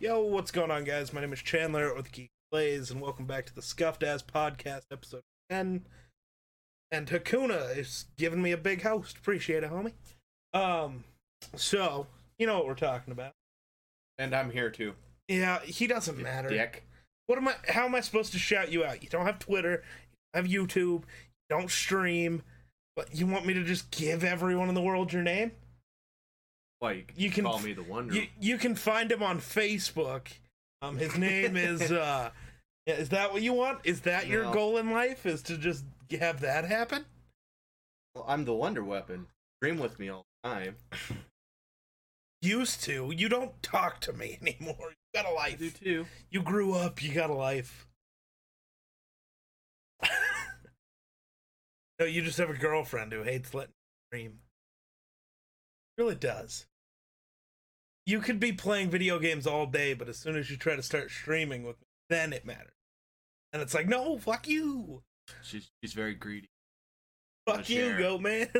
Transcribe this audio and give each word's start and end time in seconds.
Yo, 0.00 0.20
what's 0.20 0.52
going 0.52 0.70
on, 0.70 0.84
guys? 0.84 1.12
My 1.12 1.20
name 1.20 1.32
is 1.32 1.42
Chandler 1.42 1.92
with 1.92 2.12
Geek 2.12 2.30
Slays, 2.52 2.92
and 2.92 3.00
welcome 3.00 3.24
back 3.24 3.46
to 3.46 3.54
the 3.54 3.60
Scuffed 3.60 4.04
Ass 4.04 4.22
Podcast, 4.22 4.82
episode 4.92 5.22
10. 5.50 5.86
And 6.92 7.08
Hakuna 7.08 7.76
is 7.76 8.04
giving 8.16 8.40
me 8.40 8.52
a 8.52 8.56
big 8.56 8.82
host. 8.82 9.18
Appreciate 9.18 9.64
it, 9.64 9.72
homie. 9.72 9.94
Um, 10.54 11.02
so, 11.56 12.06
you 12.38 12.46
know 12.46 12.58
what 12.58 12.66
we're 12.68 12.74
talking 12.74 13.10
about. 13.10 13.32
And 14.18 14.36
I'm 14.36 14.52
here 14.52 14.70
too. 14.70 14.94
Yeah, 15.26 15.58
he 15.62 15.88
doesn't 15.88 16.16
matter. 16.16 16.48
Dick. 16.48 16.84
What 17.26 17.38
am 17.38 17.48
I, 17.48 17.54
how 17.66 17.84
am 17.84 17.96
I 17.96 18.00
supposed 18.00 18.30
to 18.34 18.38
shout 18.38 18.70
you 18.70 18.84
out? 18.84 19.02
You 19.02 19.08
don't 19.08 19.26
have 19.26 19.40
Twitter, 19.40 19.82
you 19.82 20.16
don't 20.32 20.44
have 20.44 20.52
YouTube, 20.52 21.02
you 21.02 21.50
don't 21.50 21.72
stream, 21.72 22.42
but 22.94 23.12
you 23.16 23.26
want 23.26 23.46
me 23.46 23.54
to 23.54 23.64
just 23.64 23.90
give 23.90 24.22
everyone 24.22 24.68
in 24.68 24.76
the 24.76 24.80
world 24.80 25.12
your 25.12 25.24
name? 25.24 25.50
Well, 26.80 26.94
you 27.16 27.30
can, 27.30 27.44
call 27.44 27.58
me 27.58 27.72
the 27.72 27.82
Wonder. 27.82 28.14
You 28.14 28.26
you 28.40 28.56
can 28.58 28.74
find 28.74 29.10
him 29.10 29.22
on 29.22 29.40
Facebook. 29.40 30.28
Um, 30.80 30.96
his 30.96 31.16
name 31.16 31.56
is. 31.56 31.90
uh 31.92 32.30
Is 32.86 33.08
that 33.08 33.32
what 33.32 33.42
you 33.42 33.52
want? 33.52 33.80
Is 33.84 34.02
that 34.02 34.28
your 34.28 34.50
goal 34.52 34.78
in 34.78 34.90
life? 34.90 35.26
Is 35.26 35.42
to 35.44 35.58
just 35.58 35.84
have 36.18 36.40
that 36.40 36.64
happen? 36.64 37.04
Well, 38.14 38.24
I'm 38.28 38.44
the 38.44 38.54
Wonder 38.54 38.84
Weapon. 38.84 39.26
Dream 39.60 39.78
with 39.78 39.98
me 39.98 40.08
all 40.08 40.24
the 40.42 40.48
time. 40.48 40.76
Used 42.42 42.84
to. 42.84 43.12
You 43.14 43.28
don't 43.28 43.60
talk 43.62 44.00
to 44.02 44.12
me 44.12 44.38
anymore. 44.42 44.76
You 44.90 45.22
got 45.22 45.26
a 45.26 45.36
I 45.36 45.52
do 45.52 45.64
life. 45.64 45.80
too. 45.80 46.06
You 46.30 46.42
grew 46.42 46.74
up. 46.74 47.02
You 47.02 47.12
got 47.12 47.30
a 47.30 47.34
life. 47.34 47.88
no, 51.98 52.06
you 52.06 52.22
just 52.22 52.38
have 52.38 52.50
a 52.50 52.54
girlfriend 52.54 53.12
who 53.12 53.24
hates 53.24 53.52
letting 53.52 53.72
you 54.12 54.18
dream. 54.18 54.38
Really 55.96 56.14
does. 56.14 56.67
You 58.08 58.20
could 58.20 58.40
be 58.40 58.52
playing 58.52 58.88
video 58.88 59.18
games 59.18 59.46
all 59.46 59.66
day, 59.66 59.92
but 59.92 60.08
as 60.08 60.16
soon 60.16 60.34
as 60.34 60.50
you 60.50 60.56
try 60.56 60.74
to 60.74 60.82
start 60.82 61.10
streaming 61.10 61.62
with 61.62 61.78
me, 61.78 61.86
then 62.08 62.32
it 62.32 62.46
matters. 62.46 62.72
And 63.52 63.60
it's 63.60 63.74
like, 63.74 63.86
no, 63.86 64.16
fuck 64.16 64.48
you. 64.48 65.02
She's 65.42 65.70
she's 65.82 65.92
very 65.92 66.14
greedy. 66.14 66.48
Fuck 67.46 67.68
you, 67.68 67.90
share. 67.90 67.98
goat 67.98 68.22
man. 68.22 68.48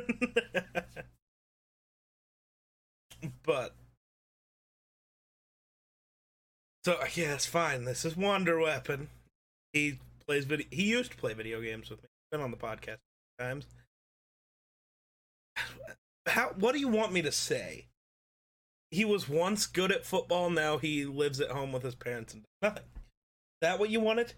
but 3.43 3.75
so 6.85 6.99
uh, 7.01 7.07
yeah, 7.15 7.33
it's 7.33 7.47
fine. 7.47 7.87
This 7.87 8.05
is 8.05 8.19
Wonder 8.19 8.59
Weapon. 8.59 9.09
He 9.73 9.99
plays 10.27 10.45
video. 10.45 10.67
He 10.71 10.83
used 10.83 11.13
to 11.13 11.17
play 11.17 11.33
video 11.33 11.63
games 11.63 11.89
with 11.89 12.03
me. 12.03 12.11
Been 12.31 12.43
on 12.43 12.51
the 12.51 12.59
podcast 12.59 12.99
times. 13.39 13.65
How? 16.27 16.51
What 16.59 16.73
do 16.73 16.81
you 16.81 16.89
want 16.89 17.15
me 17.15 17.23
to 17.23 17.33
say? 17.33 17.87
He 18.91 19.05
was 19.05 19.29
once 19.29 19.67
good 19.67 19.93
at 19.93 20.07
football. 20.07 20.51
Now 20.51 20.79
he 20.79 21.05
lives 21.05 21.41
at 21.41 21.51
home 21.51 21.73
with 21.73 21.83
his 21.83 21.95
parents 21.95 22.33
and 22.35 22.45
nothing. 22.63 22.85
That 23.61 23.79
what 23.79 23.91
you 23.91 24.01
wanted? 24.01 24.33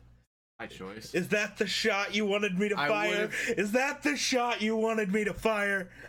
My 0.58 0.66
choice. 0.66 1.14
Is 1.14 1.28
that 1.28 1.56
the 1.56 1.66
shot 1.66 2.14
you 2.14 2.26
wanted 2.26 2.58
me 2.58 2.68
to 2.68 2.78
I 2.78 2.88
fire? 2.88 3.20
would've- 3.22 3.54
Is 3.58 3.72
that 3.72 4.02
the 4.02 4.16
shot 4.16 4.60
you 4.60 4.76
wanted 4.76 5.12
me 5.12 5.24
to 5.24 5.34
fire? 5.34 5.90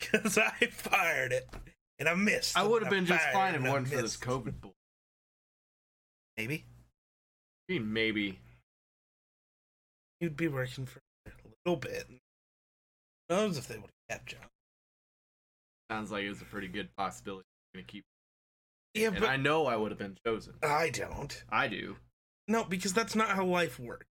Because 0.00 0.38
I 0.38 0.52
fired 0.70 1.30
it 1.30 1.46
and 1.98 2.08
I 2.08 2.14
missed. 2.14 2.56
I 2.56 2.62
would 2.62 2.80
have 2.80 2.90
been 2.90 3.04
just 3.04 3.22
fine 3.34 3.54
if 3.54 3.60
wasn't 3.60 3.88
for 3.88 3.96
this. 4.00 4.16
COVID 4.16 4.58
bull. 4.58 4.72
Maybe 6.38 6.64
maybe. 7.68 8.38
you'd 10.20 10.38
be 10.38 10.48
working 10.48 10.86
for 10.86 11.00
a 11.26 11.30
little 11.66 11.78
bit. 11.78 12.06
Who 12.08 12.16
knows 13.36 13.58
if 13.58 13.68
they 13.68 13.76
would 13.76 13.90
have 14.08 14.18
kept 14.18 14.32
you? 14.32 14.38
Sounds 15.90 16.10
like 16.10 16.24
it 16.24 16.30
was 16.30 16.40
a 16.40 16.46
pretty 16.46 16.68
good 16.68 16.88
possibility. 16.96 17.44
Gonna 17.74 17.84
keep. 17.86 18.04
Yeah, 18.94 19.08
and 19.08 19.20
but 19.20 19.28
I 19.28 19.36
know 19.36 19.66
I 19.66 19.76
would 19.76 19.90
have 19.92 19.98
been 19.98 20.18
chosen. 20.26 20.54
I 20.62 20.90
don't. 20.90 21.44
I 21.50 21.68
do. 21.68 21.96
No, 22.48 22.64
because 22.64 22.92
that's 22.92 23.14
not 23.14 23.28
how 23.30 23.44
life 23.44 23.78
works. 23.78 24.06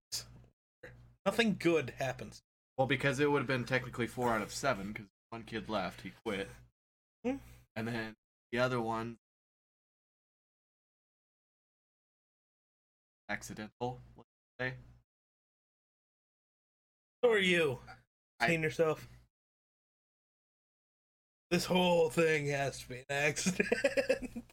Nothing 1.25 1.57
good 1.59 1.93
happens. 1.97 2.41
Well, 2.77 2.87
because 2.87 3.19
it 3.19 3.31
would 3.31 3.39
have 3.39 3.47
been 3.47 3.65
technically 3.65 4.05
four 4.07 4.31
out 4.31 4.41
of 4.41 4.53
seven 4.53 4.93
because 4.93 5.07
one 5.31 5.43
kid 5.43 5.67
left, 5.69 6.01
he 6.01 6.11
quit, 6.23 6.49
Hmm. 7.25 7.37
and 7.75 7.87
then 7.87 8.15
the 8.51 8.59
other 8.59 8.79
one 8.79 9.17
accidental. 13.29 13.99
Let's 14.15 14.29
say. 14.59 14.73
So 17.23 17.31
are 17.31 17.39
you? 17.39 17.79
I- 18.39 18.51
yourself? 18.51 19.07
This 21.49 21.65
whole 21.65 22.09
thing 22.09 22.47
has 22.47 22.79
to 22.81 22.89
be 22.89 22.95
an 22.97 23.03
accident. 23.09 23.69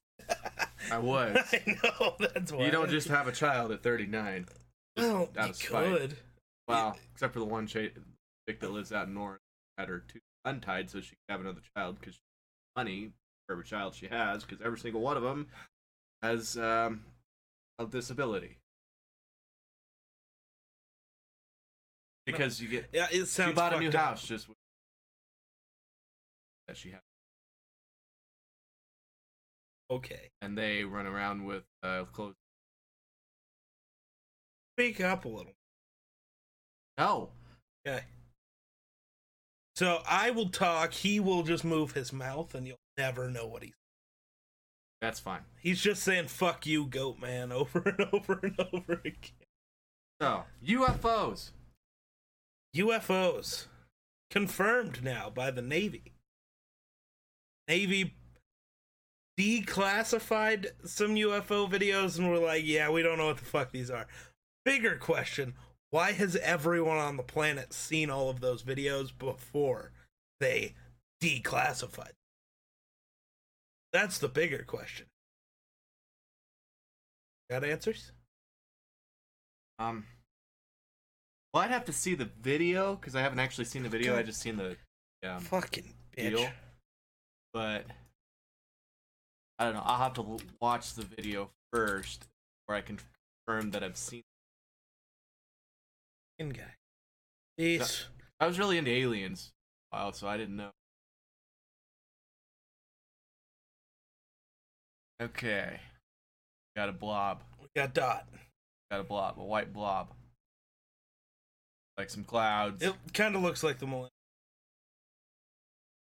I 0.92 0.98
was. 0.98 1.36
I 1.52 1.62
know 1.82 2.14
that's 2.18 2.52
why. 2.52 2.64
You 2.66 2.70
don't 2.70 2.90
just 2.90 3.08
have 3.08 3.26
a 3.26 3.32
child 3.32 3.72
at 3.72 3.82
39. 3.82 4.46
Well, 4.96 5.28
out 5.36 5.44
you 5.46 5.50
of 5.50 5.56
spite. 5.56 5.84
could. 5.98 6.16
Well, 6.68 6.96
except 7.12 7.32
for 7.32 7.40
the 7.40 7.44
one 7.46 7.66
chick 7.66 7.94
that 8.46 8.70
lives 8.70 8.92
out 8.92 9.08
in 9.08 9.14
north, 9.14 9.40
had 9.76 9.88
her 9.88 10.04
two 10.06 10.20
untied 10.44 10.88
so 10.90 11.00
she 11.00 11.10
could 11.10 11.32
have 11.32 11.40
another 11.40 11.62
child 11.76 11.98
because 11.98 12.18
money 12.76 13.10
for 13.46 13.54
every 13.54 13.64
child 13.64 13.94
she 13.94 14.06
has 14.06 14.44
because 14.44 14.64
every 14.64 14.78
single 14.78 15.00
one 15.00 15.16
of 15.16 15.22
them 15.22 15.48
has 16.22 16.56
um, 16.56 17.02
a 17.78 17.86
disability. 17.86 18.56
Because 22.26 22.60
you 22.60 22.68
get 22.68 22.86
Yeah, 22.92 23.06
it 23.10 23.26
sounds. 23.26 23.50
she 23.50 23.54
bought 23.54 23.74
a 23.74 23.80
new 23.80 23.88
up. 23.88 23.94
house 23.94 24.26
just 24.26 24.48
with 24.48 24.56
that 26.68 26.76
she 26.76 26.90
had, 26.90 27.00
Okay, 29.90 30.30
and 30.40 30.56
they 30.56 30.84
run 30.84 31.06
around 31.06 31.44
with 31.44 31.64
uh, 31.82 32.04
clothes. 32.12 32.34
speak 34.76 35.00
up 35.00 35.24
a 35.24 35.28
little. 35.28 35.52
No, 36.98 37.30
Okay. 37.86 38.04
So 39.76 40.02
I 40.08 40.30
will 40.30 40.48
talk. 40.50 40.92
He 40.92 41.18
will 41.20 41.42
just 41.42 41.64
move 41.64 41.92
his 41.92 42.12
mouth, 42.12 42.54
and 42.54 42.66
you'll 42.66 42.78
never 42.96 43.28
know 43.28 43.46
what 43.46 43.62
he's. 43.64 43.74
that's 45.00 45.18
fine. 45.20 45.40
He's 45.60 45.82
just 45.82 46.02
saying 46.02 46.28
"fuck 46.28 46.64
you, 46.66 46.86
goat 46.86 47.18
man" 47.18 47.50
over 47.52 47.80
and 47.80 48.08
over 48.12 48.40
and 48.42 48.58
over 48.72 48.92
again. 49.04 49.46
So 50.20 50.44
UFOs. 50.66 51.50
UFOs 52.76 53.66
confirmed 54.30 55.02
now 55.04 55.28
by 55.28 55.50
the 55.50 55.62
Navy. 55.62 56.13
Navy 57.68 58.14
declassified 59.38 60.68
some 60.84 61.16
UFO 61.16 61.68
videos 61.70 62.18
and 62.18 62.30
were 62.30 62.38
like, 62.38 62.64
yeah, 62.64 62.90
we 62.90 63.02
don't 63.02 63.18
know 63.18 63.26
what 63.26 63.38
the 63.38 63.44
fuck 63.44 63.72
these 63.72 63.90
are. 63.90 64.06
Bigger 64.64 64.96
question 64.96 65.54
why 65.94 66.10
has 66.10 66.34
everyone 66.34 66.96
on 66.96 67.16
the 67.16 67.22
planet 67.22 67.72
seen 67.72 68.10
all 68.10 68.28
of 68.28 68.40
those 68.40 68.64
videos 68.64 69.16
before 69.16 69.92
they 70.40 70.74
declassified? 71.22 72.14
That's 73.92 74.18
the 74.18 74.26
bigger 74.26 74.64
question. 74.66 75.06
Got 77.48 77.62
answers? 77.62 78.10
Um, 79.78 80.04
well, 81.52 81.62
I'd 81.62 81.70
have 81.70 81.84
to 81.84 81.92
see 81.92 82.16
the 82.16 82.28
video 82.42 82.96
because 82.96 83.14
I 83.14 83.20
haven't 83.20 83.38
actually 83.38 83.66
seen 83.66 83.84
the 83.84 83.88
video. 83.88 84.18
I 84.18 84.24
just 84.24 84.40
seen 84.40 84.56
the 84.56 84.76
um, 85.22 85.38
Fucking 85.42 85.94
bitch. 86.18 86.36
deal. 86.36 86.48
But 87.54 87.84
I 89.58 89.64
don't 89.64 89.74
know. 89.74 89.82
I'll 89.84 89.98
have 89.98 90.14
to 90.14 90.38
watch 90.60 90.94
the 90.94 91.04
video 91.04 91.52
first, 91.72 92.26
where 92.66 92.76
I 92.76 92.80
can 92.80 92.98
confirm 93.46 93.70
that 93.70 93.84
I've 93.84 93.96
seen. 93.96 94.24
Fucking 96.38 96.52
guy. 96.52 96.74
Jeez. 97.58 98.06
I 98.40 98.46
was 98.48 98.58
really 98.58 98.76
into 98.76 98.90
aliens, 98.90 99.52
for 99.90 99.98
a 99.98 100.02
while, 100.02 100.12
so 100.12 100.26
I 100.26 100.36
didn't 100.36 100.56
know. 100.56 100.72
Okay, 105.22 105.78
got 106.76 106.88
a 106.88 106.92
blob. 106.92 107.44
We 107.60 107.68
got 107.76 107.94
Dot. 107.94 108.26
Got 108.90 109.00
a 109.00 109.04
blob, 109.04 109.38
a 109.38 109.44
white 109.44 109.72
blob, 109.72 110.08
like 111.96 112.10
some 112.10 112.24
clouds. 112.24 112.82
It 112.82 112.94
kind 113.12 113.36
of 113.36 113.42
looks 113.42 113.62
like 113.62 113.78
the 113.78 113.86
Millennium. 113.86 114.10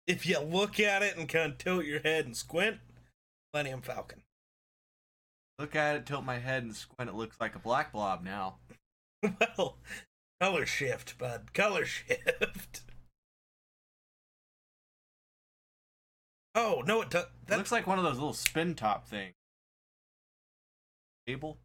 If 0.09 0.25
you 0.25 0.41
look 0.41 0.81
at 0.81 1.03
it 1.03 1.19
and 1.19 1.29
kind 1.29 1.53
of 1.53 1.59
tilt 1.59 1.85
your 1.85 2.01
head 2.01 2.25
and 2.25 2.35
squint, 2.35 2.79
Millennium 3.53 3.83
Falcon. 3.83 4.23
Look 5.59 5.77
at 5.77 5.97
it, 5.97 6.07
tilt 6.07 6.25
my 6.25 6.39
head, 6.39 6.63
and 6.63 6.75
squint. 6.75 7.11
It 7.11 7.15
looks 7.15 7.37
like 7.39 7.55
a 7.55 7.59
black 7.59 7.93
blob 7.93 8.25
now. 8.25 8.57
well, 9.23 9.77
color 10.41 10.65
shift, 10.65 11.19
bud. 11.19 11.53
Color 11.53 11.85
shift. 11.85 12.81
Oh 16.55 16.83
no! 16.87 17.03
It 17.03 17.11
does. 17.11 17.25
It 17.25 17.31
That 17.49 17.59
looks 17.59 17.71
like 17.71 17.87
one 17.87 17.99
of 17.99 18.05
those 18.05 18.15
little 18.17 18.33
spin 18.33 18.75
top 18.75 19.07
things. 19.07 19.35
Table. 21.27 21.59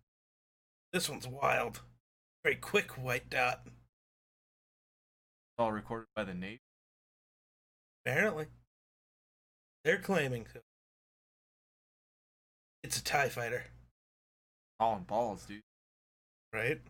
this 0.92 1.10
one's 1.10 1.28
wild. 1.28 1.80
Very 2.44 2.58
quick 2.58 2.92
white 3.02 3.30
dot. 3.30 3.66
all 5.58 5.72
recorded 5.72 6.08
by 6.14 6.26
the 6.26 6.34
Navy. 6.34 6.60
Apparently, 8.06 8.48
they're 9.84 9.98
claiming 10.00 10.46
so. 10.54 10.60
It's 12.84 12.98
a 12.98 13.04
Tie 13.04 13.30
Fighter. 13.30 13.64
Falling 14.80 15.04
balls, 15.04 15.46
dude. 15.46 15.62
right? 16.52 16.82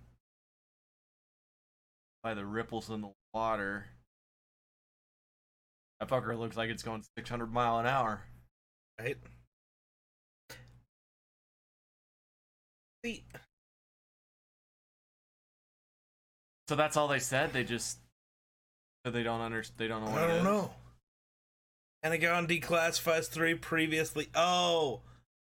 By 2.24 2.34
the 2.34 2.46
ripples 2.46 2.90
in 2.90 3.02
the 3.02 3.10
water. 3.34 3.86
That 6.00 6.10
fucker 6.10 6.38
looks 6.38 6.58
like 6.58 6.70
it's 6.70 6.84
going 6.84 7.04
600 7.18 7.54
mile 7.54 7.80
an 7.80 7.86
hour. 7.86 8.24
Right. 9.00 9.18
See, 13.06 13.24
So 16.70 16.76
that's 16.76 16.96
all 16.98 17.08
they 17.08 17.20
said. 17.20 17.52
They 17.54 17.64
just 17.64 18.00
they 19.04 19.22
don't 19.24 19.42
understand. 19.42 19.78
they 19.78 19.88
don't 19.88 20.06
know 20.06 20.12
what 20.12 20.24
I 20.24 20.28
don't 20.28 20.44
know. 20.44 20.74
Pentagon 22.04 22.46
declassifies 22.46 23.28
three 23.28 23.56
previously. 23.56 24.28
Oh, 24.36 25.02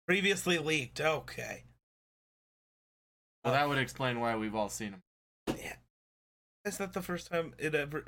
previously 0.06 0.56
leaked. 0.59 1.01
Okay. 1.01 1.65
Well, 3.45 3.53
that 3.53 3.69
would 3.69 3.79
explain 3.79 4.21
why 4.21 4.37
we've 4.37 4.55
all 4.55 4.69
seen 4.69 4.93
them. 4.93 5.03
Yeah. 5.49 5.75
Is 6.65 6.79
that 6.79 6.93
the 6.93 7.03
first 7.03 7.31
time 7.31 7.55
it 7.59 7.75
ever? 7.75 8.05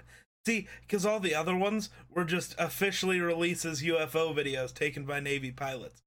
See, 0.46 0.68
because 0.82 1.04
all 1.04 1.18
the 1.18 1.34
other 1.34 1.56
ones 1.56 1.90
were 2.08 2.24
just 2.24 2.54
officially 2.56 3.20
releases 3.20 3.82
UFO 3.82 4.34
videos 4.34 4.72
taken 4.72 5.04
by 5.04 5.18
Navy 5.18 5.50
pilots. 5.50 6.00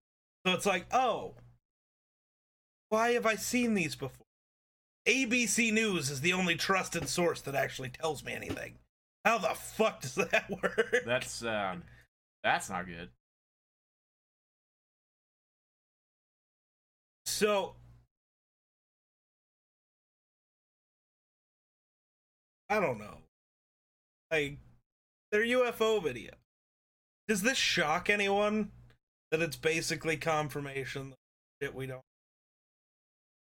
So 0.46 0.54
it's 0.54 0.66
like, 0.66 0.86
oh, 0.94 1.34
why 2.88 3.12
have 3.12 3.26
I 3.26 3.36
seen 3.36 3.74
these 3.74 3.96
before? 3.96 4.26
ABC 5.06 5.74
News 5.74 6.10
is 6.10 6.22
the 6.22 6.34
only 6.34 6.56
trusted 6.56 7.10
source 7.10 7.42
that 7.42 7.56
actually 7.56 7.90
tells 7.90 8.24
me 8.24 8.34
anything. 8.34 8.76
How 9.26 9.38
the 9.38 9.50
fuck 9.50 10.02
does 10.02 10.16
that 10.32 10.50
work? 10.50 11.04
That's 11.06 11.44
um, 11.44 11.84
that's 12.44 12.70
not 12.70 12.86
good. 12.86 13.10
So 17.26 17.76
I 22.70 22.80
don't 22.80 23.00
know. 23.00 23.18
Like 24.32 24.58
their 25.32 25.44
UFO 25.44 26.04
video. 26.04 26.34
Does 27.28 27.42
this 27.42 27.58
shock 27.58 28.10
anyone 28.10 28.72
that 29.32 29.42
it's 29.42 29.56
basically 29.56 30.18
confirmation 30.18 31.14
that 31.62 31.76
we 31.76 31.86
don't 31.86 32.02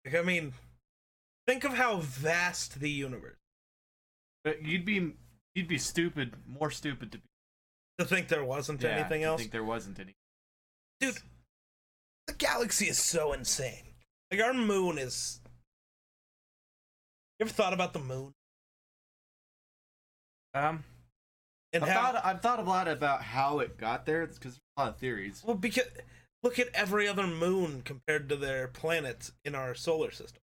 like 0.05 0.15
I 0.15 0.21
mean 0.21 0.53
think 1.47 1.63
of 1.63 1.73
how 1.73 1.97
vast 1.97 2.79
the 2.79 2.89
universe 2.89 3.37
But 4.43 4.63
you'd 4.63 4.85
be 4.85 5.13
you'd 5.55 5.67
be 5.67 5.77
stupid, 5.77 6.35
more 6.47 6.71
stupid 6.71 7.11
to 7.13 7.17
be 7.19 7.28
to 7.99 8.05
think 8.05 8.27
there 8.27 8.43
wasn't 8.43 8.81
yeah, 8.81 8.89
anything 8.89 9.23
else. 9.23 9.41
think 9.41 9.51
there 9.51 9.63
wasn't 9.63 9.99
any. 9.99 10.15
Dude, 10.99 11.17
the 12.27 12.33
galaxy 12.33 12.85
is 12.85 12.97
so 12.97 13.33
insane. 13.33 13.93
Like 14.31 14.41
our 14.41 14.53
moon 14.53 14.97
is 14.97 15.41
You 17.39 17.45
ever 17.45 17.53
thought 17.53 17.73
about 17.73 17.93
the 17.93 17.99
moon? 17.99 18.33
Um, 20.53 20.83
And 21.73 21.83
I've 21.83 21.89
how 21.89 22.11
thought 22.11 22.25
I've 22.25 22.41
thought 22.41 22.59
a 22.59 22.63
lot 22.63 22.87
about 22.87 23.21
how 23.21 23.59
it 23.59 23.77
got 23.77 24.05
there 24.05 24.25
because 24.25 24.59
a 24.77 24.81
lot 24.81 24.89
of 24.89 24.97
theories. 24.97 25.43
Well, 25.45 25.55
because 25.55 25.85
look 26.41 26.57
at 26.59 26.69
every 26.73 27.07
other 27.07 27.27
moon 27.27 27.81
compared 27.83 28.29
to 28.29 28.35
their 28.35 28.67
planets 28.67 29.31
in 29.45 29.55
our 29.55 29.75
solar 29.75 30.11
system. 30.11 30.41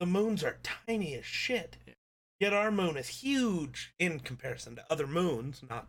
The 0.00 0.06
moons 0.06 0.44
are 0.44 0.58
tiny 0.62 1.14
as 1.14 1.24
shit. 1.24 1.78
Yeah. 1.86 1.94
Yet 2.38 2.52
our 2.52 2.70
moon 2.70 2.98
is 2.98 3.08
huge 3.08 3.94
in 3.98 4.20
comparison 4.20 4.76
to 4.76 4.84
other 4.90 5.06
moons. 5.06 5.62
Not, 5.68 5.88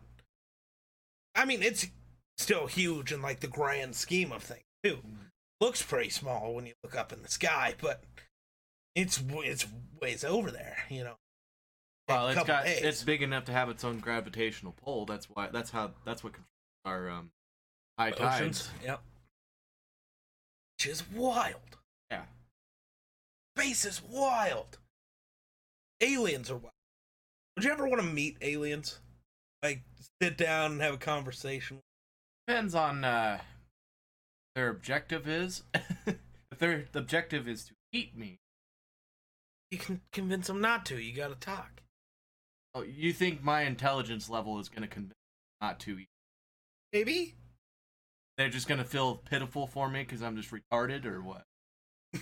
I 1.38 1.44
mean, 1.44 1.62
it's 1.62 1.86
still 2.36 2.66
huge 2.66 3.12
in 3.12 3.22
like 3.22 3.40
the 3.40 3.46
grand 3.46 3.94
scheme 3.94 4.32
of 4.32 4.42
things 4.42 4.64
too. 4.82 4.98
Looks 5.60 5.82
pretty 5.82 6.10
small 6.10 6.54
when 6.54 6.66
you 6.66 6.72
look 6.82 6.96
up 6.96 7.12
in 7.12 7.22
the 7.22 7.28
sky, 7.28 7.74
but 7.80 8.02
it's 8.96 9.22
it's 9.44 9.66
ways 10.02 10.24
over 10.24 10.50
there. 10.50 10.76
You 10.90 11.04
know. 11.04 11.14
Well, 12.08 12.28
it's 12.28 12.42
got 12.42 12.64
days. 12.64 12.82
it's 12.82 13.02
big 13.04 13.22
enough 13.22 13.44
to 13.44 13.52
have 13.52 13.68
its 13.68 13.84
own 13.84 14.00
gravitational 14.00 14.74
pull. 14.84 15.06
That's 15.06 15.26
why 15.26 15.48
that's 15.52 15.70
how 15.70 15.92
that's 16.04 16.24
what 16.24 16.32
controls 16.32 16.48
our 16.84 17.08
um 17.08 17.30
high 17.98 18.10
tides. 18.10 18.68
Yep. 18.84 19.00
Which 20.76 20.86
is 20.86 21.04
wild. 21.14 21.76
Yeah. 22.10 22.22
Space 23.56 23.84
is 23.84 24.02
wild. 24.02 24.78
Aliens 26.00 26.50
are 26.50 26.56
wild. 26.56 26.72
Would 27.56 27.64
you 27.64 27.70
ever 27.70 27.86
want 27.86 28.00
to 28.00 28.06
meet 28.06 28.38
aliens? 28.40 29.00
Like 29.62 29.82
sit 30.22 30.36
down 30.38 30.72
and 30.72 30.80
have 30.80 30.94
a 30.94 30.98
conversation? 30.98 31.80
Depends 32.46 32.74
on 32.74 33.04
uh 33.04 33.40
their 34.54 34.68
objective 34.70 35.28
is. 35.28 35.62
if 36.06 36.58
their 36.58 36.86
the 36.92 36.98
objective 37.00 37.48
is 37.48 37.64
to 37.64 37.74
eat 37.92 38.16
me, 38.16 38.38
You 39.70 39.78
can 39.78 40.00
convince 40.12 40.46
them 40.46 40.60
not 40.60 40.84
to. 40.86 40.98
You 40.98 41.14
got 41.14 41.28
to 41.28 41.34
talk. 41.34 41.82
oh, 42.74 42.82
you 42.82 43.12
think 43.12 43.42
my 43.42 43.62
intelligence 43.62 44.28
level 44.30 44.58
is 44.58 44.68
going 44.68 44.82
to 44.82 44.88
convince 44.88 45.10
me 45.12 45.66
not 45.66 45.80
to 45.80 45.98
eat? 45.98 46.08
Maybe. 46.92 47.34
They're 48.36 48.48
just 48.48 48.68
going 48.68 48.78
to 48.78 48.84
feel 48.84 49.16
pitiful 49.16 49.66
for 49.66 49.88
me 49.88 50.02
because 50.04 50.22
I'm 50.22 50.36
just 50.36 50.52
retarded 50.52 51.04
or 51.04 51.20
what? 51.20 51.42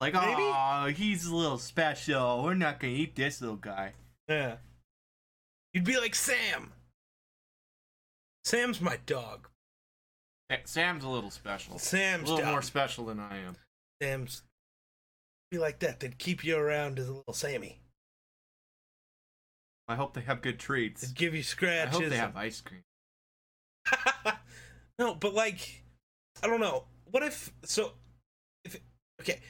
like, 0.00 0.14
oh, 0.14 0.92
he's 0.94 1.26
a 1.26 1.34
little 1.34 1.58
special. 1.58 2.42
We're 2.44 2.54
not 2.54 2.78
going 2.78 2.94
to 2.94 3.00
eat 3.00 3.16
this 3.16 3.40
little 3.40 3.56
guy. 3.56 3.94
Yeah. 4.28 4.56
You'd 5.72 5.84
be 5.84 5.98
like 5.98 6.14
Sam. 6.14 6.72
Sam's 8.44 8.80
my 8.80 8.98
dog. 9.06 9.48
Eh, 10.50 10.58
Sam's 10.64 11.04
a 11.04 11.08
little 11.08 11.30
special. 11.30 11.78
Sam's 11.78 12.28
a 12.28 12.34
little 12.34 12.44
dog. 12.44 12.52
more 12.52 12.62
special 12.62 13.06
than 13.06 13.18
I 13.18 13.38
am. 13.38 13.56
Sam's 14.02 14.42
be 15.50 15.58
like 15.58 15.78
that. 15.80 16.00
They'd 16.00 16.18
keep 16.18 16.44
you 16.44 16.56
around 16.56 16.98
as 16.98 17.08
a 17.08 17.12
little 17.12 17.34
Sammy. 17.34 17.78
I 19.88 19.94
hope 19.94 20.14
they 20.14 20.20
have 20.22 20.42
good 20.42 20.58
treats. 20.58 21.02
They'd 21.02 21.14
give 21.14 21.34
you 21.34 21.42
scratches. 21.42 21.96
I 21.96 22.02
hope 22.02 22.10
they 22.10 22.16
have 22.16 22.36
ice 22.36 22.60
cream. 22.60 22.82
no, 24.98 25.14
but 25.14 25.34
like, 25.34 25.84
I 26.42 26.46
don't 26.46 26.60
know. 26.60 26.84
What 27.10 27.22
if 27.22 27.52
so? 27.64 27.92
If 28.64 28.78
okay, 29.20 29.40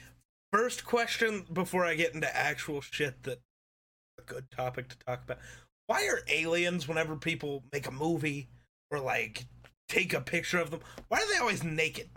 first 0.51 0.85
question 0.85 1.45
before 1.51 1.85
I 1.85 1.95
get 1.95 2.13
into 2.13 2.35
actual 2.35 2.81
shit 2.81 3.23
that 3.23 3.39
a 4.19 4.21
good 4.23 4.51
topic 4.51 4.89
to 4.89 4.97
talk 4.99 5.23
about. 5.23 5.39
Why 5.93 6.07
are 6.07 6.21
aliens 6.27 6.87
whenever 6.87 7.15
people 7.15 7.63
make 7.71 7.85
a 7.85 7.91
movie 7.91 8.47
or 8.89 8.99
like 8.99 9.45
take 9.87 10.11
a 10.11 10.21
picture 10.21 10.57
of 10.57 10.71
them? 10.71 10.79
Why 11.07 11.19
are 11.19 11.31
they 11.31 11.37
always 11.37 11.63
naked? 11.63 12.09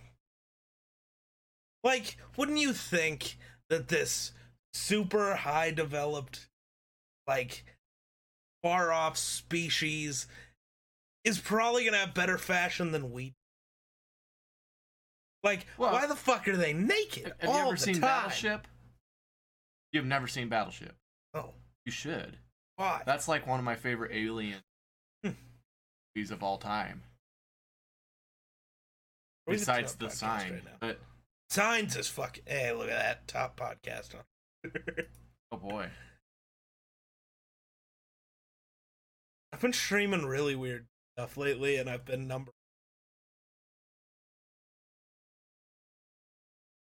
Like, 1.85 2.16
wouldn't 2.38 2.56
you 2.56 2.73
think 2.73 3.37
that 3.68 3.88
this 3.88 4.33
super 4.73 5.35
high 5.35 5.73
developed, 5.73 6.49
like, 7.28 7.66
far 8.62 8.92
off 8.92 9.18
species 9.18 10.26
is 11.25 11.38
probably 11.38 11.85
gonna 11.85 11.99
have 11.99 12.14
better 12.14 12.38
fashion 12.38 12.92
than 12.92 13.12
we. 13.12 13.35
Like, 15.42 15.66
Well, 15.76 15.92
why 15.92 16.06
the 16.06 16.16
fuck 16.16 16.49
are 16.49 16.56
they 16.56 16.73
naked 16.73 17.35
Have 17.40 17.50
you 17.50 17.56
ever 17.56 17.76
seen 17.76 17.95
time? 17.97 18.00
Battleship? 18.00 18.68
You've 19.92 20.06
never 20.06 20.28
seen 20.28 20.49
Battleship. 20.49 20.97
Oh, 21.35 21.52
You 21.85 21.92
should. 21.92 22.38
Why? 22.76 23.02
That's 23.06 23.28
like 23.28 23.47
one 23.47 23.59
of 23.59 23.64
my 23.64 23.76
favorite 23.76 24.12
alien 24.14 24.61
Hmm. 25.25 25.33
movies 26.14 26.30
of 26.30 26.42
all 26.42 26.59
time. 26.59 27.02
Besides 29.47 29.95
the 29.95 30.09
sign. 30.11 30.52
right 30.52 30.62
but 30.80 31.00
Signs 31.49 31.97
is 31.97 32.09
fucking. 32.09 32.42
Hey, 32.47 32.73
look 32.73 32.88
at 32.88 32.99
that 32.99 33.28
top 33.28 33.59
podcast. 33.59 34.14
Huh? 34.14 34.71
oh 35.52 35.56
boy. 35.56 35.88
I've 39.52 39.61
been 39.61 39.73
streaming 39.73 40.26
really 40.26 40.56
weird 40.56 40.87
stuff 41.16 41.37
lately, 41.37 41.76
and 41.76 41.88
I've 41.88 42.04
been 42.04 42.26
number. 42.26 42.50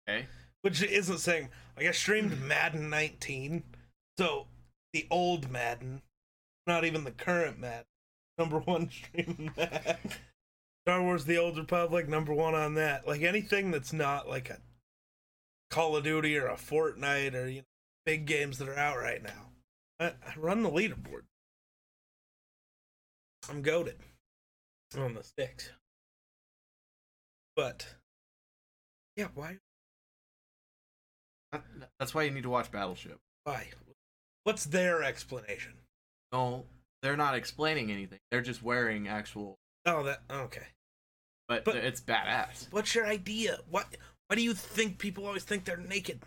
Okay. 0.08 0.28
Which 0.62 0.82
isn't 0.84 1.18
saying 1.18 1.50
like 1.76 1.88
I 1.88 1.92
streamed 1.92 2.40
Madden 2.42 2.90
19, 2.90 3.64
so 4.18 4.46
the 4.94 5.08
old 5.10 5.50
Madden, 5.50 6.02
not 6.68 6.86
even 6.86 7.04
the 7.04 7.12
current 7.12 7.60
Madden. 7.60 7.86
Number 8.38 8.60
one 8.60 8.90
streaming 8.90 9.52
that. 9.56 10.00
Star 10.86 11.02
Wars: 11.04 11.26
The 11.26 11.38
Old 11.38 11.58
Republic, 11.58 12.08
number 12.08 12.34
one 12.34 12.56
on 12.56 12.74
that. 12.76 13.08
Like 13.08 13.22
anything 13.22 13.72
that's 13.72 13.94
not 13.94 14.28
like 14.28 14.50
a 14.50 14.60
Call 15.70 15.96
of 15.96 16.04
Duty 16.04 16.38
or 16.38 16.48
a 16.48 16.56
Fortnite 16.56 17.36
or 17.36 17.48
you 17.48 17.60
know 17.60 17.66
big 18.06 18.26
games 18.26 18.58
that 18.58 18.68
are 18.68 18.78
out 18.78 18.98
right 18.98 19.22
now. 19.22 19.52
I, 20.00 20.08
I 20.08 20.34
run 20.38 20.64
the 20.64 20.70
leaderboard. 20.70 21.24
I'm 23.50 23.62
goaded 23.62 23.98
on 24.98 25.14
the 25.14 25.24
sticks. 25.24 25.70
But 27.56 27.96
yeah, 29.16 29.28
why? 29.36 29.58
That's 32.00 32.16
why 32.16 32.24
you 32.24 32.32
need 32.32 32.44
to 32.44 32.50
watch 32.50 32.72
Battleship. 32.72 33.20
Why? 33.44 33.68
What's 34.44 34.66
their 34.66 35.04
explanation? 35.04 35.74
No, 36.32 36.66
they're 37.02 37.18
not 37.18 37.36
explaining 37.36 37.92
anything. 37.92 38.20
They're 38.32 38.42
just 38.42 38.64
wearing 38.64 39.08
actual. 39.08 39.58
Oh, 39.86 40.04
that 40.04 40.22
okay. 40.32 40.68
But, 41.48 41.66
But- 41.66 41.76
it's 41.78 42.02
badass. 42.02 42.68
What's 42.72 42.96
your 42.96 43.06
idea? 43.06 43.60
What? 43.70 43.86
Why 44.28 44.36
do 44.36 44.42
you 44.42 44.54
think 44.54 44.98
people 44.98 45.26
always 45.26 45.44
think 45.44 45.66
they're 45.66 45.76
naked? 45.78 46.22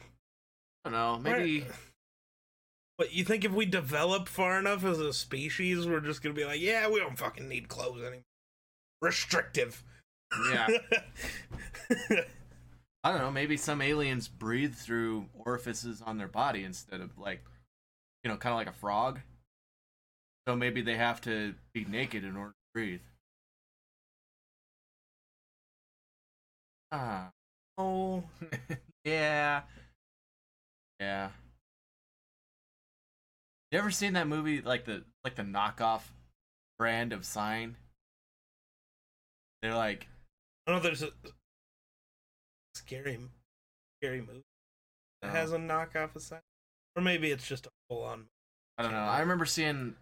I 0.84 0.90
don't 0.90 0.92
know. 0.92 1.18
Maybe. 1.18 1.66
But 2.98 3.12
you 3.12 3.24
think 3.24 3.44
if 3.44 3.52
we 3.52 3.64
develop 3.66 4.28
far 4.28 4.58
enough 4.58 4.84
as 4.84 5.00
a 5.00 5.12
species, 5.12 5.86
we're 5.86 6.00
just 6.00 6.22
gonna 6.22 6.34
be 6.34 6.44
like, 6.44 6.60
yeah, 6.60 6.88
we 6.88 7.00
don't 7.00 7.18
fucking 7.18 7.48
need 7.48 7.68
clothes 7.68 8.02
anymore. 8.02 8.22
Restrictive. 9.00 9.82
Yeah. 10.52 10.68
I 13.02 13.10
don't 13.10 13.20
know. 13.20 13.30
Maybe 13.30 13.56
some 13.56 13.82
aliens 13.82 14.28
breathe 14.28 14.74
through 14.74 15.26
orifices 15.34 16.02
on 16.02 16.18
their 16.18 16.28
body 16.28 16.64
instead 16.64 17.00
of 17.00 17.18
like, 17.18 17.42
you 18.24 18.30
know, 18.30 18.36
kind 18.36 18.52
of 18.52 18.58
like 18.58 18.68
a 18.68 18.78
frog. 18.78 19.20
So 20.48 20.56
maybe 20.56 20.82
they 20.82 20.96
have 20.96 21.20
to 21.22 21.54
be 21.72 21.84
naked 21.84 22.24
in 22.24 22.36
order 22.36 22.50
to 22.52 22.72
breathe. 22.74 23.00
Ah. 26.92 27.32
oh, 27.78 28.24
yeah. 29.04 29.62
Yeah. 31.00 31.30
You 33.70 33.78
ever 33.78 33.90
seen 33.90 34.12
that 34.12 34.28
movie 34.28 34.60
like 34.60 34.84
the 34.84 35.04
like 35.24 35.34
the 35.34 35.42
knockoff 35.42 36.02
brand 36.78 37.12
of 37.12 37.24
sign? 37.24 37.76
They're 39.62 39.74
like 39.74 40.06
I 40.66 40.72
know 40.72 40.80
there's 40.80 41.02
a 41.02 41.10
scary, 42.74 43.18
scary 44.00 44.20
movie 44.20 44.44
that 45.22 45.28
No. 45.28 45.34
has 45.34 45.52
a 45.52 45.58
knockoff 45.58 46.14
of 46.16 46.22
sign, 46.22 46.40
or 46.96 47.02
maybe 47.02 47.30
it's 47.30 47.46
just 47.46 47.66
a 47.66 47.70
full 47.88 48.02
on. 48.02 48.26
I 48.78 48.82
don't 48.82 48.92
know. 48.92 48.98
I 48.98 49.20
remember 49.20 49.44
seeing 49.46 49.68
an 49.68 49.96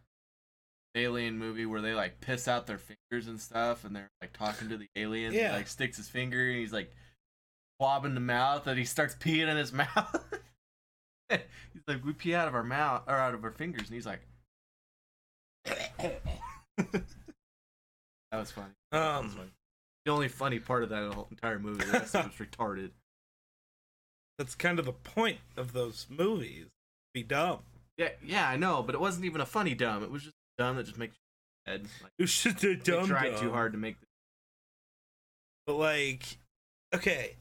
alien 0.95 1.39
movie 1.39 1.67
where 1.67 1.81
they 1.81 1.95
like 1.95 2.21
piss 2.21 2.49
out 2.49 2.67
their 2.67 2.79
fingers 2.79 3.27
and 3.29 3.41
stuff, 3.41 3.85
and 3.85 3.95
they're 3.95 4.11
like 4.21 4.33
talking 4.33 4.69
to 4.71 4.77
the 4.77 4.89
alien. 4.97 5.33
Yeah. 5.35 5.51
He 5.51 5.57
like 5.57 5.69
sticks 5.69 5.97
his 5.97 6.09
finger 6.09 6.49
and 6.49 6.59
he's 6.59 6.73
like 6.73 6.91
swabbing 7.81 8.15
the 8.15 8.21
mouth, 8.21 8.67
and 8.67 8.79
he 8.79 8.85
starts 8.85 9.15
peeing 9.21 9.49
in 9.49 9.57
his 9.57 9.73
mouth. 9.73 10.25
he's 11.31 11.83
like, 11.87 12.05
"We 12.05 12.13
pee 12.13 12.35
out 12.35 12.49
of 12.49 12.55
our 12.55 12.63
mouth 12.65 13.03
or 13.07 13.15
out 13.17 13.35
of 13.35 13.45
our 13.45 13.51
fingers," 13.53 13.89
and 13.89 13.95
he's 13.95 14.07
like, 14.07 14.21
"That 15.65 16.21
was 18.33 18.51
funny." 18.51 18.73
That 18.91 19.23
was 19.23 19.33
Um, 19.33 19.39
funny. 19.39 19.51
The 20.05 20.11
only 20.13 20.29
funny 20.29 20.59
part 20.59 20.83
of 20.83 20.89
that 20.89 21.13
whole 21.13 21.29
entire 21.31 21.59
movie, 21.59 21.85
the 21.85 21.93
rest 21.93 22.15
of 22.17 22.27
it 22.27 22.39
was 22.39 22.49
retarded. 22.49 22.91
that's 24.39 24.55
kind 24.55 24.79
of 24.79 24.85
the 24.87 24.93
point 24.93 25.39
of 25.57 25.73
those 25.73 26.07
movies. 26.11 26.67
Be 27.15 27.23
dumb. 27.23 27.61
Yeah, 27.99 28.09
yeah, 28.25 28.49
I 28.49 28.57
know, 28.57 28.83
but 28.83 28.95
it 28.95 29.01
wasn't 29.01 29.27
even 29.27 29.41
a 29.41 29.47
funny 29.47 29.75
dumb. 29.75 30.03
It 30.03 30.11
was 30.11 30.23
just 30.23 30.35
dumb 30.59 30.77
that 30.77 30.85
just 30.85 30.99
makes 30.99 31.15
you 31.67 31.73
head. 31.73 31.87
Like, 32.03 32.13
You 32.19 32.27
should 32.27 32.57
do 32.57 32.75
they 32.77 32.83
dumb. 32.93 33.07
tried 33.07 33.33
dumb. 33.33 33.41
too 33.41 33.51
hard 33.53 33.73
to 33.73 33.79
make. 33.79 34.01
The- 34.01 34.07
But 35.67 35.75
like, 35.75 36.39
okay, 36.95 37.37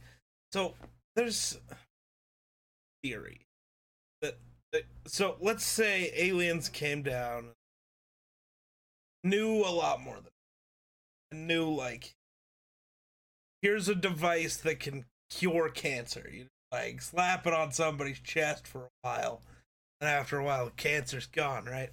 so 0.51 0.73
there's 1.15 1.57
theory 3.03 3.41
that, 4.21 4.37
that 4.73 4.83
so 5.07 5.37
let's 5.39 5.63
say 5.65 6.11
aliens 6.15 6.69
came 6.69 7.01
down, 7.01 7.51
knew 9.23 9.57
a 9.65 9.71
lot 9.71 10.01
more 10.01 10.17
than 11.31 11.47
knew 11.47 11.69
like 11.73 12.13
here's 13.61 13.87
a 13.87 13.95
device 13.95 14.57
that 14.57 14.79
can 14.79 15.05
cure 15.29 15.69
cancer. 15.69 16.29
You 16.31 16.43
know, 16.43 16.49
like 16.73 17.01
slap 17.01 17.47
it 17.47 17.53
on 17.53 17.71
somebody's 17.71 18.19
chest 18.19 18.67
for 18.67 18.81
a 18.83 18.89
while, 19.01 19.41
and 20.01 20.09
after 20.09 20.37
a 20.37 20.43
while, 20.43 20.71
cancer's 20.75 21.27
gone. 21.27 21.65
Right? 21.65 21.91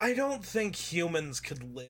I 0.00 0.14
don't 0.14 0.44
think 0.44 0.74
humans 0.74 1.38
could 1.38 1.74
live. 1.74 1.88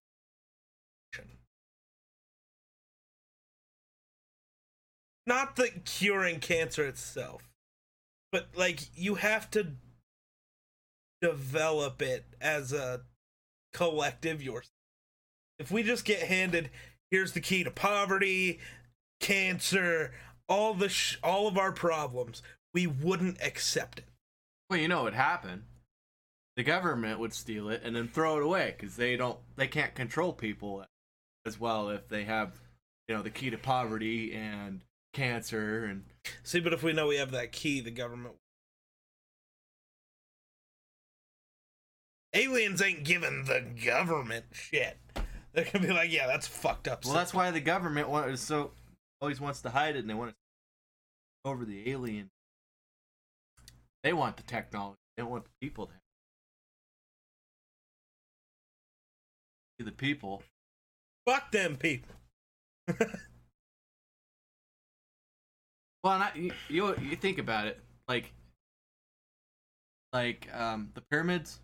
not 5.26 5.56
the 5.56 5.68
curing 5.84 6.38
cancer 6.38 6.86
itself, 6.86 7.42
but 8.30 8.48
like 8.56 8.88
you 8.94 9.16
have 9.16 9.50
to 9.50 9.72
develop 11.20 12.00
it 12.00 12.24
as 12.40 12.72
a 12.72 13.02
collective 13.72 14.42
yourself. 14.42 14.70
If 15.58 15.70
we 15.70 15.82
just 15.82 16.04
get 16.04 16.20
handed, 16.20 16.70
here's 17.10 17.32
the 17.32 17.40
key 17.40 17.64
to 17.64 17.70
poverty, 17.70 18.60
cancer, 19.20 20.12
all 20.48 20.74
the 20.74 20.88
sh- 20.88 21.18
all 21.22 21.48
of 21.48 21.58
our 21.58 21.72
problems, 21.72 22.42
we 22.76 22.86
wouldn't 22.86 23.38
accept 23.42 24.00
it. 24.00 24.04
Well, 24.68 24.78
you 24.78 24.86
know 24.86 25.04
what 25.04 25.14
happened. 25.14 25.62
The 26.58 26.62
government 26.62 27.18
would 27.18 27.32
steal 27.32 27.70
it 27.70 27.80
and 27.82 27.96
then 27.96 28.06
throw 28.06 28.36
it 28.36 28.42
away 28.42 28.74
because 28.76 28.96
they 28.96 29.16
don't, 29.16 29.38
they 29.56 29.66
can't 29.66 29.94
control 29.94 30.34
people 30.34 30.84
as 31.46 31.58
well 31.58 31.88
if 31.88 32.06
they 32.08 32.24
have, 32.24 32.52
you 33.08 33.16
know, 33.16 33.22
the 33.22 33.30
key 33.30 33.48
to 33.48 33.56
poverty 33.56 34.34
and 34.34 34.82
cancer 35.14 35.86
and 35.86 36.04
See, 36.42 36.60
but 36.60 36.74
if 36.74 36.82
we 36.82 36.92
know 36.92 37.06
we 37.06 37.16
have 37.16 37.30
that 37.30 37.50
key, 37.50 37.80
the 37.80 37.90
government. 37.90 38.34
Aliens 42.34 42.82
ain't 42.82 43.04
giving 43.04 43.44
the 43.44 43.64
government 43.86 44.44
shit. 44.52 44.98
They're 45.54 45.64
gonna 45.64 45.86
be 45.86 45.94
like, 45.94 46.12
yeah, 46.12 46.26
that's 46.26 46.46
fucked 46.46 46.88
up. 46.88 47.06
well, 47.06 47.14
that's 47.14 47.32
why 47.32 47.50
the 47.50 47.60
government 47.60 48.10
wa- 48.10 48.24
is 48.24 48.42
so 48.42 48.72
always 49.22 49.40
wants 49.40 49.62
to 49.62 49.70
hide 49.70 49.96
it 49.96 50.00
and 50.00 50.10
they 50.10 50.14
want 50.14 50.32
to 50.32 50.36
over 51.50 51.64
the 51.64 51.90
alien. 51.90 52.28
They 54.06 54.12
want 54.12 54.36
the 54.36 54.44
technology. 54.44 55.00
They 55.16 55.24
don't 55.24 55.32
want 55.32 55.46
the 55.46 55.50
people 55.60 55.90
it. 59.78 59.84
the 59.84 59.90
people. 59.90 60.44
fuck 61.26 61.50
them 61.50 61.74
people. 61.76 62.14
Well, 66.04 66.22
I, 66.22 66.30
you, 66.36 66.52
you 66.68 66.94
you 67.02 67.16
think 67.16 67.38
about 67.38 67.66
it, 67.66 67.80
like 68.06 68.32
like 70.12 70.48
um 70.54 70.92
the 70.94 71.00
pyramids, 71.00 71.58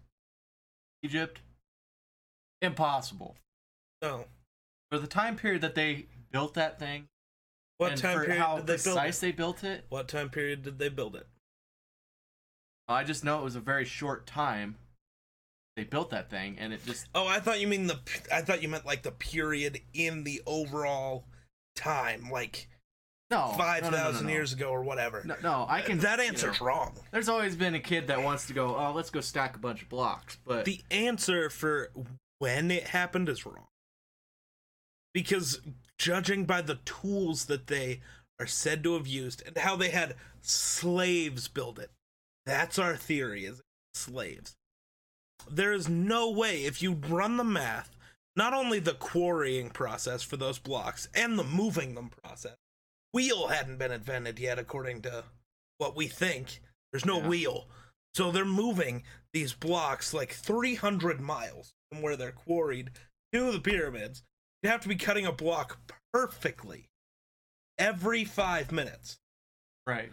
Egypt, 1.04 1.42
impossible 2.60 3.36
No. 4.02 4.24
for 4.90 4.98
the 4.98 5.06
time 5.06 5.36
period 5.36 5.62
that 5.62 5.76
they 5.76 6.06
built 6.32 6.54
that 6.54 6.80
thing. 6.80 7.06
What 7.78 7.96
time 7.98 8.18
period 8.24 8.40
how 8.40 8.56
did 8.56 8.66
they 8.66 8.72
build 8.72 8.96
precise 8.96 9.18
it? 9.18 9.26
they 9.26 9.30
built 9.30 9.62
it? 9.62 9.84
What 9.90 10.08
time 10.08 10.28
period 10.28 10.64
did 10.64 10.80
they 10.80 10.88
build 10.88 11.14
it? 11.14 11.28
I 12.88 13.04
just 13.04 13.24
know 13.24 13.38
it 13.38 13.44
was 13.44 13.56
a 13.56 13.60
very 13.60 13.84
short 13.84 14.26
time. 14.26 14.76
They 15.76 15.84
built 15.84 16.10
that 16.10 16.28
thing, 16.28 16.56
and 16.58 16.72
it 16.72 16.84
just 16.84 17.06
Oh, 17.14 17.26
I 17.26 17.40
thought 17.40 17.60
you 17.60 17.66
mean 17.66 17.86
the. 17.86 17.98
I 18.32 18.42
thought 18.42 18.62
you 18.62 18.68
meant 18.68 18.84
like 18.84 19.02
the 19.02 19.12
period 19.12 19.80
in 19.94 20.24
the 20.24 20.42
overall 20.46 21.24
time, 21.76 22.28
like 22.30 22.68
no 23.30 23.54
five 23.56 23.82
no, 23.84 23.90
no, 23.90 24.12
no, 24.12 24.20
no, 24.20 24.28
years 24.28 24.52
ago 24.52 24.68
or 24.68 24.82
whatever. 24.82 25.22
No, 25.24 25.36
no, 25.42 25.66
I 25.68 25.80
can. 25.80 25.98
that 26.00 26.18
you 26.18 26.26
answer's 26.26 26.60
know, 26.60 26.66
wrong. 26.66 26.98
There's 27.10 27.30
always 27.30 27.56
been 27.56 27.74
a 27.74 27.80
kid 27.80 28.08
that 28.08 28.22
wants 28.22 28.46
to 28.48 28.52
go. 28.52 28.76
Oh, 28.76 28.92
let's 28.94 29.08
go 29.08 29.22
stack 29.22 29.56
a 29.56 29.58
bunch 29.58 29.80
of 29.82 29.88
blocks, 29.88 30.36
but 30.44 30.66
The 30.66 30.82
answer 30.90 31.48
for 31.48 31.90
when 32.38 32.70
it 32.70 32.88
happened 32.88 33.30
is 33.30 33.46
wrong. 33.46 33.68
Because 35.14 35.60
judging 35.98 36.44
by 36.44 36.60
the 36.60 36.80
tools 36.84 37.46
that 37.46 37.68
they 37.68 38.00
are 38.38 38.46
said 38.46 38.82
to 38.84 38.94
have 38.94 39.06
used 39.06 39.42
and 39.46 39.56
how 39.56 39.76
they 39.76 39.90
had 39.90 40.16
slaves 40.40 41.48
build 41.48 41.78
it, 41.78 41.90
that's 42.46 42.78
our 42.78 42.96
theory 42.96 43.44
is 43.44 43.60
slaves. 43.94 44.54
There 45.50 45.72
is 45.72 45.88
no 45.88 46.30
way 46.30 46.64
if 46.64 46.82
you 46.82 46.92
run 46.92 47.36
the 47.36 47.44
math, 47.44 47.96
not 48.36 48.54
only 48.54 48.78
the 48.78 48.94
quarrying 48.94 49.70
process 49.70 50.22
for 50.22 50.36
those 50.36 50.58
blocks 50.58 51.08
and 51.14 51.38
the 51.38 51.44
moving 51.44 51.94
them 51.94 52.10
process. 52.22 52.56
Wheel 53.12 53.48
hadn't 53.48 53.78
been 53.78 53.92
invented 53.92 54.38
yet 54.38 54.58
according 54.58 55.02
to 55.02 55.24
what 55.78 55.96
we 55.96 56.06
think. 56.08 56.60
There's 56.92 57.04
no 57.04 57.18
Yeah. 57.20 57.28
wheel. 57.28 57.68
So 58.14 58.30
they're 58.30 58.44
moving 58.44 59.04
these 59.32 59.52
blocks 59.54 60.12
like 60.14 60.32
300 60.32 61.20
miles 61.20 61.72
from 61.90 62.02
where 62.02 62.16
they're 62.16 62.32
quarried 62.32 62.90
to 63.32 63.50
the 63.52 63.60
pyramids. 63.60 64.22
You 64.62 64.70
have 64.70 64.82
to 64.82 64.88
be 64.88 64.96
cutting 64.96 65.26
a 65.26 65.32
block 65.32 65.78
perfectly 66.12 66.88
every 67.78 68.24
five 68.24 68.70
minutes 68.70 69.18
right. 69.86 70.12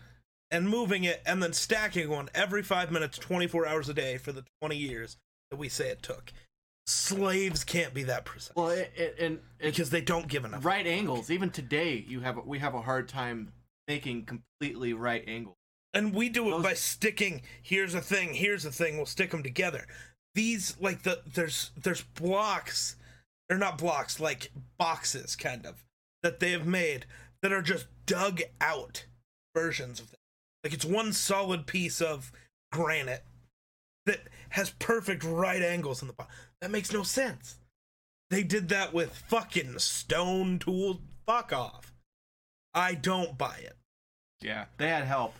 And 0.51 0.67
moving 0.69 1.03
it 1.03 1.21
and 1.25 1.41
then 1.41 1.53
stacking 1.53 2.09
one 2.09 2.29
every 2.33 2.63
five 2.63 2.91
minutes, 2.91 3.17
24 3.17 3.67
hours 3.67 3.89
a 3.89 3.93
day 3.93 4.17
for 4.17 4.31
the 4.31 4.43
20 4.61 4.75
years 4.75 5.17
that 5.51 5.57
we 5.57 5.69
say 5.69 5.89
it 5.89 6.01
took. 6.01 6.31
Slaves 6.87 7.63
can't 7.63 7.93
be 7.93 8.03
that 8.03 8.25
precise 8.25 8.55
Well, 8.55 8.69
it, 8.69 8.91
it, 8.95 9.15
and 9.19 9.39
because 9.59 9.91
they 9.91 10.01
don't 10.01 10.27
give 10.27 10.43
enough. 10.43 10.65
right 10.65 10.87
angles. 10.87 11.29
Even 11.29 11.51
today, 11.51 12.03
you 12.07 12.21
have 12.21 12.43
we 12.45 12.57
have 12.59 12.73
a 12.73 12.81
hard 12.81 13.07
time 13.07 13.51
making 13.87 14.25
completely 14.25 14.93
right 14.93 15.23
angles. 15.27 15.55
and 15.93 16.13
we 16.15 16.29
do 16.29 16.47
it 16.47 16.51
Those- 16.51 16.63
by 16.63 16.73
sticking 16.73 17.41
here's 17.61 17.93
a 17.95 18.01
thing 18.01 18.33
here's 18.35 18.65
a 18.65 18.71
thing 18.71 18.97
we'll 18.97 19.07
stick 19.07 19.31
them 19.31 19.41
together 19.41 19.87
these 20.35 20.75
like 20.79 21.01
the 21.01 21.21
there's 21.33 21.71
there's 21.75 22.03
blocks 22.03 22.95
they're 23.47 23.57
not 23.57 23.79
blocks 23.79 24.19
like 24.19 24.51
boxes 24.77 25.35
kind 25.35 25.65
of 25.65 25.83
that 26.21 26.39
they 26.39 26.51
have 26.51 26.67
made 26.67 27.07
that 27.41 27.51
are 27.51 27.63
just 27.63 27.87
dug 28.05 28.41
out 28.61 29.05
versions 29.55 29.99
of 29.99 30.11
them 30.11 30.18
like 30.63 30.73
it's 30.73 30.85
one 30.85 31.13
solid 31.13 31.67
piece 31.67 32.01
of 32.01 32.31
granite 32.71 33.23
that 34.05 34.21
has 34.49 34.71
perfect 34.79 35.23
right 35.23 35.61
angles 35.61 36.01
in 36.01 36.07
the 36.07 36.13
bottom 36.13 36.33
that 36.61 36.71
makes 36.71 36.91
no 36.91 37.03
sense 37.03 37.59
they 38.29 38.43
did 38.43 38.69
that 38.69 38.93
with 38.93 39.15
fucking 39.27 39.79
stone 39.79 40.59
tools 40.59 40.97
fuck 41.25 41.51
off 41.53 41.89
I 42.73 42.93
don't 42.93 43.37
buy 43.37 43.57
it. 43.61 43.75
Yeah, 44.41 44.65
they 44.77 44.87
had 44.87 45.05
help. 45.05 45.33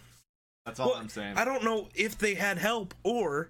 That's 0.66 0.80
all 0.80 0.90
Well, 0.90 0.98
I'm 0.98 1.10
saying. 1.10 1.38
I 1.38 1.46
don't 1.46 1.64
know 1.64 1.90
if 1.96 2.18
they 2.18 2.36
had 2.36 2.58
help 2.58 2.94
or. 3.04 3.50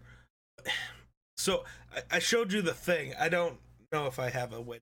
So 1.38 1.63
I, 2.11 2.19
showed 2.19 2.51
you 2.51 2.61
the 2.61 2.73
thing. 2.73 3.13
I 3.17 3.29
don't 3.29 3.59
know 3.93 4.07
if 4.07 4.19
I 4.19 4.29
have 4.29 4.51
a 4.51 4.59
way. 4.59 4.81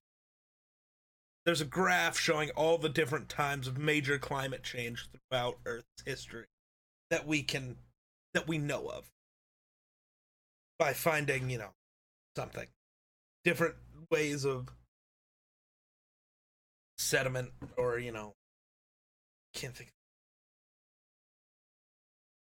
There's 1.45 1.61
a 1.61 1.65
graph 1.65 2.17
showing 2.17 2.49
all 2.55 2.79
the 2.79 2.89
different 2.89 3.29
times 3.29 3.67
of 3.67 3.77
major 3.77 4.17
climate 4.17 4.63
change 4.63 5.07
throughout 5.29 5.59
Earth's 5.67 6.03
history 6.03 6.47
that 7.09 7.27
we 7.27 7.43
can 7.43 7.77
that 8.33 8.47
we 8.47 8.57
know 8.57 8.87
of 8.87 9.09
by 10.77 10.93
finding, 10.93 11.49
you 11.49 11.57
know, 11.57 11.71
something. 12.35 12.67
Different 13.43 13.75
ways 14.11 14.45
of 14.45 14.67
sediment 16.97 17.51
or 17.77 17.99
you 17.99 18.11
know 18.11 18.33
can't 19.53 19.75
think 19.75 19.91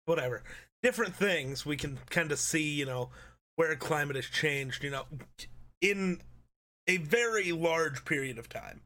whatever. 0.07 0.43
Different 0.83 1.15
things 1.15 1.67
we 1.67 1.77
can 1.77 1.99
kind 2.09 2.33
of 2.33 2.39
see 2.39 2.71
you 2.71 2.87
know 2.87 3.11
where 3.57 3.75
climate 3.77 4.17
has 4.17 4.27
changed 4.27 4.83
you 4.83 4.91
know 4.91 5.05
in 5.81 6.21
a 6.87 6.97
very 6.99 7.53
large 7.53 8.05
period 8.05 8.39
of 8.39 8.49
time. 8.49 8.83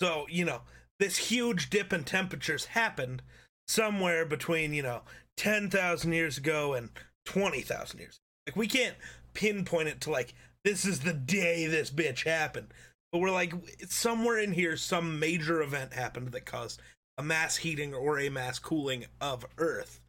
So 0.00 0.26
you 0.28 0.44
know 0.44 0.62
this 0.98 1.16
huge 1.16 1.70
dip 1.70 1.92
in 1.92 2.04
temperatures 2.04 2.66
happened 2.66 3.22
somewhere 3.68 4.24
between 4.24 4.72
you 4.72 4.82
know 4.82 5.02
10,000 5.36 6.12
years 6.12 6.38
ago 6.38 6.74
and 6.74 6.90
20,000 7.26 7.98
years. 7.98 8.20
Like 8.46 8.56
we 8.56 8.66
can't 8.66 8.96
pinpoint 9.32 9.88
it 9.88 10.00
to 10.02 10.10
like 10.10 10.34
this 10.64 10.84
is 10.84 11.00
the 11.00 11.12
day 11.12 11.66
this 11.66 11.90
bitch 11.90 12.24
happened. 12.24 12.68
But 13.12 13.18
we're 13.20 13.30
like 13.30 13.52
somewhere 13.88 14.38
in 14.38 14.52
here 14.52 14.76
some 14.76 15.18
major 15.18 15.62
event 15.62 15.92
happened 15.92 16.32
that 16.32 16.46
caused 16.46 16.80
a 17.16 17.22
mass 17.22 17.56
heating 17.56 17.94
or 17.94 18.18
a 18.18 18.28
mass 18.28 18.58
cooling 18.58 19.06
of 19.20 19.46
earth. 19.58 20.00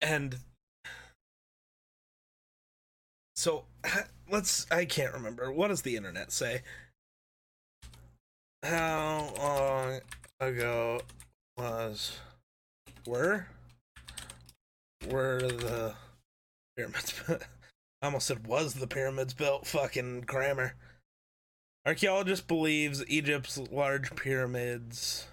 And 0.00 0.38
so 3.34 3.64
let's 4.30 4.66
i 4.70 4.84
can't 4.84 5.12
remember. 5.12 5.52
What 5.52 5.68
does 5.68 5.82
the 5.82 5.96
internet 5.96 6.32
say? 6.32 6.62
How 8.62 9.32
long 9.38 10.00
ago 10.40 11.00
was 11.56 12.18
were 13.06 13.46
were 15.08 15.40
the 15.40 15.94
pyramids 16.76 17.14
I 17.28 18.06
almost 18.06 18.26
said 18.26 18.46
was 18.46 18.74
the 18.74 18.86
pyramids 18.86 19.32
built 19.34 19.66
fucking 19.66 20.22
grammar. 20.22 20.74
Archaeologist 21.86 22.46
believes 22.48 23.04
egypt's 23.08 23.58
large 23.70 24.14
pyramids 24.16 25.26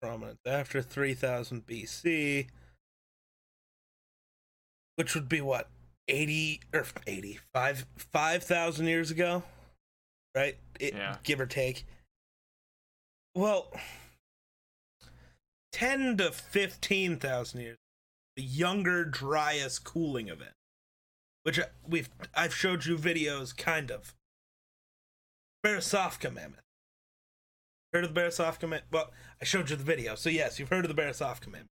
prominent 0.00 0.38
after 0.46 0.80
3000 0.80 1.66
bc 1.66 2.46
which 4.96 5.14
would 5.14 5.28
be 5.28 5.40
what 5.40 5.68
80 6.08 6.60
or 6.72 6.86
85 7.06 7.86
5000 7.96 8.86
years 8.86 9.10
ago? 9.10 9.42
Right? 10.34 10.56
It, 10.78 10.94
Yeah. 10.94 11.16
give 11.22 11.40
or 11.40 11.46
take 11.46 11.86
well 13.34 13.72
10 15.72 16.18
to 16.18 16.30
15,000 16.30 17.60
years 17.60 17.78
the 18.36 18.42
younger 18.42 19.04
Dryas 19.04 19.78
cooling 19.78 20.28
event 20.28 20.54
which 21.44 21.60
we've 21.86 22.08
I've 22.34 22.54
showed 22.54 22.84
you 22.84 22.98
videos 22.98 23.56
kind 23.56 23.90
of. 23.90 24.14
Beresovka 25.64 26.32
mammoth. 26.32 26.60
Heard 27.92 28.04
of 28.04 28.14
the 28.14 28.20
Beresovka 28.20 28.62
mammoth? 28.62 28.90
Well 28.90 29.12
I 29.40 29.44
showed 29.44 29.70
you 29.70 29.76
the 29.76 29.84
video 29.84 30.16
so 30.16 30.28
yes 30.28 30.58
you've 30.58 30.70
heard 30.70 30.84
of 30.84 30.94
the 30.94 31.00
Beresovka 31.00 31.46
mammoth. 31.46 31.68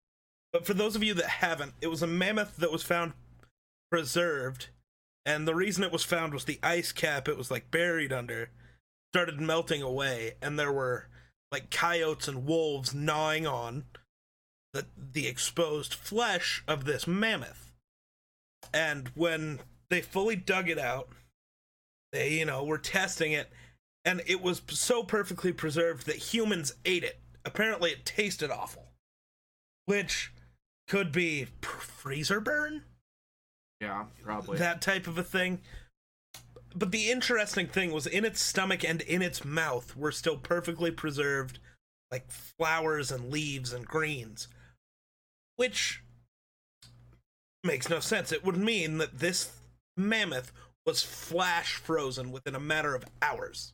But 0.54 0.66
for 0.66 0.76
those 0.76 0.96
of 0.96 1.04
you 1.04 1.14
that 1.16 1.26
haven't 1.26 1.74
it 1.82 1.88
was 1.88 2.02
a 2.02 2.08
mammoth 2.08 2.56
that 2.58 2.72
was 2.72 2.84
found 2.84 3.14
preserved 3.92 4.70
and 5.26 5.48
the 5.48 5.56
reason 5.56 5.84
it 5.84 5.92
was 5.92 6.04
found 6.04 6.34
was 6.34 6.46
the 6.46 6.60
ice 6.64 6.92
cap 6.92 7.28
it 7.28 7.38
was 7.38 7.52
like 7.52 7.72
buried 7.72 8.14
under 8.14 8.50
started 9.12 9.40
melting 9.40 9.82
away 9.82 10.34
and 10.42 10.58
there 10.58 10.72
were 10.72 11.08
like 11.54 11.70
coyotes 11.70 12.28
and 12.28 12.46
wolves 12.46 12.94
gnawing 12.94 13.48
on 13.48 13.86
the 14.74 14.86
the 14.98 15.28
exposed 15.28 15.94
flesh 15.94 16.64
of 16.68 16.84
this 16.84 17.08
mammoth 17.08 17.72
and 18.74 19.10
when 19.16 19.60
they 19.90 20.02
fully 20.02 20.36
dug 20.36 20.68
it 20.68 20.80
out 20.80 21.08
they 22.12 22.34
you 22.34 22.46
know 22.46 22.64
were 22.64 22.78
testing 22.78 23.32
it 23.32 23.50
and 24.04 24.22
it 24.26 24.42
was 24.42 24.62
so 24.68 25.04
perfectly 25.04 25.54
preserved 25.54 26.06
that 26.06 26.34
humans 26.34 26.74
ate 26.84 27.04
it 27.04 27.20
apparently 27.46 27.92
it 27.92 28.06
tasted 28.06 28.52
awful 28.52 28.88
which 29.86 30.34
could 30.88 31.12
be 31.12 31.48
freezer 31.62 32.42
burn 32.42 32.84
yeah, 33.84 34.06
probably. 34.24 34.58
that 34.60 34.82
type 34.82 35.08
of 35.08 35.18
a 35.18 35.24
thing. 35.24 35.60
But 36.76 36.92
the 36.92 37.12
interesting 37.12 37.68
thing 37.68 37.92
was 37.92 38.08
in 38.08 38.26
its 38.26 38.42
stomach 38.42 38.84
and 38.84 39.02
in 39.02 39.22
its 39.22 39.46
mouth 39.46 39.96
were 39.96 40.12
still 40.12 40.38
perfectly 40.38 40.92
preserved, 40.92 41.60
like 42.12 42.30
flowers 42.30 43.12
and 43.12 43.32
leaves 43.32 43.74
and 43.74 43.86
greens, 43.86 44.48
which 45.56 46.02
makes 47.64 47.90
no 47.90 48.00
sense. 48.00 48.32
It 48.32 48.44
would 48.44 48.58
mean 48.58 48.98
that 48.98 49.20
this 49.20 49.52
mammoth 49.96 50.52
was 50.86 51.04
flash 51.04 51.76
frozen 51.76 52.32
within 52.32 52.56
a 52.56 52.60
matter 52.60 52.96
of 52.96 53.06
hours. 53.22 53.74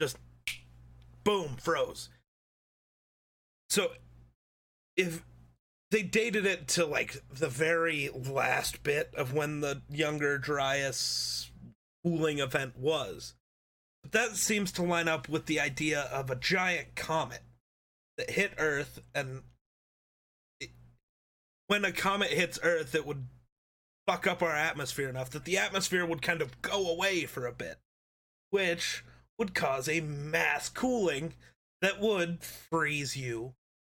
Just 0.00 0.18
boom, 1.22 1.56
froze. 1.56 2.08
So 3.70 3.92
if 4.96 5.22
they 5.90 6.02
dated 6.02 6.46
it 6.46 6.66
to 6.68 6.84
like 6.84 7.22
the 7.30 7.48
very 7.48 8.10
last 8.12 8.82
bit 8.82 9.14
of 9.14 9.32
when 9.32 9.60
the 9.60 9.82
younger 9.88 10.38
Dryas 10.38 11.51
cooling 12.04 12.38
event 12.38 12.78
was. 12.78 13.34
But 14.02 14.12
that 14.12 14.36
seems 14.36 14.72
to 14.72 14.82
line 14.82 15.08
up 15.08 15.28
with 15.28 15.46
the 15.46 15.60
idea 15.60 16.02
of 16.12 16.30
a 16.30 16.36
giant 16.36 16.94
comet 16.96 17.42
that 18.18 18.30
hit 18.30 18.52
Earth, 18.58 19.00
and 19.14 19.42
it, 20.60 20.70
when 21.68 21.84
a 21.84 21.92
comet 21.92 22.30
hits 22.30 22.58
Earth, 22.62 22.94
it 22.94 23.06
would 23.06 23.26
fuck 24.06 24.26
up 24.26 24.42
our 24.42 24.56
atmosphere 24.56 25.08
enough 25.08 25.30
that 25.30 25.44
the 25.44 25.56
atmosphere 25.56 26.04
would 26.04 26.22
kind 26.22 26.42
of 26.42 26.60
go 26.60 26.90
away 26.90 27.24
for 27.26 27.46
a 27.46 27.52
bit, 27.52 27.78
which 28.50 29.04
would 29.38 29.54
cause 29.54 29.88
a 29.88 30.00
mass 30.00 30.68
cooling 30.68 31.34
that 31.80 32.00
would 32.00 32.42
freeze 32.42 33.16
you 33.16 33.54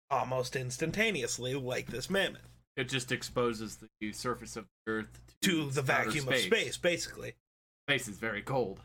almost 0.09 0.55
instantaneously, 0.55 1.53
like 1.53 1.87
this 1.87 2.09
mammoth, 2.09 2.47
it 2.75 2.89
just 2.89 3.11
exposes 3.11 3.79
the 3.99 4.11
surface 4.11 4.55
of 4.55 4.65
the 4.85 4.91
Earth 4.91 5.19
to 5.41 5.69
the 5.69 5.81
outer 5.81 5.81
vacuum 5.81 6.27
of 6.29 6.37
space, 6.37 6.77
basically. 6.77 7.33
Space 7.87 8.07
is 8.09 8.17
very 8.17 8.41
cold, 8.41 8.79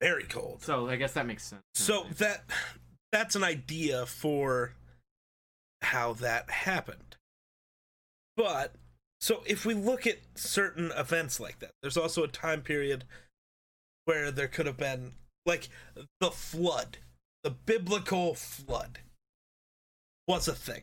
Very 0.00 0.22
cold. 0.24 0.62
so 0.62 0.88
I 0.88 0.96
guess 0.96 1.12
that 1.14 1.26
makes 1.26 1.42
sense. 1.44 1.62
So 1.74 2.06
that 2.18 2.44
that's 3.10 3.34
an 3.34 3.42
idea 3.42 4.06
for 4.06 4.74
how 5.82 6.12
that 6.14 6.48
happened. 6.50 7.16
But 8.36 8.74
so 9.20 9.42
if 9.46 9.66
we 9.66 9.74
look 9.74 10.06
at 10.06 10.18
certain 10.36 10.92
events 10.96 11.40
like 11.40 11.58
that, 11.58 11.72
there's 11.82 11.96
also 11.96 12.22
a 12.22 12.28
time 12.28 12.60
period 12.62 13.04
where 14.04 14.30
there 14.30 14.46
could 14.48 14.66
have 14.66 14.76
been 14.76 15.12
like 15.44 15.68
the 16.20 16.30
flood, 16.30 16.98
the 17.42 17.50
biblical 17.50 18.34
flood 18.34 19.00
was 20.28 20.46
a 20.46 20.54
thing. 20.54 20.82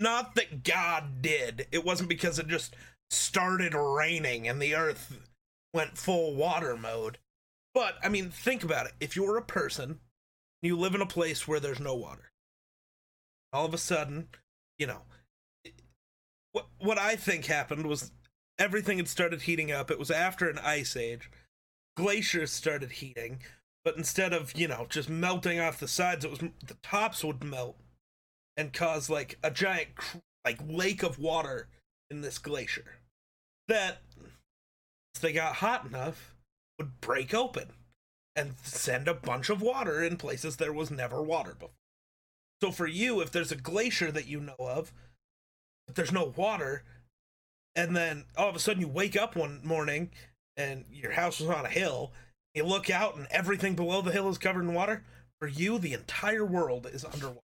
Not 0.00 0.34
that 0.36 0.64
God 0.64 1.20
did. 1.20 1.66
It 1.70 1.84
wasn't 1.84 2.08
because 2.08 2.38
it 2.38 2.48
just 2.48 2.74
started 3.10 3.74
raining 3.74 4.48
and 4.48 4.60
the 4.60 4.74
earth 4.74 5.18
went 5.74 5.98
full 5.98 6.34
water 6.34 6.76
mode. 6.76 7.18
But 7.74 7.96
I 8.02 8.08
mean, 8.08 8.30
think 8.30 8.62
about 8.62 8.86
it. 8.86 8.92
If 9.00 9.16
you're 9.16 9.36
a 9.36 9.42
person, 9.42 9.98
you 10.62 10.78
live 10.78 10.94
in 10.94 11.02
a 11.02 11.06
place 11.06 11.46
where 11.46 11.60
there's 11.60 11.80
no 11.80 11.94
water. 11.94 12.30
All 13.52 13.66
of 13.66 13.74
a 13.74 13.78
sudden, 13.78 14.28
you 14.78 14.86
know, 14.86 15.02
what 16.52 16.68
what 16.78 16.98
I 16.98 17.16
think 17.16 17.46
happened 17.46 17.86
was 17.86 18.12
everything 18.58 18.96
had 18.96 19.08
started 19.08 19.42
heating 19.42 19.72
up. 19.72 19.90
It 19.90 19.98
was 19.98 20.10
after 20.10 20.48
an 20.48 20.58
ice 20.58 20.96
age. 20.96 21.30
Glaciers 21.96 22.50
started 22.50 22.92
heating, 22.92 23.40
but 23.84 23.96
instead 23.96 24.32
of, 24.32 24.56
you 24.56 24.66
know, 24.66 24.86
just 24.88 25.08
melting 25.08 25.60
off 25.60 25.78
the 25.78 25.88
sides, 25.88 26.24
it 26.24 26.30
was 26.30 26.38
the 26.40 26.76
tops 26.82 27.22
would 27.22 27.44
melt 27.44 27.76
and 28.56 28.72
cause 28.72 29.10
like 29.10 29.38
a 29.42 29.50
giant 29.50 29.88
like 30.44 30.58
lake 30.66 31.02
of 31.02 31.18
water 31.18 31.68
in 32.10 32.20
this 32.20 32.38
glacier 32.38 32.84
that 33.68 34.02
they 35.20 35.32
got 35.32 35.56
hot 35.56 35.86
enough 35.86 36.34
would 36.78 37.00
break 37.00 37.32
open 37.32 37.68
and 38.36 38.54
send 38.62 39.06
a 39.08 39.14
bunch 39.14 39.48
of 39.48 39.62
water 39.62 40.02
in 40.02 40.16
places 40.16 40.56
there 40.56 40.72
was 40.72 40.90
never 40.90 41.22
water 41.22 41.54
before. 41.54 41.70
So 42.62 42.70
for 42.72 42.86
you, 42.86 43.20
if 43.20 43.30
there's 43.30 43.52
a 43.52 43.56
glacier 43.56 44.10
that 44.10 44.26
you 44.26 44.40
know 44.40 44.56
of, 44.58 44.92
but 45.86 45.96
there's 45.96 46.12
no 46.12 46.32
water, 46.36 46.82
and 47.74 47.94
then 47.94 48.24
all 48.36 48.48
of 48.48 48.56
a 48.56 48.58
sudden 48.58 48.80
you 48.80 48.88
wake 48.88 49.16
up 49.16 49.36
one 49.36 49.60
morning 49.62 50.10
and 50.56 50.84
your 50.90 51.12
house 51.12 51.40
was 51.40 51.50
on 51.50 51.66
a 51.66 51.70
hill 51.70 52.12
You 52.54 52.64
look 52.64 52.88
out 52.88 53.16
and 53.16 53.26
everything 53.30 53.74
below 53.74 54.00
the 54.00 54.12
hill 54.12 54.28
is 54.28 54.38
covered 54.38 54.62
in 54.62 54.74
water. 54.74 55.02
For 55.40 55.48
you, 55.48 55.78
the 55.78 55.92
entire 55.92 56.44
world 56.44 56.86
is 56.90 57.04
underwater. 57.04 57.40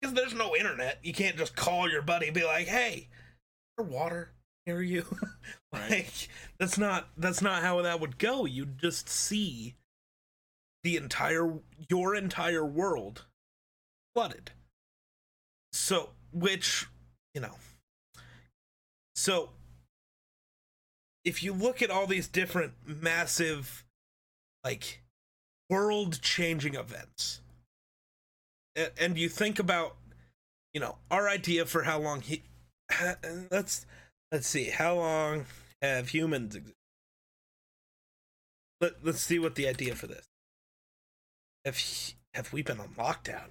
Because 0.00 0.14
there's 0.14 0.34
no 0.34 0.54
internet. 0.54 1.00
You 1.02 1.12
can't 1.12 1.36
just 1.36 1.56
call 1.56 1.90
your 1.90 2.02
buddy 2.02 2.26
and 2.26 2.34
be 2.34 2.44
like, 2.44 2.68
hey, 2.68 3.08
water 3.78 4.30
near 4.66 4.82
you. 4.82 5.04
like 5.72 5.90
Right. 5.90 6.28
that's 6.58 6.78
not 6.78 7.08
that's 7.16 7.42
not 7.42 7.62
how 7.62 7.82
that 7.82 8.00
would 8.00 8.18
go. 8.18 8.44
You'd 8.44 8.78
just 8.78 9.08
see 9.08 9.74
the 10.82 10.96
entire 10.96 11.54
your 11.88 12.14
entire 12.14 12.64
world 12.64 13.24
flooded. 14.14 14.52
So 15.72 16.10
which, 16.32 16.86
you 17.34 17.40
know. 17.40 17.54
So 19.14 19.50
if 21.24 21.42
you 21.42 21.52
look 21.52 21.82
at 21.82 21.90
all 21.90 22.06
these 22.06 22.28
different 22.28 22.72
massive 22.84 23.84
like 24.64 25.02
world 25.68 26.20
changing 26.22 26.74
events 26.74 27.40
a- 28.76 28.96
and 29.02 29.18
you 29.18 29.28
think 29.28 29.58
about 29.58 29.96
you 30.72 30.80
know 30.80 30.96
our 31.10 31.28
idea 31.28 31.66
for 31.66 31.82
how 31.82 31.98
long 31.98 32.20
he 32.20 32.42
let's 33.50 33.86
let's 34.32 34.46
see 34.46 34.70
how 34.70 34.96
long 34.96 35.46
have 35.82 36.08
humans 36.10 36.54
existed 36.54 36.74
Let, 38.80 39.04
let's 39.04 39.20
see 39.20 39.38
what 39.38 39.54
the 39.54 39.68
idea 39.68 39.94
for 39.94 40.06
this. 40.06 40.26
Have 41.64 41.80
have 42.34 42.52
we 42.52 42.62
been 42.62 42.80
on 42.80 42.90
lockdown? 42.90 43.50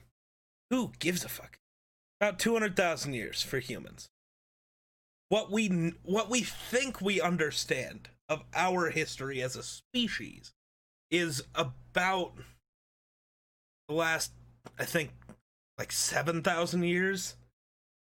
Who 0.70 0.92
gives 1.00 1.24
a 1.24 1.30
fuck? 1.30 1.58
About 2.22 2.40
200,000 2.40 3.14
years 3.14 3.42
for 3.42 3.60
humans. 3.60 4.08
What 5.30 5.52
we 5.52 5.94
what 6.04 6.30
we 6.30 6.42
think 6.42 7.02
we 7.02 7.20
understand 7.20 8.10
of 8.30 8.44
our 8.54 8.90
history 8.90 9.42
as 9.42 9.56
a 9.56 9.64
species 9.64 10.54
is 11.12 11.44
about 11.56 12.34
the 13.88 13.94
last 13.94 14.32
i 14.80 14.86
think 14.86 15.12
like 15.78 15.92
7,000 15.92 16.84
years. 16.84 17.36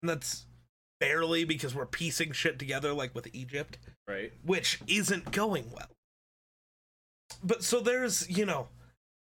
And 0.02 0.08
that's 0.08 0.46
barely 1.00 1.44
because 1.44 1.74
we're 1.74 1.86
piecing 1.86 2.32
shit 2.32 2.58
together 2.58 2.92
like 2.92 3.14
with 3.14 3.28
Egypt. 3.32 3.78
Right. 4.06 4.32
which 4.42 4.80
isn't 4.86 5.32
going 5.32 5.70
well. 5.70 5.90
But 7.44 7.62
so 7.62 7.80
there's 7.80 8.28
you 8.30 8.46
know 8.46 8.68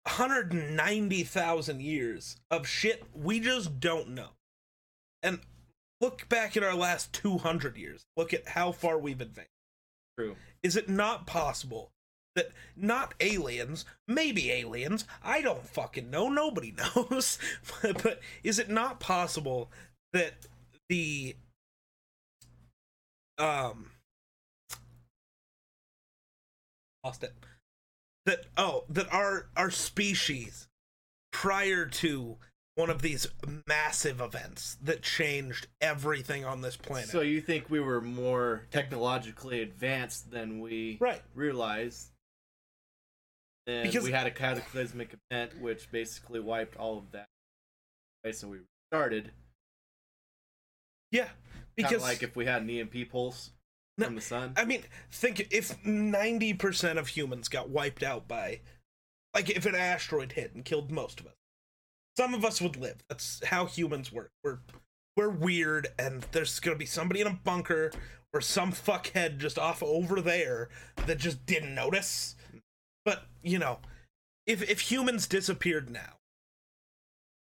190,000 0.03 1.81
years 1.81 2.37
of 2.49 2.65
shit 2.65 3.03
we 3.13 3.39
just 3.39 3.79
don't 3.79 4.09
know. 4.09 4.29
And 5.21 5.39
look 5.99 6.29
back 6.29 6.55
at 6.55 6.63
our 6.63 6.75
last 6.75 7.11
200 7.13 7.75
years. 7.77 8.05
Look 8.15 8.33
at 8.33 8.47
how 8.47 8.71
far 8.71 8.97
we've 8.97 9.21
advanced. 9.21 9.49
True. 10.17 10.35
is 10.63 10.75
it 10.75 10.89
not 10.89 11.25
possible 11.25 11.91
that 12.35 12.51
not 12.75 13.13
aliens, 13.19 13.85
maybe 14.07 14.51
aliens, 14.51 15.05
I 15.23 15.41
don't 15.41 15.65
fucking 15.65 16.09
know, 16.09 16.29
nobody 16.29 16.73
knows, 16.95 17.37
but, 17.81 18.03
but 18.03 18.19
is 18.43 18.59
it 18.59 18.69
not 18.69 18.99
possible 18.99 19.71
that 20.13 20.33
the 20.89 21.35
um 23.39 23.91
lost 27.03 27.23
it 27.23 27.33
that 28.25 28.45
oh 28.57 28.83
that 28.89 29.11
our 29.13 29.49
our 29.55 29.71
species 29.71 30.67
prior 31.31 31.85
to 31.85 32.37
one 32.75 32.89
of 32.89 33.01
these 33.01 33.27
massive 33.67 34.21
events 34.21 34.77
that 34.81 35.01
changed 35.01 35.67
everything 35.81 36.45
on 36.45 36.61
this 36.61 36.77
planet 36.77 37.09
So 37.09 37.21
you 37.21 37.41
think 37.41 37.69
we 37.69 37.79
were 37.81 37.99
more 37.99 38.67
technologically 38.71 39.61
advanced 39.61 40.31
than 40.31 40.59
we 40.61 40.97
right 41.01 41.21
realized? 41.33 42.11
And 43.67 43.83
Because- 43.83 44.05
we 44.05 44.11
had 44.11 44.27
a 44.27 44.31
cataclysmic 44.31 45.15
event 45.29 45.59
which 45.59 45.91
basically 45.91 46.39
wiped 46.39 46.77
all 46.77 46.97
of 46.97 47.11
that. 47.11 47.25
Okay, 48.25 48.31
so 48.33 48.47
we 48.47 48.59
started 48.91 49.31
yeah 51.11 51.29
because 51.75 51.91
because 51.91 52.03
like 52.03 52.23
if 52.23 52.35
we 52.35 52.45
had 52.45 52.61
an 52.61 52.69
EMP 52.69 53.09
pulse 53.11 53.51
No, 53.97 54.05
from 54.05 54.15
the 54.15 54.21
sun. 54.21 54.53
I 54.57 54.65
mean, 54.65 54.83
think 55.11 55.47
if 55.51 55.81
90% 55.83 56.97
of 56.97 57.07
humans 57.07 57.47
got 57.47 57.69
wiped 57.69 58.03
out 58.03 58.27
by, 58.27 58.61
like, 59.33 59.49
if 59.49 59.65
an 59.65 59.75
asteroid 59.75 60.33
hit 60.33 60.53
and 60.53 60.65
killed 60.65 60.91
most 60.91 61.19
of 61.19 61.27
us, 61.27 61.33
some 62.17 62.33
of 62.33 62.43
us 62.43 62.61
would 62.61 62.75
live. 62.75 62.97
That's 63.07 63.41
how 63.45 63.65
humans 63.65 64.11
work. 64.11 64.31
We're 64.43 64.59
we're 65.15 65.29
weird, 65.29 65.87
and 65.97 66.25
there's 66.31 66.59
gonna 66.59 66.77
be 66.77 66.85
somebody 66.85 67.21
in 67.21 67.27
a 67.27 67.39
bunker 67.43 67.91
or 68.33 68.41
some 68.41 68.71
fuckhead 68.71 69.37
just 69.37 69.57
off 69.57 69.81
over 69.81 70.21
there 70.21 70.69
that 71.07 71.17
just 71.17 71.45
didn't 71.45 71.73
notice. 71.73 72.35
But 73.05 73.23
you 73.41 73.57
know, 73.59 73.79
if 74.45 74.61
if 74.69 74.81
humans 74.81 75.27
disappeared 75.27 75.89
now, 75.89 76.17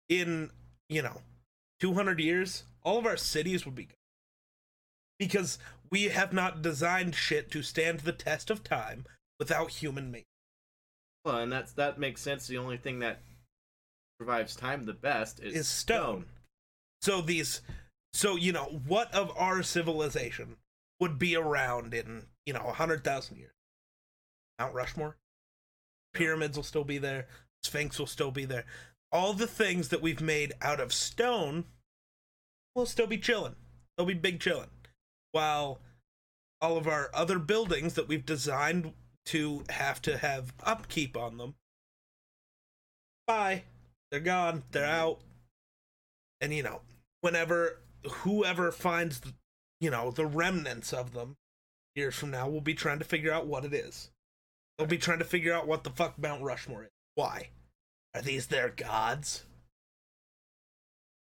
in 0.10 0.52
you 0.90 1.02
know, 1.02 1.22
200 1.80 2.20
years, 2.20 2.64
all 2.84 3.00
of 3.00 3.06
our 3.06 3.18
cities 3.18 3.66
would 3.66 3.76
be 3.76 3.86
gone 3.86 3.96
because 5.20 5.60
we 5.92 6.06
have 6.06 6.34
not 6.34 6.62
designed 6.62 7.14
shit 7.16 7.52
to 7.52 7.62
stand 7.62 8.00
the 8.00 8.12
test 8.12 8.50
of 8.50 8.64
time 8.64 9.06
without 9.38 9.70
human 9.72 10.06
maintenance. 10.06 10.26
Well, 11.24 11.38
and 11.38 11.52
that's 11.52 11.74
that 11.74 12.00
makes 12.00 12.22
sense. 12.22 12.48
The 12.48 12.58
only 12.58 12.78
thing 12.78 13.00
that 13.00 13.22
survives 14.20 14.56
time 14.56 14.86
the 14.86 14.94
best 14.94 15.40
is, 15.40 15.54
Is 15.54 15.68
stone. 15.68 16.26
So 17.02 17.22
these, 17.22 17.62
so 18.14 18.36
you 18.36 18.52
know, 18.52 18.82
what 18.88 19.14
of 19.14 19.32
our 19.38 19.62
civilization 19.62 20.58
would 21.00 21.20
be 21.20 21.36
around 21.36 21.94
in 21.94 22.24
you 22.46 22.54
know 22.54 22.66
a 22.66 22.74
hundred 22.74 23.04
thousand 23.04 23.38
years? 23.38 23.54
Mount 24.58 24.74
Rushmore, 24.74 25.18
pyramids 26.14 26.58
will 26.58 26.64
still 26.64 26.84
be 26.84 26.98
there, 26.98 27.28
Sphinx 27.64 28.00
will 28.00 28.08
still 28.08 28.32
be 28.32 28.46
there. 28.46 28.66
All 29.12 29.34
the 29.34 29.48
things 29.48 29.90
that 29.90 30.02
we've 30.02 30.22
made 30.22 30.54
out 30.62 30.80
of 30.80 30.94
stone 30.94 31.66
will 32.76 32.86
still 32.86 33.08
be 33.08 33.18
chilling. 33.18 33.56
They'll 33.98 34.08
be 34.08 34.14
big 34.14 34.40
chilling. 34.40 34.70
While 35.32 35.80
all 36.60 36.78
of 36.78 36.88
our 36.88 37.10
other 37.14 37.40
buildings 37.40 37.94
that 37.96 38.08
we've 38.08 38.26
designed 38.26 38.94
to 39.26 39.64
have 39.70 40.02
to 40.04 40.18
have 40.18 40.54
upkeep 40.64 41.16
on 41.16 41.38
them, 41.38 41.56
bye. 43.28 43.64
They're 44.12 44.20
gone. 44.20 44.64
They're 44.72 44.86
out. 44.86 45.22
And 46.42 46.54
you 46.54 46.64
know, 46.64 46.82
whenever 47.22 47.80
whoever 48.06 48.72
finds 48.72 49.22
you 49.80 49.90
know, 49.90 50.12
the 50.12 50.26
remnants 50.26 50.94
of 50.94 51.14
them 51.14 51.38
years 51.96 52.16
from 52.16 52.32
now 52.32 52.48
we'll 52.48 52.62
be 52.62 52.74
trying 52.74 53.00
to 53.00 53.06
figure 53.06 53.32
out 53.32 53.48
what 53.48 53.66
it 53.66 53.74
is. 53.74 54.12
They'll 54.78 54.88
be 54.88 54.98
trying 54.98 55.20
to 55.20 55.26
figure 55.26 55.54
out 55.54 55.68
what 55.68 55.84
the 55.84 55.90
fuck 55.90 56.18
Mount 56.18 56.44
Rushmore 56.44 56.84
is. 56.84 56.90
Why? 57.16 57.50
Are 58.16 58.22
these 58.22 58.48
their 58.48 58.70
gods? 58.70 59.46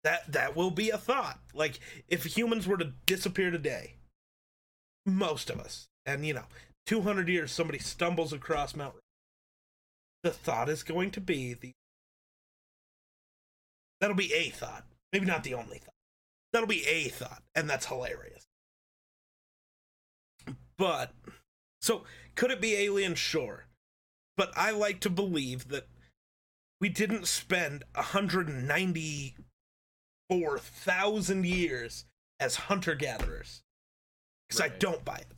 That 0.04 0.32
that 0.32 0.56
will 0.56 0.70
be 0.70 0.90
a 0.90 0.98
thought. 0.98 1.38
Like 1.54 1.80
if 2.08 2.24
humans 2.24 2.66
were 2.66 2.78
to 2.78 2.92
disappear 3.06 3.50
today, 3.50 3.94
most 5.06 5.50
of 5.50 5.60
us, 5.60 5.88
and 6.04 6.26
you 6.26 6.34
know, 6.34 6.46
200 6.86 7.28
years 7.28 7.52
somebody 7.52 7.78
stumbles 7.78 8.32
across 8.32 8.74
Mount 8.74 8.94
the 10.22 10.30
thought 10.30 10.68
is 10.68 10.82
going 10.82 11.10
to 11.10 11.20
be 11.20 11.54
the 11.54 11.72
That'll 14.00 14.16
be 14.16 14.32
a 14.32 14.50
thought. 14.50 14.84
Maybe 15.12 15.26
not 15.26 15.44
the 15.44 15.54
only 15.54 15.78
thought. 15.78 15.94
That'll 16.52 16.66
be 16.66 16.84
a 16.86 17.08
thought, 17.08 17.42
and 17.54 17.70
that's 17.70 17.86
hilarious. 17.86 18.46
But 20.76 21.12
so 21.80 22.02
could 22.34 22.50
it 22.50 22.60
be 22.60 22.74
alien? 22.74 23.14
Sure. 23.14 23.66
But 24.36 24.50
I 24.56 24.72
like 24.72 24.98
to 25.00 25.10
believe 25.10 25.68
that 25.68 25.86
we 26.80 26.88
didn't 26.88 27.28
spend 27.28 27.84
194,000 30.32 31.46
years 31.46 32.04
as 32.40 32.56
hunter 32.56 32.94
gatherers. 32.94 33.62
Because 34.48 34.60
I 34.60 34.68
don't 34.68 35.04
buy 35.04 35.16
it. 35.16 35.32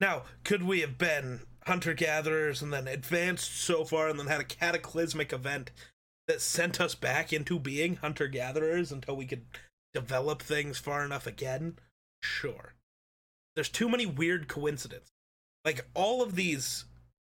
Now, 0.00 0.22
could 0.44 0.62
we 0.62 0.80
have 0.80 0.98
been 0.98 1.40
hunter 1.66 1.94
gatherers 1.94 2.62
and 2.62 2.72
then 2.72 2.88
advanced 2.88 3.56
so 3.56 3.84
far 3.84 4.08
and 4.08 4.18
then 4.18 4.26
had 4.26 4.40
a 4.40 4.44
cataclysmic 4.44 5.32
event 5.32 5.70
that 6.26 6.40
sent 6.40 6.80
us 6.80 6.94
back 6.94 7.32
into 7.32 7.58
being 7.58 7.96
hunter 7.96 8.28
gatherers 8.28 8.90
until 8.90 9.16
we 9.16 9.26
could 9.26 9.44
develop 9.92 10.42
things 10.42 10.78
far 10.78 11.04
enough 11.04 11.26
again? 11.26 11.78
Sure. 12.22 12.74
There's 13.54 13.68
too 13.68 13.88
many 13.88 14.06
weird 14.06 14.48
coincidences. 14.48 15.10
Like 15.64 15.86
all 15.94 16.22
of 16.22 16.34
these 16.34 16.84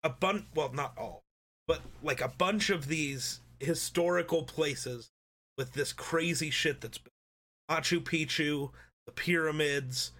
a 0.03 0.09
bunch 0.09 0.45
well 0.53 0.71
not 0.71 0.97
all, 0.97 1.23
but 1.67 1.81
like 2.03 2.21
a 2.21 2.27
bunch 2.27 2.69
of 2.69 2.87
these 2.87 3.39
historical 3.59 4.43
places 4.43 5.09
with 5.59 5.73
this 5.73 5.91
crazy 5.91 6.49
shit 6.49 6.79
that's 6.79 6.97
been 6.97 7.11
Machu 7.69 7.99
Picchu, 7.99 8.71
the 9.05 9.11
pyramids, 9.11 10.13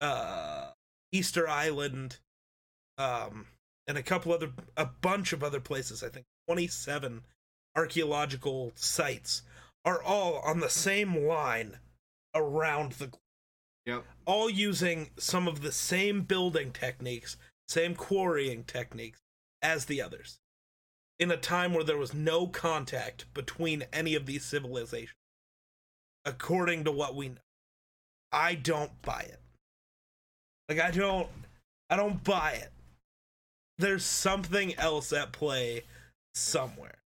uh 0.00 0.72
Easter 1.12 1.48
Island, 1.48 2.18
um, 2.98 3.46
and 3.86 3.96
a 3.96 4.02
couple 4.02 4.32
other, 4.32 4.50
a 4.76 4.86
bunch 4.86 5.32
of 5.32 5.44
other 5.44 5.60
places. 5.60 6.02
I 6.02 6.08
think 6.08 6.26
27 6.48 7.22
archaeological 7.76 8.72
sites 8.74 9.42
are 9.84 10.02
all 10.02 10.40
on 10.40 10.58
the 10.58 10.68
same 10.68 11.24
line 11.24 11.78
around 12.34 12.92
the, 12.92 13.12
Yep. 13.86 14.04
all 14.26 14.50
using 14.50 15.10
some 15.16 15.46
of 15.46 15.62
the 15.62 15.72
same 15.72 16.22
building 16.22 16.72
techniques, 16.72 17.36
same 17.68 17.94
quarrying 17.94 18.64
techniques, 18.64 19.20
as 19.62 19.84
the 19.84 20.02
others 20.02 20.39
in 21.20 21.30
a 21.30 21.36
time 21.36 21.74
where 21.74 21.84
there 21.84 21.98
was 21.98 22.14
no 22.14 22.46
contact 22.46 23.26
between 23.34 23.84
any 23.92 24.14
of 24.14 24.24
these 24.24 24.42
civilizations 24.42 25.14
according 26.24 26.84
to 26.84 26.90
what 26.90 27.14
we 27.14 27.28
know. 27.28 27.36
I 28.32 28.54
don't 28.54 29.02
buy 29.02 29.26
it. 29.28 29.40
Like 30.68 30.80
i 30.80 30.90
don't 30.90 31.28
i 31.90 31.96
don't 31.96 32.24
buy 32.24 32.52
it. 32.52 32.72
There's 33.78 34.04
something 34.04 34.74
else 34.76 35.12
at 35.12 35.32
play 35.32 35.82
somewhere. 36.34 36.98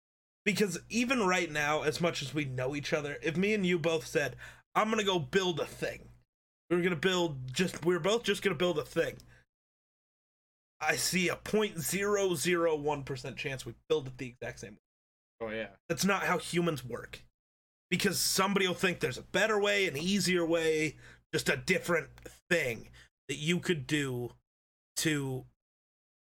Because 0.45 0.79
even 0.89 1.25
right 1.25 1.51
now 1.51 1.83
as 1.83 2.01
much 2.01 2.21
as 2.21 2.33
we 2.33 2.45
know 2.45 2.75
each 2.75 2.93
other 2.93 3.17
if 3.23 3.35
me 3.35 3.53
and 3.53 3.65
you 3.65 3.79
both 3.79 4.05
said 4.05 4.35
i'm 4.75 4.89
gonna 4.89 5.03
go 5.03 5.17
build 5.17 5.59
a 5.59 5.65
thing 5.65 6.09
we 6.69 6.75
we're 6.75 6.83
gonna 6.83 6.95
build 6.95 7.53
just 7.53 7.85
we 7.85 7.95
we're 7.95 7.99
both 7.99 8.23
just 8.23 8.43
gonna 8.43 8.55
build 8.55 8.77
a 8.77 8.83
thing 8.83 9.15
i 10.87 10.95
see 10.95 11.29
a 11.29 11.35
0.001% 11.35 13.35
chance 13.35 13.65
we 13.65 13.73
build 13.89 14.07
it 14.07 14.17
the 14.17 14.27
exact 14.27 14.59
same 14.59 14.73
way. 14.73 14.77
Oh 15.41 15.49
yeah. 15.49 15.67
that's 15.89 16.05
not 16.05 16.23
how 16.23 16.37
humans 16.37 16.85
work. 16.85 17.21
Because 17.89 18.19
somebody 18.19 18.67
will 18.67 18.73
think 18.73 18.99
there's 18.99 19.17
a 19.17 19.23
better 19.23 19.59
way 19.59 19.87
an 19.87 19.97
easier 19.97 20.45
way 20.45 20.95
just 21.33 21.49
a 21.49 21.57
different 21.57 22.07
thing 22.49 22.89
that 23.27 23.37
you 23.37 23.59
could 23.59 23.87
do 23.87 24.31
to 24.97 25.45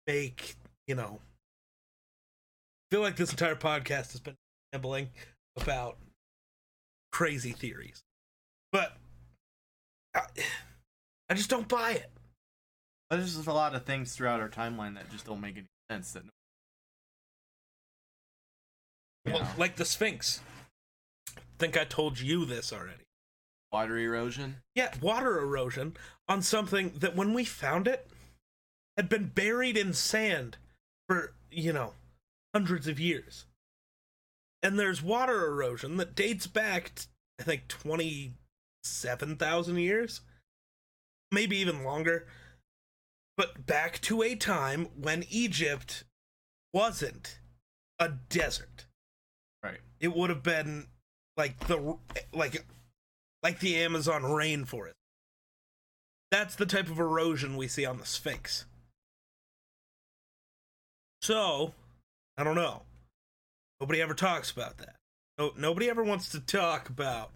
make 0.07 0.55
you 0.87 0.95
know 0.95 1.19
I 1.21 2.95
feel 2.95 3.01
like 3.01 3.15
this 3.15 3.31
entire 3.31 3.55
podcast 3.55 4.11
has 4.11 4.19
been 4.19 4.35
rambling 4.73 5.09
about 5.55 5.97
crazy 7.11 7.51
theories. 7.51 8.03
But 8.71 8.97
I, 10.15 10.21
I 11.29 11.33
just 11.35 11.49
don't 11.49 11.67
buy 11.67 11.91
it 11.91 12.09
But 13.09 13.17
there's 13.17 13.35
just 13.35 13.47
a 13.47 13.53
lot 13.53 13.75
of 13.75 13.83
things 13.83 14.15
throughout 14.15 14.39
our 14.39 14.49
timeline 14.49 14.95
that 14.95 15.11
just 15.11 15.25
don't 15.25 15.41
make 15.41 15.57
any 15.57 15.67
sense. 15.89 16.13
That. 16.13 16.23
You 19.25 19.33
well, 19.33 19.47
like 19.57 19.77
the 19.77 19.85
sphinx 19.85 20.41
I 21.37 21.41
think 21.57 21.77
i 21.77 21.85
told 21.85 22.19
you 22.19 22.43
this 22.43 22.73
already 22.73 23.03
water 23.73 23.97
erosion. 23.97 24.57
Yeah, 24.75 24.91
water 25.01 25.39
erosion 25.39 25.97
on 26.29 26.43
something 26.43 26.91
that 26.99 27.15
when 27.15 27.33
we 27.33 27.43
found 27.43 27.87
it 27.87 28.07
had 28.95 29.09
been 29.09 29.29
buried 29.29 29.75
in 29.75 29.93
sand 29.93 30.57
for, 31.09 31.33
you 31.49 31.73
know, 31.73 31.93
hundreds 32.53 32.87
of 32.87 32.99
years. 32.99 33.45
And 34.61 34.77
there's 34.77 35.01
water 35.01 35.47
erosion 35.47 35.97
that 35.97 36.13
dates 36.15 36.45
back, 36.45 36.93
to, 36.95 37.07
I 37.39 37.43
think, 37.43 37.67
27,000 37.67 39.77
years, 39.77 40.21
maybe 41.31 41.57
even 41.57 41.83
longer. 41.83 42.27
But 43.35 43.65
back 43.65 43.99
to 44.01 44.21
a 44.21 44.35
time 44.35 44.87
when 44.99 45.23
Egypt 45.29 46.03
wasn't 46.73 47.39
a 47.99 48.09
desert. 48.29 48.85
Right. 49.63 49.79
It 49.99 50.15
would 50.15 50.29
have 50.29 50.43
been 50.43 50.87
like 51.37 51.59
the 51.67 51.97
like 52.33 52.63
like 53.41 53.59
the 53.59 53.77
Amazon 53.77 54.21
rainforest. 54.23 54.93
That's 56.31 56.55
the 56.55 56.65
type 56.65 56.89
of 56.89 56.99
erosion 56.99 57.57
we 57.57 57.67
see 57.67 57.85
on 57.85 57.97
the 57.97 58.05
Sphinx. 58.05 58.65
So, 61.21 61.73
I 62.37 62.43
don't 62.43 62.55
know. 62.55 62.83
Nobody 63.79 64.01
ever 64.01 64.13
talks 64.13 64.51
about 64.51 64.77
that. 64.79 64.95
No, 65.37 65.53
nobody 65.57 65.89
ever 65.89 66.03
wants 66.03 66.29
to 66.29 66.39
talk 66.39 66.89
about 66.89 67.31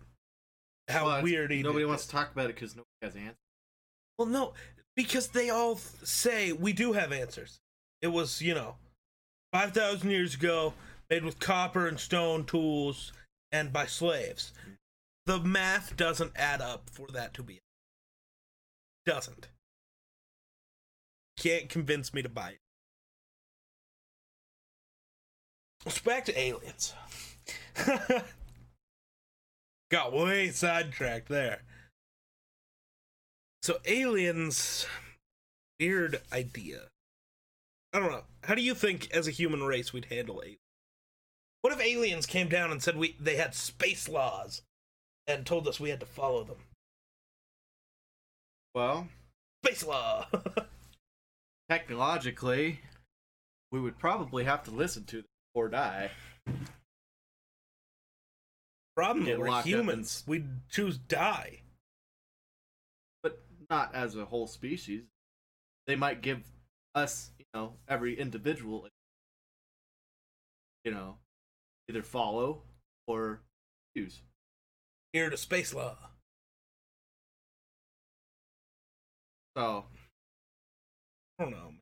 how 0.88 1.06
Well, 1.06 1.24
weird 1.24 1.52
he 1.52 1.64
Nobody 1.64 1.86
wants 1.86 2.04
it. 2.04 2.08
to 2.08 2.12
talk 2.14 2.32
about 2.32 2.46
it 2.50 2.56
because 2.56 2.76
nobody 2.76 2.90
has 3.02 3.16
answers. 3.16 3.36
Well, 4.18 4.28
no, 4.28 4.54
because 4.98 5.28
they 5.28 5.50
all 5.50 5.78
say 6.04 6.52
we 6.52 6.74
do 6.74 6.92
have 6.92 7.14
answers. 7.14 7.62
It 8.02 8.08
was, 8.08 8.42
you 8.42 8.54
know, 8.54 8.76
5,000 9.54 10.10
years 10.10 10.36
ago, 10.36 10.74
made 11.10 11.24
with 11.24 11.40
copper 11.40 11.88
and 11.88 11.98
stone 12.00 12.44
tools 12.44 13.14
and 13.52 13.72
by 13.72 13.86
slaves. 13.86 14.52
The 15.26 15.40
math 15.40 15.96
doesn't 15.96 16.34
add 16.36 16.62
up 16.62 16.90
for 16.90 17.08
that 17.14 17.34
to 17.36 17.44
be. 17.44 17.62
Doesn't. 19.06 19.48
Can't 21.38 21.70
convince 21.70 22.14
me 22.14 22.24
to 22.24 22.30
buy 22.30 22.50
it. 22.50 22.60
Let's 25.86 26.00
back 26.00 26.26
to 26.26 26.38
aliens. 26.38 26.94
Got 29.92 30.12
way 30.12 30.50
sidetracked 30.50 31.30
there. 31.30 31.62
So 33.68 33.80
aliens, 33.86 34.88
weird 35.78 36.22
idea. 36.32 36.84
I 37.92 38.00
don't 38.00 38.14
know. 38.14 38.24
How 38.46 38.56
do 38.56 38.62
you 38.62 38.74
think, 38.74 39.12
as 39.12 39.28
a 39.28 39.32
human 39.32 39.62
race, 39.62 39.92
we'd 39.92 40.06
handle 40.06 40.40
aliens? 40.40 40.62
What 41.60 41.74
if 41.74 41.82
aliens 41.82 42.26
came 42.26 42.48
down 42.48 42.72
and 42.72 42.82
said 42.82 42.96
we 42.96 43.18
they 43.20 43.36
had 43.36 43.54
space 43.54 44.08
laws 44.08 44.62
and 45.28 45.46
told 45.46 45.68
us 45.68 45.82
we 45.82 45.90
had 45.90 46.00
to 46.00 46.06
follow 46.06 46.46
them? 46.46 46.60
Well, 48.74 49.10
Space 49.66 49.86
law. 49.86 50.28
technologically, 51.70 52.80
we 53.74 53.82
would 53.82 54.00
probably 54.00 54.46
have 54.46 54.64
to 54.64 54.72
listen 54.72 55.04
to 55.08 55.18
them 55.18 55.26
or 55.54 55.68
die. 55.68 56.12
Problem 58.96 59.26
Get 59.26 59.38
we're 59.38 59.62
humans. 59.62 60.24
We'd 60.26 60.48
choose 60.70 60.98
die. 60.98 61.64
Not 63.70 63.94
as 63.96 64.16
a 64.16 64.26
whole 64.26 64.48
species. 64.48 65.04
They 65.88 65.96
might 65.96 66.22
give 66.22 66.44
us, 66.96 67.32
you 67.40 67.46
know, 67.54 67.74
every 67.88 68.18
individual, 68.20 68.88
you 70.84 70.92
know, 70.92 71.18
either 71.90 72.04
follow 72.04 72.64
or 73.08 73.42
use. 73.96 74.22
Here 75.14 75.30
to 75.30 75.38
space 75.38 75.74
law. 75.74 75.98
So 79.56 79.86
I 81.40 81.44
don't 81.44 81.52
know. 81.52 81.74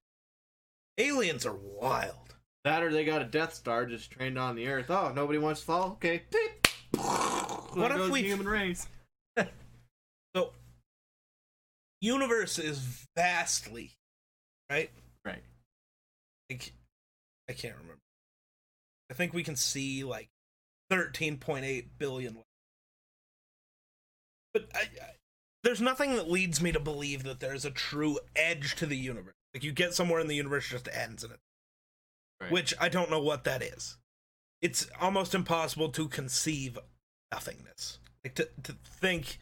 Aliens 0.97 1.45
are 1.45 1.55
wild. 1.55 2.35
that 2.63 2.81
or 2.83 2.91
they 2.91 3.03
got 3.03 3.21
a 3.21 3.25
Death 3.25 3.53
Star 3.53 3.85
just 3.85 4.11
trained 4.11 4.39
on 4.39 4.55
the 4.55 4.67
Earth. 4.67 4.89
Oh, 4.89 5.11
nobody 5.13 5.39
wants 5.39 5.59
to 5.61 5.65
follow. 5.65 5.91
Okay. 5.93 6.23
Beep. 6.31 6.67
What 7.73 7.91
if 7.91 8.09
we- 8.09 8.21
human 8.23 8.47
race? 8.47 8.87
So, 10.35 10.51
universe 12.01 12.60
is 12.60 13.05
vastly, 13.15 13.91
right? 14.69 14.89
Right. 15.23 15.43
Like, 16.49 16.73
I 17.49 17.53
can't 17.53 17.75
remember. 17.75 17.99
I 19.10 19.13
think 19.13 19.34
we 19.34 19.43
can 19.43 19.55
see 19.55 20.03
like 20.03 20.29
13.8 20.91 21.86
billion. 21.97 22.38
But 24.53 24.69
I, 24.73 24.79
I, 24.79 25.10
there's 25.63 25.81
nothing 25.81 26.15
that 26.15 26.29
leads 26.29 26.62
me 26.62 26.71
to 26.71 26.79
believe 26.79 27.23
that 27.23 27.39
there's 27.39 27.65
a 27.65 27.71
true 27.71 28.19
edge 28.36 28.75
to 28.75 28.86
the 28.86 28.97
universe. 28.97 29.34
Like 29.53 29.63
you 29.63 29.71
get 29.71 29.93
somewhere 29.93 30.19
in 30.19 30.27
the 30.27 30.36
universe, 30.36 30.69
just 30.69 30.89
ends 30.93 31.23
in 31.23 31.31
it. 31.31 31.39
Right. 32.41 32.51
Which 32.51 32.73
I 32.79 32.89
don't 32.89 33.10
know 33.10 33.21
what 33.21 33.45
that 33.45 33.62
is. 33.62 33.97
It's 34.62 34.88
almost 34.99 35.36
impossible 35.36 35.89
to 35.89 36.08
conceive 36.08 36.77
nothingness. 37.31 37.99
Like 38.23 38.36
to 38.36 38.49
to 38.63 38.75
think 38.84 39.38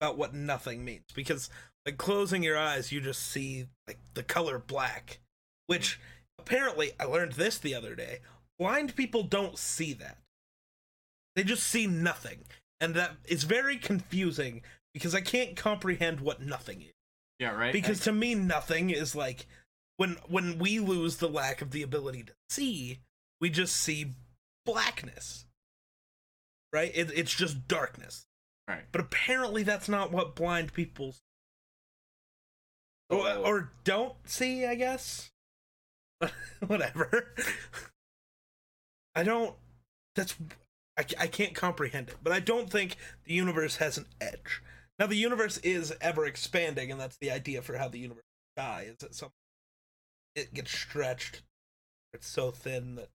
about 0.00 0.18
what 0.18 0.34
nothing 0.34 0.84
means 0.84 1.04
because 1.14 1.48
like 1.86 1.96
closing 1.96 2.42
your 2.42 2.58
eyes 2.58 2.92
you 2.92 3.00
just 3.00 3.22
see 3.22 3.66
like 3.86 3.98
the 4.14 4.22
color 4.22 4.58
black 4.58 5.20
which 5.66 5.98
apparently 6.38 6.90
i 7.00 7.04
learned 7.04 7.32
this 7.32 7.58
the 7.58 7.74
other 7.74 7.94
day 7.94 8.20
blind 8.58 8.96
people 8.96 9.22
don't 9.22 9.58
see 9.58 9.92
that. 9.94 10.18
They 11.34 11.44
just 11.44 11.64
see 11.64 11.86
nothing. 11.86 12.44
And 12.80 12.94
that 12.94 13.12
is 13.26 13.44
very 13.44 13.76
confusing 13.76 14.62
because 14.92 15.14
i 15.14 15.20
can't 15.20 15.56
comprehend 15.56 16.20
what 16.20 16.42
nothing 16.42 16.82
is. 16.82 16.92
Yeah, 17.38 17.50
right. 17.54 17.72
because 17.72 18.00
to 18.00 18.12
me 18.12 18.34
nothing 18.34 18.88
is 18.90 19.14
like 19.14 19.46
when 19.98 20.16
when 20.26 20.58
we 20.58 20.78
lose 20.78 21.18
the 21.18 21.28
lack 21.28 21.60
of 21.60 21.70
the 21.70 21.82
ability 21.82 22.22
to 22.24 22.32
see 22.48 23.00
we 23.40 23.50
just 23.50 23.76
see 23.76 24.12
blackness. 24.64 25.44
Right? 26.72 26.90
It, 26.94 27.10
it's 27.14 27.34
just 27.34 27.68
darkness. 27.68 28.26
Right. 28.68 28.82
but 28.90 29.00
apparently 29.00 29.62
that's 29.62 29.88
not 29.88 30.10
what 30.10 30.34
blind 30.34 30.72
people 30.72 31.14
or, 33.10 33.28
or 33.28 33.72
don't 33.84 34.14
see 34.24 34.66
i 34.66 34.74
guess? 34.74 35.30
Whatever. 36.66 37.34
I 39.14 39.22
don't 39.22 39.54
that's 40.14 40.34
I, 40.98 41.04
I 41.20 41.26
can't 41.26 41.54
comprehend 41.54 42.08
it 42.08 42.16
but 42.22 42.32
i 42.32 42.40
don't 42.40 42.70
think 42.70 42.96
the 43.24 43.34
universe 43.34 43.76
has 43.76 43.98
an 43.98 44.06
edge. 44.20 44.62
Now 44.98 45.06
the 45.06 45.16
universe 45.16 45.58
is 45.58 45.92
ever 46.00 46.26
expanding 46.26 46.90
and 46.90 47.00
that's 47.00 47.18
the 47.20 47.30
idea 47.30 47.62
for 47.62 47.76
how 47.76 47.88
the 47.88 47.98
universe 47.98 48.24
dies 48.56 48.96
at 49.02 49.14
some 49.14 49.30
it 50.34 50.52
gets 50.52 50.70
stretched. 50.70 51.42
It's 52.12 52.26
so 52.26 52.50
thin 52.50 52.96
that 52.96 53.08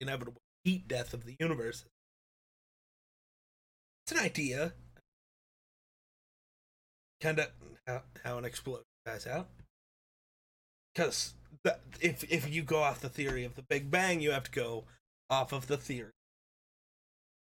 inevitable 0.00 0.40
heat 0.64 0.88
death 0.88 1.14
of 1.14 1.24
the 1.24 1.36
universe 1.38 1.84
it's 4.04 4.12
an 4.12 4.24
idea. 4.24 4.72
Kind 7.20 7.38
of 7.38 7.48
how, 7.86 8.02
how 8.24 8.38
an 8.38 8.44
explosion 8.44 8.84
dies 9.04 9.26
out 9.26 9.48
because 10.94 11.34
if 12.00 12.24
if 12.24 12.52
you 12.52 12.62
go 12.62 12.82
off 12.82 13.00
the 13.00 13.08
theory 13.08 13.44
of 13.44 13.54
the 13.54 13.62
Big 13.62 13.90
Bang, 13.90 14.20
you 14.20 14.30
have 14.32 14.44
to 14.44 14.50
go 14.50 14.84
off 15.30 15.52
of 15.52 15.66
the 15.66 15.76
theory 15.76 16.12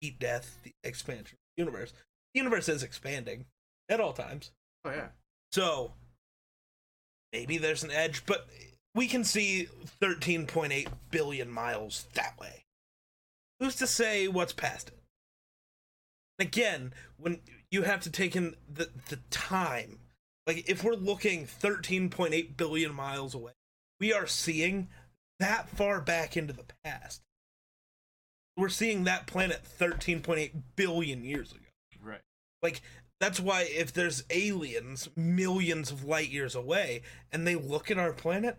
heat 0.01 0.19
death, 0.19 0.59
the 0.63 0.73
expansion 0.83 1.37
of 1.37 1.57
the 1.57 1.63
universe. 1.63 1.93
The 2.35 2.41
universe 2.41 2.69
is 2.69 2.83
expanding 2.83 3.47
at 3.89 4.01
all 4.01 4.13
times. 4.13 4.51
Oh 4.85 4.91
yeah. 4.91 5.09
So 5.53 5.93
maybe 7.33 7.57
there's 7.57 7.85
an 7.85 7.91
edge, 7.91 8.27
but 8.27 8.47
we 8.95 9.07
can 9.07 9.25
see 9.25 9.69
13.8 10.03 10.89
billion 11.11 11.51
miles 11.51 12.07
that 12.15 12.39
way. 12.39 12.65
Who's 13.61 13.77
to 13.77 13.87
say 13.87 14.29
what's 14.29 14.53
past 14.53 14.89
it? 14.89 14.99
Again, 16.39 16.93
when 17.17 17.41
you 17.71 17.83
have 17.83 18.01
to 18.01 18.11
take 18.11 18.37
in 18.37 18.57
the, 18.71 18.91
the 19.09 19.21
time, 19.31 20.01
like 20.47 20.69
if 20.69 20.85
we're 20.85 20.95
looking 20.95 21.47
13.8 21.47 22.57
billion 22.57 22.95
miles 22.95 23.35
away, 23.35 23.53
we 24.01 24.13
are 24.13 24.27
seeing 24.27 24.89
that 25.41 25.69
far 25.69 26.01
back 26.01 26.37
into 26.37 26.53
the 26.53 26.65
past. 26.85 27.23
We're 28.57 28.69
seeing 28.69 29.05
that 29.05 29.27
planet 29.27 29.63
13.8 29.65 30.53
billion 30.77 31.25
years 31.25 31.51
ago. 31.51 31.61
Right. 32.03 32.21
Like 32.63 32.83
that's 33.21 33.41
why 33.41 33.63
if 33.63 33.93
there's 33.93 34.25
aliens 34.31 35.09
millions 35.17 35.91
of 35.91 36.05
light 36.05 36.31
years 36.31 36.55
away 36.55 37.03
and 37.33 37.47
they 37.47 37.55
look 37.55 37.91
at 37.91 37.99
our 37.99 38.13
planet, 38.13 38.59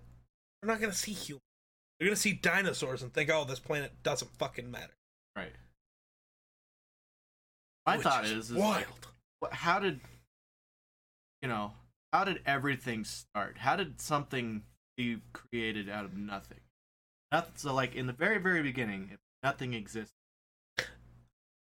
they're 0.62 0.72
not 0.72 0.82
gonna 0.82 0.94
see 0.94 1.14
humans. 1.14 1.42
They're 2.00 2.08
gonna 2.08 2.16
see 2.16 2.34
dinosaurs 2.34 3.04
and 3.04 3.14
think, 3.14 3.30
"Oh, 3.30 3.46
this 3.46 3.60
planet 3.60 4.04
doesn't 4.04 4.32
fucking 4.38 4.70
matter." 4.70 4.96
Right. 5.36 5.54
My 7.86 7.98
Which 7.98 8.04
thought 8.04 8.26
is, 8.26 8.50
is 8.50 8.54
wild. 8.54 9.08
like, 9.42 9.54
how 9.54 9.80
did 9.80 10.02
you 11.46 11.52
know? 11.52 11.74
How 12.12 12.24
did 12.24 12.40
everything 12.46 13.04
start? 13.04 13.58
How 13.60 13.76
did 13.76 14.02
something 14.02 14.64
be 14.98 15.20
created 15.32 15.90
out 15.90 16.04
of 16.04 16.18
nothing? 16.18 16.62
Nothing. 17.32 17.54
So, 17.56 17.74
like 17.74 17.94
in 17.94 18.08
the 18.08 18.14
very, 18.14 18.40
very 18.40 18.64
beginning, 18.64 19.10
if 19.14 19.20
nothing 19.44 19.76
existed, 19.76 20.10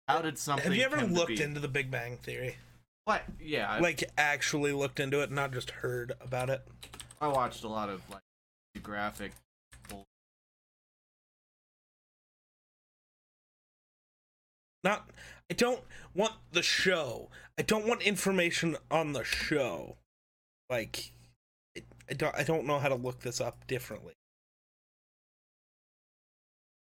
how 0.09 0.21
did 0.21 0.37
something? 0.37 0.65
Have 0.65 0.75
you 0.75 0.83
ever 0.83 1.07
looked 1.07 1.39
into 1.39 1.61
the 1.61 1.69
Big 1.69 1.93
Bang 1.93 2.17
Theory? 2.17 2.57
What? 3.05 3.23
Yeah, 3.41 3.71
I, 3.71 3.79
Like 3.79 4.03
actually 4.19 4.73
looked 4.73 4.99
into 4.99 5.23
it, 5.23 5.31
not 5.31 5.53
just 5.53 5.71
heard 5.71 6.13
about 6.21 6.51
it. 6.51 6.63
I 7.21 7.29
watched 7.29 7.63
a 7.63 7.69
lot 7.69 7.89
of 7.89 8.03
like 8.11 8.23
graphic. 8.83 9.33
Not 14.83 15.09
I 15.51 15.55
don't 15.55 15.81
want 16.15 16.35
the 16.53 16.63
show. 16.63 17.31
I 17.59 17.63
don't 17.63 17.87
want 17.87 18.03
information 18.03 18.77
on 18.91 19.13
the 19.13 19.25
show. 19.25 19.97
Like 20.69 21.13
I, 21.77 21.83
I 22.11 22.15
don't 22.15 22.35
I 22.37 22.43
don't 22.43 22.67
know 22.67 22.79
how 22.79 22.89
to 22.89 22.95
look 22.95 23.21
this 23.21 23.41
up 23.41 23.67
differently. 23.67 24.13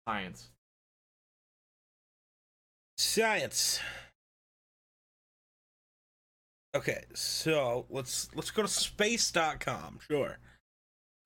Science. 0.09 0.51
Science. 2.97 3.81
Okay, 6.75 7.05
so 7.15 7.87
let's 7.91 8.29
let's 8.35 8.51
go 8.51 8.63
to 8.63 8.69
space.com. 8.69 10.01
Sure. 10.09 10.39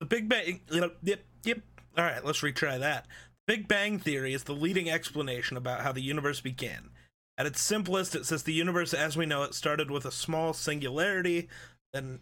The 0.00 0.06
Big 0.06 0.28
Bang 0.28 0.60
yep, 0.70 0.96
yep, 1.02 1.20
yep. 1.44 1.60
All 1.96 2.04
right, 2.04 2.24
let's 2.24 2.40
retry 2.40 2.78
that. 2.78 3.06
Big 3.46 3.66
Bang 3.66 3.98
theory 3.98 4.34
is 4.34 4.44
the 4.44 4.52
leading 4.52 4.90
explanation 4.90 5.56
about 5.56 5.80
how 5.80 5.90
the 5.90 6.02
universe 6.02 6.40
began. 6.40 6.90
At 7.38 7.46
its 7.46 7.60
simplest, 7.60 8.16
it 8.16 8.26
says 8.26 8.42
the 8.42 8.52
universe 8.52 8.92
as 8.92 9.16
we 9.16 9.24
know 9.24 9.44
it 9.44 9.54
started 9.54 9.92
with 9.92 10.04
a 10.04 10.10
small 10.10 10.52
singularity, 10.52 11.48
then 11.92 12.18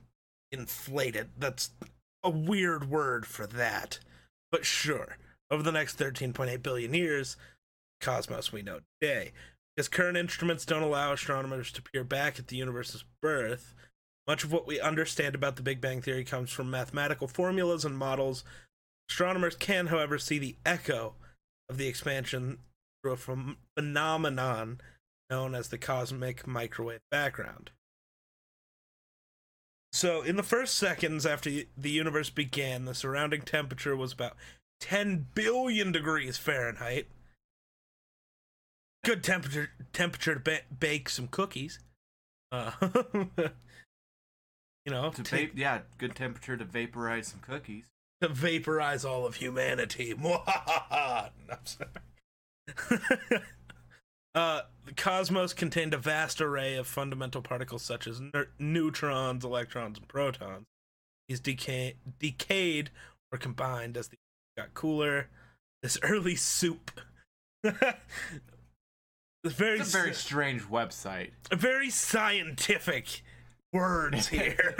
inflated. 0.52 1.30
That's 1.38 1.70
a 2.22 2.28
weird 2.28 2.90
word 2.90 3.26
for 3.26 3.46
that. 3.46 3.98
But 4.52 4.66
sure, 4.66 5.16
over 5.50 5.62
the 5.62 5.72
next 5.72 5.98
13.8 5.98 6.62
billion 6.62 6.92
years, 6.92 7.38
cosmos 8.00 8.52
we 8.52 8.60
know 8.60 8.80
today. 9.00 9.32
Because 9.74 9.88
current 9.88 10.18
instruments 10.18 10.66
don't 10.66 10.82
allow 10.82 11.12
astronomers 11.12 11.72
to 11.72 11.82
peer 11.82 12.04
back 12.04 12.38
at 12.38 12.48
the 12.48 12.56
universe's 12.56 13.04
birth, 13.22 13.74
much 14.26 14.44
of 14.44 14.52
what 14.52 14.66
we 14.66 14.80
understand 14.80 15.34
about 15.34 15.56
the 15.56 15.62
Big 15.62 15.80
Bang 15.80 16.02
Theory 16.02 16.24
comes 16.24 16.50
from 16.50 16.70
mathematical 16.70 17.28
formulas 17.28 17.84
and 17.84 17.96
models. 17.96 18.44
Astronomers 19.08 19.54
can, 19.56 19.86
however, 19.86 20.18
see 20.18 20.38
the 20.38 20.56
echo 20.64 21.14
of 21.68 21.78
the 21.78 21.86
expansion 21.86 22.58
through 23.02 23.12
a 23.12 23.56
phenomenon 23.78 24.80
known 25.30 25.54
as 25.54 25.68
the 25.68 25.78
cosmic 25.78 26.46
microwave 26.46 27.00
background. 27.10 27.70
So, 29.92 30.22
in 30.22 30.36
the 30.36 30.42
first 30.42 30.74
seconds 30.76 31.24
after 31.24 31.50
the 31.76 31.90
universe 31.90 32.28
began, 32.30 32.84
the 32.84 32.94
surrounding 32.94 33.42
temperature 33.42 33.96
was 33.96 34.12
about 34.12 34.36
10 34.80 35.28
billion 35.34 35.90
degrees 35.92 36.36
Fahrenheit. 36.36 37.06
Good 39.04 39.24
temperature 39.24 39.70
temperature 39.92 40.34
to 40.34 40.40
ba- 40.40 40.60
bake 40.78 41.08
some 41.08 41.28
cookies. 41.28 41.78
Uh, 42.52 42.72
you 44.84 44.90
know, 44.92 45.10
To 45.10 45.22
take- 45.22 45.52
yeah, 45.54 45.80
good 45.98 46.14
temperature 46.14 46.56
to 46.56 46.64
vaporize 46.64 47.28
some 47.28 47.40
cookies. 47.40 47.84
to 48.20 48.28
vaporize 48.28 49.04
all 49.04 49.24
of 49.24 49.36
humanity. 49.36 50.12
I'm 50.90 51.30
sorry. 51.64 51.90
uh, 54.36 54.60
the 54.84 54.92
cosmos 54.94 55.52
contained 55.52 55.92
a 55.94 55.98
vast 55.98 56.40
array 56.40 56.76
of 56.76 56.86
fundamental 56.86 57.42
particles 57.42 57.82
such 57.82 58.06
as 58.06 58.20
ner- 58.20 58.50
neutrons, 58.60 59.44
electrons, 59.44 59.98
and 59.98 60.06
protons. 60.06 60.66
These 61.28 61.40
decay- 61.40 61.96
decayed 62.20 62.90
or 63.32 63.38
combined 63.38 63.96
as 63.96 64.08
the 64.08 64.16
got 64.56 64.74
cooler. 64.74 65.28
This 65.82 65.98
early 66.02 66.36
soup. 66.36 66.90
It's 69.44 69.54
very, 69.54 69.78
It's 69.78 69.94
a 69.94 69.98
very 69.98 70.12
strange 70.14 70.62
website. 70.62 71.30
very 71.52 71.88
scientific 71.88 73.22
words 73.72 74.26
here. 74.30 74.74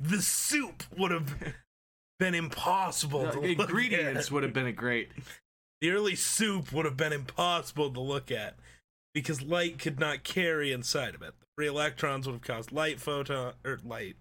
the 0.00 0.22
soup 0.22 0.84
would 0.96 1.10
have 1.10 1.34
been 2.20 2.34
impossible. 2.34 3.28
to 3.32 3.40
The 3.40 3.52
ingredients 3.60 4.30
would 4.30 4.44
have 4.44 4.52
been 4.52 4.68
a 4.68 4.72
great. 4.72 5.08
The 5.80 5.90
early 5.90 6.14
soup 6.14 6.72
would 6.72 6.84
have 6.84 6.96
been 6.96 7.12
impossible 7.12 7.90
to 7.92 7.98
look 8.00 8.30
at 8.30 8.54
because 9.14 9.40
light 9.40 9.78
could 9.78 9.98
not 9.98 10.24
carry 10.24 10.72
inside 10.72 11.14
of 11.14 11.22
it. 11.22 11.34
The 11.40 11.46
free 11.56 11.68
electrons 11.68 12.26
would 12.26 12.34
have 12.34 12.42
caused 12.42 12.72
light 12.72 13.00
photon 13.00 13.54
or 13.64 13.78
light 13.84 14.16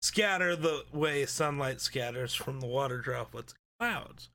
scatter 0.00 0.56
the 0.56 0.84
way 0.92 1.26
sunlight 1.26 1.80
scatters 1.80 2.34
from 2.34 2.60
the 2.60 2.66
water 2.66 2.98
droplets 2.98 3.54
clouds. 3.78 4.30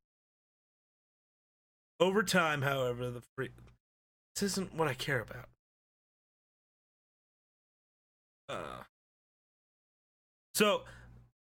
Over 1.99 2.21
time, 2.23 2.61
however, 2.61 3.09
the 3.09 3.23
free 3.35 3.49
this 4.35 4.43
isn't 4.43 4.75
what 4.75 4.87
I 4.87 4.93
care 4.93 5.19
about. 5.21 5.49
Uh, 8.49 8.83
so 10.53 10.83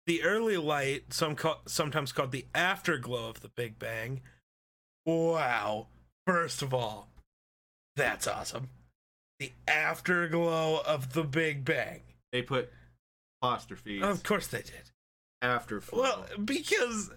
the 0.07 0.23
early 0.23 0.57
light, 0.57 1.13
some 1.13 1.35
call, 1.35 1.63
sometimes 1.67 2.13
called 2.13 2.33
the 2.33 2.47
afterglow 2.55 3.29
of 3.29 3.41
the 3.41 3.49
Big 3.49 3.79
Bang. 3.79 4.23
Wow! 5.05 5.89
First 6.27 6.63
of 6.63 6.73
all, 6.73 7.09
that's 7.97 8.27
awesome. 8.27 8.69
The 9.41 9.53
afterglow 9.67 10.83
of 10.87 11.13
the 11.13 11.25
Big 11.25 11.65
Bang. 11.65 12.01
They 12.33 12.43
put 12.43 12.71
apostrophes 13.43 14.03
Of 14.03 14.23
course 14.23 14.47
they 14.47 14.63
did. 14.63 14.91
after. 15.43 15.83
Well, 15.93 16.27
because 16.45 17.11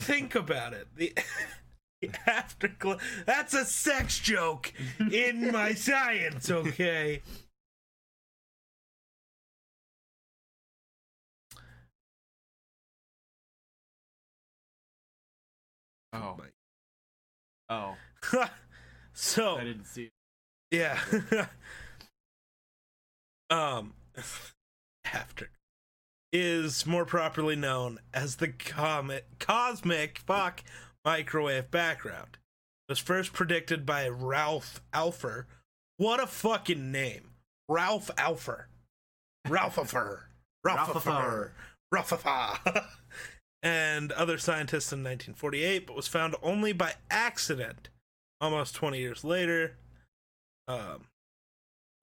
think 0.00 0.34
about 0.34 0.72
it. 0.72 0.88
The, 0.96 1.12
the 2.02 2.10
afterglow. 2.26 2.98
That's 3.26 3.54
a 3.54 3.64
sex 3.64 4.18
joke 4.18 4.72
in 5.12 5.52
my 5.52 5.74
science, 5.74 6.50
okay? 6.50 7.22
oh, 16.12 16.36
oh, 17.68 17.94
oh. 18.34 18.46
so 19.12 19.56
I 19.56 19.64
didn't 19.64 19.86
see. 19.86 20.04
It. 20.04 20.12
Yeah. 20.70 20.98
um 23.50 23.94
after 25.12 25.50
is 26.32 26.86
more 26.86 27.04
properly 27.04 27.56
known 27.56 27.98
as 28.14 28.36
the 28.36 28.48
comet 28.48 29.26
cosmic 29.40 30.18
fuck 30.18 30.62
microwave 31.04 31.70
background. 31.70 32.38
It 32.88 32.92
was 32.92 32.98
first 33.00 33.32
predicted 33.32 33.84
by 33.84 34.08
Ralph 34.08 34.80
Alpher. 34.92 35.46
What 35.96 36.22
a 36.22 36.26
fucking 36.26 36.92
name. 36.92 37.32
Ralph 37.68 38.10
Alpher. 38.16 38.68
Ralphifer. 39.48 40.20
Ralphifer. 40.66 41.50
Ralphifer. 41.92 42.84
and 43.62 44.12
other 44.12 44.38
scientists 44.38 44.92
in 44.92 45.00
1948, 45.00 45.86
but 45.86 45.96
was 45.96 46.06
found 46.06 46.36
only 46.42 46.72
by 46.72 46.94
accident 47.10 47.88
almost 48.40 48.74
20 48.76 48.98
years 48.98 49.24
later 49.24 49.76
um, 50.70 51.06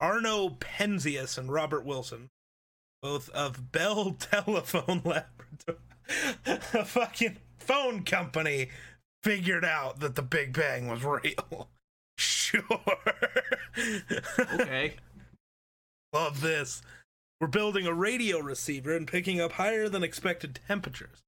Arno 0.00 0.50
Penzias 0.50 1.38
and 1.38 1.52
Robert 1.52 1.84
Wilson 1.84 2.30
both 3.02 3.28
of 3.30 3.72
Bell 3.72 4.12
Telephone 4.18 5.02
Laboratory, 5.04 5.78
a 6.46 6.84
fucking 6.84 7.38
phone 7.58 8.02
company, 8.04 8.68
figured 9.22 9.64
out 9.64 10.00
that 10.00 10.14
the 10.14 10.22
Big 10.22 10.52
Bang 10.52 10.88
was 10.88 11.04
real. 11.04 11.68
Sure. 12.20 12.80
Okay. 14.54 14.96
Love 16.12 16.40
this. 16.40 16.82
We're 17.40 17.46
building 17.46 17.86
a 17.86 17.94
radio 17.94 18.40
receiver 18.40 18.96
and 18.96 19.06
picking 19.06 19.40
up 19.40 19.52
higher 19.52 19.88
than 19.88 20.02
expected 20.02 20.58
temperatures. 20.66 21.22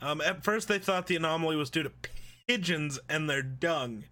Um, 0.00 0.20
at 0.20 0.42
first, 0.42 0.66
they 0.66 0.80
thought 0.80 1.06
the 1.06 1.14
anomaly 1.14 1.54
was 1.54 1.70
due 1.70 1.84
to 1.84 1.92
pigeons 2.48 2.98
and 3.08 3.30
their 3.30 3.42
dung. 3.42 4.04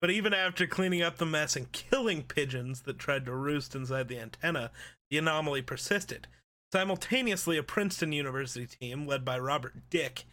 But 0.00 0.10
even 0.10 0.32
after 0.32 0.66
cleaning 0.66 1.02
up 1.02 1.18
the 1.18 1.26
mess 1.26 1.56
and 1.56 1.70
killing 1.72 2.22
pigeons 2.22 2.82
that 2.82 2.98
tried 2.98 3.26
to 3.26 3.34
roost 3.34 3.74
inside 3.74 4.08
the 4.08 4.18
antenna, 4.18 4.70
the 5.10 5.18
anomaly 5.18 5.62
persisted. 5.62 6.26
Simultaneously, 6.72 7.58
a 7.58 7.62
Princeton 7.62 8.12
University 8.12 8.66
team, 8.66 9.06
led 9.06 9.24
by 9.24 9.38
Robert 9.38 9.74
Dick, 9.90 10.24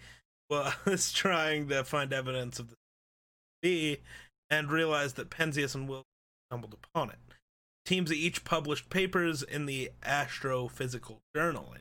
was 0.49 1.11
trying 1.13 1.68
to 1.70 1.84
find 1.84 2.13
evidence 2.13 2.59
of 2.59 2.70
the 2.70 2.76
B 3.61 3.97
and 4.49 4.72
realized 4.72 5.18
that 5.18 5.30
Penzias 5.30 5.76
and 5.76 5.89
Wilson 5.89 6.05
stumbled 6.49 6.76
upon 6.76 7.09
it. 7.09 7.18
Teams 7.86 8.13
each 8.13 8.43
published 8.43 8.89
papers 8.89 9.43
in 9.43 9.65
the 9.65 9.91
Astrophysical 10.03 11.20
Journal. 11.36 11.74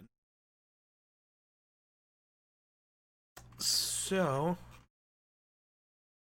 So, 3.59 4.57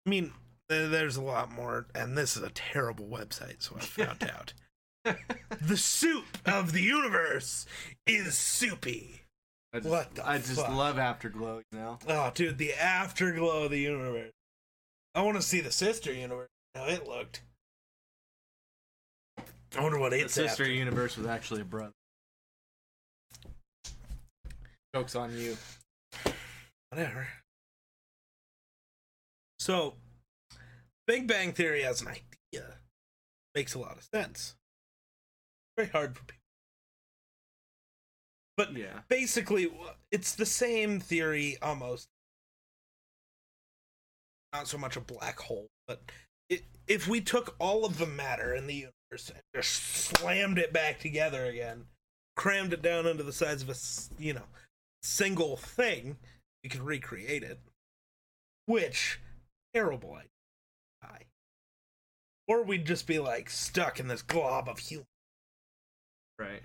I 0.05 0.09
mean, 0.09 0.34
there's 0.70 1.16
a 1.18 1.22
lot 1.22 1.51
more, 1.51 1.88
and 1.93 2.18
this 2.18 2.36
is 2.36 2.43
a 2.43 2.49
terrible 2.49 3.05
website, 3.05 3.61
so 3.61 3.76
I 3.76 3.80
found 3.82 4.24
out. 4.32 4.53
The 5.61 5.78
soup 5.78 6.26
of 6.45 6.72
the 6.72 6.82
universe 6.82 7.66
is 8.07 8.36
soupy. 8.38 9.22
I 9.74 9.80
just, 9.80 9.89
What 9.89 10.16
the 10.16 10.28
I 10.28 10.38
just 10.38 10.55
fuck? 10.55 10.70
love 10.76 10.97
Afterglow 10.97 11.61
now. 11.72 11.99
Oh, 12.07 12.32
dude, 12.34 12.57
the 12.57 12.74
afterglow 12.74 13.66
of 13.66 13.72
the 13.72 13.80
universe. 13.80 14.32
I 15.13 15.22
want 15.22 15.38
to 15.38 15.43
see 15.43 15.59
the 15.61 15.72
sister 15.72 16.11
universe. 16.13 16.49
How 16.74 16.86
it 16.88 17.07
looked. 17.07 17.41
I 19.78 19.82
wonder 19.82 19.99
what 19.99 20.11
The 20.11 20.22
it's 20.22 20.34
sister 20.34 20.63
after. 20.63 20.74
universe 20.74 21.18
was 21.18 21.28
actually 21.28 21.61
a 21.61 21.66
brother. 21.66 21.91
Joke's 24.95 25.16
on 25.16 25.38
you. 25.38 25.57
Whatever. 26.89 27.28
So, 29.59 29.95
Big 31.07 31.27
Bang 31.27 31.53
Theory 31.53 31.83
as 31.83 32.01
an 32.01 32.07
idea 32.07 32.79
makes 33.53 33.73
a 33.73 33.79
lot 33.79 33.97
of 33.97 34.03
sense. 34.03 34.55
Very 35.77 35.89
hard 35.89 36.17
for 36.17 36.23
people. 36.23 36.41
But 38.57 38.73
Yeah. 38.73 39.01
basically, 39.09 39.69
it's 40.11 40.33
the 40.35 40.45
same 40.45 40.99
theory 40.99 41.57
almost. 41.61 42.07
Not 44.53 44.67
so 44.67 44.77
much 44.77 44.95
a 44.95 45.01
black 45.01 45.39
hole, 45.39 45.67
but 45.87 46.01
it, 46.49 46.63
if 46.87 47.07
we 47.07 47.19
took 47.19 47.55
all 47.59 47.83
of 47.85 47.97
the 47.97 48.05
matter 48.05 48.55
in 48.55 48.67
the 48.67 48.73
universe 49.11 49.29
and 49.29 49.41
just 49.53 49.73
slammed 49.73 50.57
it 50.57 50.71
back 50.71 50.99
together 50.99 51.45
again, 51.45 51.87
crammed 52.37 52.71
it 52.71 52.81
down 52.81 53.05
into 53.05 53.23
the 53.23 53.33
size 53.33 53.61
of 53.61 53.69
a 53.69 53.75
you 54.21 54.33
know 54.33 54.47
single 55.03 55.57
thing, 55.57 56.17
we 56.63 56.69
could 56.69 56.81
recreate 56.81 57.43
it. 57.43 57.59
Which 58.65 59.19
terrible 59.73 60.13
idea. 60.13 60.29
Or 62.47 62.63
we'd 62.63 62.85
just 62.85 63.07
be 63.07 63.19
like 63.19 63.49
stuck 63.49 63.99
in 63.99 64.07
this 64.07 64.21
glob 64.21 64.69
of 64.69 64.79
human 64.79 65.05
Right. 66.37 66.63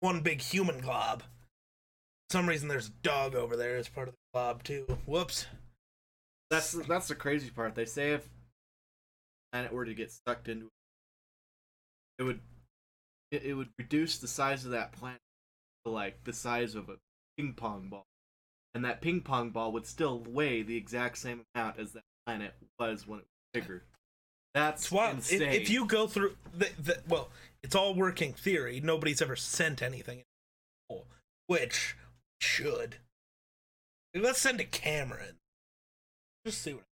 one 0.00 0.20
big 0.20 0.40
human 0.40 0.80
glob. 0.80 1.22
For 1.22 2.32
some 2.38 2.48
reason 2.48 2.68
there's 2.68 2.88
a 2.88 3.02
dog 3.02 3.34
over 3.34 3.56
there 3.56 3.76
as 3.76 3.88
part 3.88 4.08
of 4.08 4.14
the 4.14 4.20
glob 4.32 4.62
too. 4.62 4.86
Whoops. 5.06 5.46
That's 6.50 6.72
that's 6.72 7.08
the 7.08 7.14
crazy 7.14 7.50
part. 7.50 7.74
They 7.74 7.86
say 7.86 8.12
if 8.12 8.28
planet 9.52 9.72
were 9.72 9.84
to 9.84 9.94
get 9.94 10.12
sucked 10.12 10.48
into 10.48 10.68
it 12.18 12.22
would 12.24 12.40
it, 13.30 13.42
it 13.44 13.54
would 13.54 13.70
reduce 13.78 14.18
the 14.18 14.28
size 14.28 14.64
of 14.64 14.70
that 14.72 14.92
planet 14.92 15.20
to 15.84 15.90
like 15.90 16.24
the 16.24 16.32
size 16.32 16.74
of 16.74 16.88
a 16.88 16.96
ping 17.36 17.54
pong 17.54 17.88
ball. 17.88 18.06
And 18.74 18.84
that 18.84 19.00
ping 19.00 19.22
pong 19.22 19.50
ball 19.50 19.72
would 19.72 19.86
still 19.86 20.20
weigh 20.20 20.62
the 20.62 20.76
exact 20.76 21.18
same 21.18 21.44
amount 21.54 21.78
as 21.78 21.92
that 21.92 22.04
planet 22.26 22.54
was 22.78 23.06
when 23.06 23.20
it 23.20 23.26
was 23.54 23.62
bigger. 23.62 23.82
That's 24.54 24.82
It's 24.84 24.92
wild. 24.92 25.18
If, 25.18 25.32
insane. 25.32 25.52
if 25.52 25.68
you 25.70 25.86
go 25.86 26.06
through 26.06 26.36
the, 26.54 26.70
the 26.82 26.98
well, 27.08 27.30
it's 27.62 27.74
all 27.74 27.94
working 27.94 28.32
theory. 28.32 28.80
Nobody's 28.82 29.20
ever 29.20 29.36
sent 29.36 29.82
anything, 29.82 30.18
in 30.18 30.24
the 30.88 30.94
hole, 30.94 31.06
which 31.46 31.96
should. 32.40 32.96
Let's 34.14 34.40
send 34.40 34.60
a 34.60 34.64
camera 34.64 35.20
in. 35.28 35.34
Just 36.46 36.62
see 36.62 36.72
what. 36.74 36.84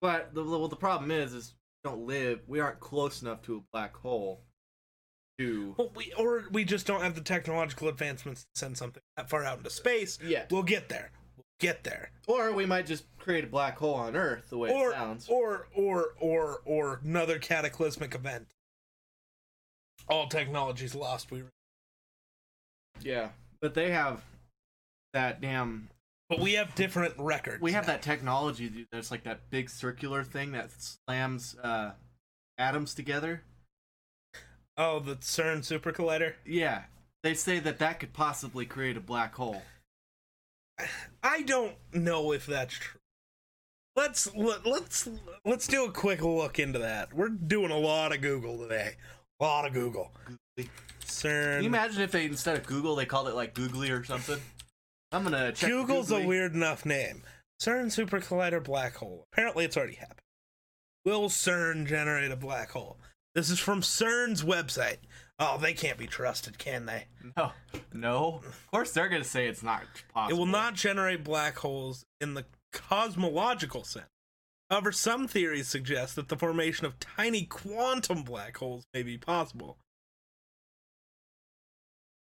But 0.00 0.34
the 0.34 0.42
well, 0.42 0.66
the 0.68 0.76
problem 0.76 1.10
is, 1.10 1.34
is 1.34 1.54
we 1.84 1.90
don't 1.90 2.06
live. 2.06 2.40
We 2.46 2.58
aren't 2.60 2.80
close 2.80 3.20
enough 3.20 3.42
to 3.42 3.56
a 3.56 3.60
black 3.72 3.94
hole. 3.96 4.40
To 5.38 5.74
Well, 5.76 5.90
we 5.94 6.12
or 6.16 6.44
we 6.50 6.64
just 6.64 6.86
don't 6.86 7.02
have 7.02 7.14
the 7.14 7.20
technological 7.20 7.88
advancements 7.88 8.42
to 8.44 8.48
send 8.58 8.78
something 8.78 9.02
that 9.18 9.28
far 9.28 9.44
out 9.44 9.58
into 9.58 9.68
space. 9.70 10.18
yeah, 10.24 10.44
We'll 10.50 10.62
get 10.62 10.88
there. 10.88 11.10
Get 11.60 11.84
there. 11.84 12.10
or 12.26 12.52
we 12.52 12.66
might 12.66 12.86
just 12.86 13.04
create 13.18 13.44
a 13.44 13.46
black 13.46 13.78
hole 13.78 13.94
on 13.94 14.16
Earth, 14.16 14.50
the 14.50 14.58
way 14.58 14.70
or 14.72 14.90
it 14.90 14.94
sounds. 14.94 15.28
or 15.28 15.68
or 15.74 16.14
or 16.18 16.62
or 16.64 17.00
another 17.04 17.38
cataclysmic 17.38 18.14
event. 18.14 18.48
All 20.08 20.26
technology's 20.26 20.94
lost. 20.94 21.30
We 21.30 21.44
yeah, 23.02 23.28
but 23.60 23.74
they 23.74 23.90
have 23.90 24.22
that 25.12 25.40
damn. 25.40 25.88
but 26.28 26.40
we 26.40 26.54
have 26.54 26.74
different 26.74 27.14
records. 27.18 27.60
We 27.60 27.72
have 27.72 27.86
now. 27.86 27.92
that 27.94 28.02
technology. 28.02 28.68
dude, 28.68 28.86
That's 28.90 29.10
like 29.10 29.24
that 29.24 29.50
big 29.50 29.68
circular 29.70 30.24
thing 30.24 30.52
that 30.52 30.70
slams 30.72 31.56
uh, 31.62 31.92
atoms 32.58 32.94
together. 32.94 33.42
Oh, 34.76 34.98
the 34.98 35.16
CERN 35.16 35.62
super 35.64 35.92
collider. 35.92 36.34
Yeah, 36.46 36.84
they 37.22 37.34
say 37.34 37.58
that 37.60 37.78
that 37.80 38.00
could 38.00 38.12
possibly 38.14 38.64
create 38.64 38.96
a 38.96 39.00
black 39.00 39.34
hole. 39.34 39.62
I 41.22 41.42
don't 41.42 41.74
know 41.92 42.32
if 42.32 42.46
that's 42.46 42.74
true. 42.74 43.00
Let's 43.96 44.34
let, 44.34 44.64
let's 44.64 45.08
let's 45.44 45.66
do 45.66 45.84
a 45.84 45.92
quick 45.92 46.22
look 46.22 46.58
into 46.58 46.78
that. 46.78 47.12
We're 47.12 47.28
doing 47.28 47.70
a 47.70 47.78
lot 47.78 48.14
of 48.14 48.20
Google 48.20 48.58
today. 48.58 48.94
A 49.40 49.44
lot 49.44 49.66
of 49.66 49.72
Google. 49.72 50.12
CERN. 51.04 51.54
Can 51.56 51.62
you 51.62 51.68
imagine 51.68 52.02
if 52.02 52.12
they 52.12 52.24
instead 52.24 52.56
of 52.56 52.66
Google 52.66 52.94
they 52.94 53.04
called 53.06 53.28
it 53.28 53.34
like 53.34 53.54
Googly 53.54 53.90
or 53.90 54.04
something? 54.04 54.40
I'm 55.12 55.24
gonna 55.24 55.52
check. 55.52 55.68
Google's 55.68 56.08
Googly. 56.08 56.24
a 56.24 56.26
weird 56.26 56.54
enough 56.54 56.86
name. 56.86 57.22
CERN 57.60 57.90
super 57.90 58.20
collider 58.20 58.62
black 58.62 58.96
hole. 58.96 59.26
Apparently, 59.32 59.64
it's 59.64 59.76
already 59.76 59.96
happened. 59.96 60.20
Will 61.04 61.28
CERN 61.28 61.86
generate 61.86 62.30
a 62.30 62.36
black 62.36 62.70
hole? 62.70 62.98
This 63.34 63.50
is 63.50 63.58
from 63.58 63.80
CERN's 63.80 64.42
website. 64.42 64.98
Oh, 65.42 65.56
they 65.58 65.72
can't 65.72 65.96
be 65.96 66.06
trusted, 66.06 66.58
can 66.58 66.84
they? 66.84 67.06
No, 67.36 67.52
no. 67.94 68.42
Of 68.46 68.66
course 68.70 68.92
they're 68.92 69.08
gonna 69.08 69.24
say 69.24 69.46
it's 69.48 69.62
not 69.62 69.82
possible. 70.12 70.36
It 70.36 70.38
will 70.38 70.46
not 70.46 70.74
generate 70.74 71.24
black 71.24 71.56
holes 71.58 72.04
in 72.20 72.34
the 72.34 72.44
cosmological 72.72 73.82
sense. 73.84 74.06
However, 74.68 74.92
some 74.92 75.26
theories 75.26 75.66
suggest 75.66 76.14
that 76.16 76.28
the 76.28 76.36
formation 76.36 76.84
of 76.86 77.00
tiny 77.00 77.44
quantum 77.44 78.22
black 78.22 78.58
holes 78.58 78.84
may 78.94 79.02
be 79.02 79.16
possible. 79.18 79.78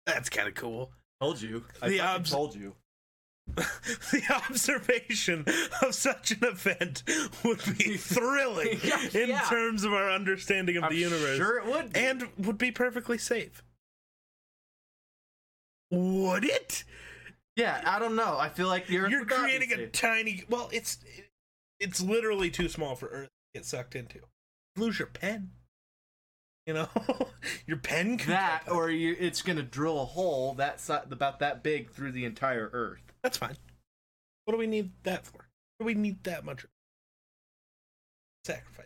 That's 0.06 0.30
kind 0.30 0.48
of 0.48 0.56
cool. 0.56 0.92
Told 1.22 1.42
you. 1.42 1.64
I 1.82 1.90
The 1.90 2.02
obs- 2.02 2.32
told 2.32 2.56
you. 2.56 2.76
the 3.56 4.24
observation 4.50 5.46
of 5.82 5.94
such 5.94 6.32
an 6.32 6.44
event 6.44 7.04
would 7.44 7.62
be 7.78 7.96
thrilling 7.98 8.80
in 9.14 9.30
Yeah. 9.30 9.42
terms 9.48 9.84
of 9.84 9.94
our 9.94 10.10
understanding 10.12 10.78
of 10.78 10.86
I'm 10.86 10.90
the 10.92 10.98
universe 10.98 11.38
Sure, 11.38 11.58
it 11.60 11.66
would. 11.66 11.94
be. 11.94 12.00
and 12.00 12.28
would 12.40 12.58
be 12.58 12.72
perfectly 12.72 13.18
safe. 13.18 13.64
Would 15.92 16.44
it? 16.46 16.84
yeah, 17.56 17.82
I 17.86 18.00
don't 18.00 18.16
know. 18.16 18.38
I 18.38 18.50
feel 18.50 18.68
like 18.68 18.90
You're 18.90 19.08
not 19.10 19.28
creating 19.28 19.72
a 19.72 19.76
safe. 19.76 19.92
tiny. 19.92 20.44
Well, 20.50 20.70
it's 20.74 20.98
it's 21.80 22.02
literally 22.02 22.50
too 22.50 22.68
small 22.70 22.96
for 22.96 23.08
Earth 23.10 23.30
to 23.54 23.60
get 23.60 23.66
sucked 23.66 23.96
into. 23.96 24.20
Lose 24.76 24.98
your 25.00 25.08
pen. 25.08 25.52
You 26.66 26.74
know, 26.74 26.90
your 27.68 27.78
pen 27.78 28.18
that, 28.26 28.64
or 28.72 28.90
you, 28.90 29.16
it's 29.20 29.44
gonna 29.44 29.62
drill 29.62 30.02
a 30.02 30.06
hole 30.06 30.56
that 30.56 30.82
about 31.12 31.40
that 31.40 31.62
big 31.62 31.92
through 31.92 32.12
the 32.14 32.26
entire 32.26 32.72
Earth. 32.74 33.05
That's 33.26 33.38
fine. 33.38 33.56
What 34.46 34.52
do 34.54 34.58
we 34.60 34.68
need 34.68 34.92
that 35.04 35.26
for? 35.26 35.38
What 35.78 35.84
do 35.84 35.86
we 35.86 35.96
need 35.96 36.24
that 36.26 36.46
much? 36.46 36.66
Sacrifice. 38.46 38.86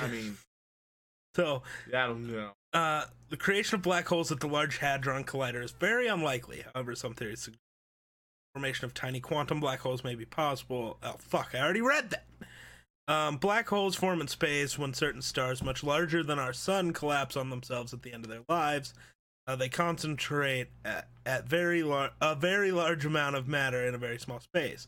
I 0.00 0.08
mean, 0.08 0.36
So, 1.36 1.62
I 1.88 2.06
don't 2.08 2.26
know. 2.26 2.50
uh, 2.72 3.04
the 3.28 3.36
creation 3.36 3.76
of 3.76 3.82
black 3.82 4.08
holes 4.08 4.32
at 4.32 4.40
the 4.40 4.48
Large 4.48 4.78
Hadron 4.78 5.22
Collider 5.22 5.62
is 5.62 5.70
very 5.70 6.08
unlikely. 6.08 6.64
However, 6.74 6.96
some 6.96 7.14
theories 7.14 7.40
suggest 7.42 7.60
formation 8.52 8.84
of 8.84 8.92
tiny 8.94 9.20
quantum 9.20 9.60
black 9.60 9.78
holes 9.78 10.02
may 10.02 10.16
be 10.16 10.24
possible. 10.24 10.98
Oh, 11.04 11.14
fuck, 11.20 11.50
I 11.54 11.60
already 11.60 11.82
read 11.82 12.10
that. 12.10 12.26
Um, 13.06 13.36
black 13.36 13.68
holes 13.68 13.94
form 13.94 14.20
in 14.20 14.26
space 14.26 14.76
when 14.76 14.92
certain 14.92 15.22
stars 15.22 15.62
much 15.62 15.84
larger 15.84 16.24
than 16.24 16.40
our 16.40 16.52
sun 16.52 16.92
collapse 16.92 17.36
on 17.36 17.48
themselves 17.50 17.94
at 17.94 18.02
the 18.02 18.12
end 18.12 18.24
of 18.24 18.30
their 18.30 18.42
lives. 18.48 18.92
Uh, 19.50 19.56
they 19.56 19.68
concentrate 19.68 20.68
at, 20.84 21.08
at 21.26 21.48
very 21.48 21.82
lar- 21.82 22.12
a 22.20 22.36
very 22.36 22.70
large 22.70 23.04
amount 23.04 23.34
of 23.34 23.48
matter 23.48 23.84
in 23.84 23.96
a 23.96 23.98
very 23.98 24.16
small 24.16 24.38
space. 24.38 24.86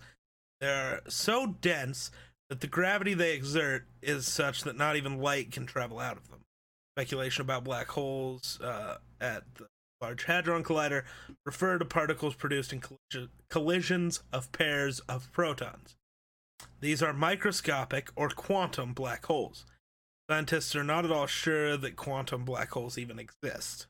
They're 0.60 1.00
so 1.08 1.56
dense 1.60 2.12
that 2.48 2.60
the 2.60 2.68
gravity 2.68 3.12
they 3.12 3.34
exert 3.34 3.86
is 4.02 4.28
such 4.28 4.62
that 4.62 4.76
not 4.76 4.94
even 4.94 5.18
light 5.18 5.50
can 5.50 5.66
travel 5.66 5.98
out 5.98 6.16
of 6.16 6.30
them. 6.30 6.42
Speculation 6.94 7.42
about 7.42 7.64
black 7.64 7.88
holes 7.88 8.60
uh, 8.60 8.98
at 9.20 9.42
the 9.56 9.66
Large 10.00 10.24
Hadron 10.24 10.62
Collider 10.62 11.02
refer 11.44 11.76
to 11.78 11.84
particles 11.84 12.36
produced 12.36 12.72
in 12.72 12.80
collision- 12.80 13.30
collisions 13.50 14.22
of 14.32 14.52
pairs 14.52 15.00
of 15.08 15.32
protons. 15.32 15.96
These 16.80 17.02
are 17.02 17.12
microscopic 17.12 18.10
or 18.14 18.28
quantum 18.28 18.92
black 18.92 19.26
holes. 19.26 19.66
Scientists 20.30 20.76
are 20.76 20.84
not 20.84 21.04
at 21.04 21.10
all 21.10 21.26
sure 21.26 21.76
that 21.76 21.96
quantum 21.96 22.44
black 22.44 22.70
holes 22.70 22.96
even 22.96 23.18
exist. 23.18 23.88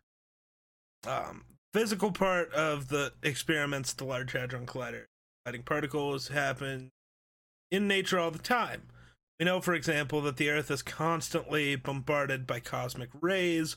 Um, 1.07 1.45
physical 1.73 2.13
part 2.13 2.53
of 2.53 2.89
the 2.89 3.13
experiments, 3.23 3.93
the 3.93 4.05
Large 4.05 4.33
Hadron 4.33 4.67
Collider, 4.67 5.05
colliding 5.45 5.65
particles 5.65 6.29
happen 6.29 6.91
in 7.71 7.89
nature 7.89 8.19
all 8.19 8.31
the 8.31 8.39
time. 8.39 8.83
We 9.41 9.47
know, 9.47 9.61
for 9.61 9.75
example, 9.75 10.21
that 10.23 10.37
the 10.37 10.51
Earth 10.51 10.71
is 10.71 10.83
constantly 10.83 11.75
bombarded 11.75 12.47
by 12.47 12.61
cosmic 12.61 13.09
rays. 13.21 13.77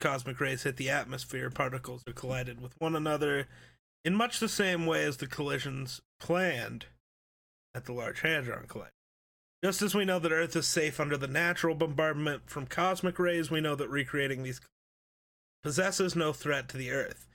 Cosmic 0.00 0.40
rays 0.40 0.64
hit 0.64 0.76
the 0.76 0.90
atmosphere, 0.90 1.50
particles 1.50 2.02
are 2.06 2.12
collided 2.12 2.60
with 2.60 2.74
one 2.78 2.96
another 2.96 3.46
in 4.04 4.14
much 4.14 4.40
the 4.40 4.48
same 4.48 4.86
way 4.86 5.04
as 5.04 5.18
the 5.18 5.26
collisions 5.26 6.00
planned 6.18 6.86
at 7.74 7.84
the 7.84 7.92
Large 7.92 8.20
Hadron 8.20 8.66
Collider. 8.66 8.88
Just 9.62 9.82
as 9.82 9.94
we 9.94 10.06
know 10.06 10.18
that 10.18 10.32
Earth 10.32 10.56
is 10.56 10.66
safe 10.66 10.98
under 10.98 11.18
the 11.18 11.26
natural 11.26 11.74
bombardment 11.74 12.48
from 12.48 12.66
cosmic 12.66 13.18
rays, 13.18 13.50
we 13.50 13.60
know 13.60 13.74
that 13.74 13.90
recreating 13.90 14.42
these 14.42 14.60
possesses 15.62 16.16
no 16.16 16.32
threat 16.32 16.68
to 16.68 16.76
the 16.76 16.90
Earth. 16.90 17.26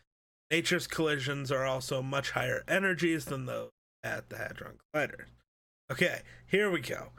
Nature's 0.51 0.87
collisions 0.87 1.51
are 1.51 1.65
also 1.65 2.01
much 2.01 2.31
higher 2.31 2.63
energies 2.67 3.25
than 3.25 3.45
those 3.45 3.71
at 4.03 4.29
the 4.29 4.37
Hadron 4.37 4.77
Collider. 4.93 5.25
Okay, 5.91 6.21
here 6.47 6.69
we 6.69 6.81
go. 6.81 7.09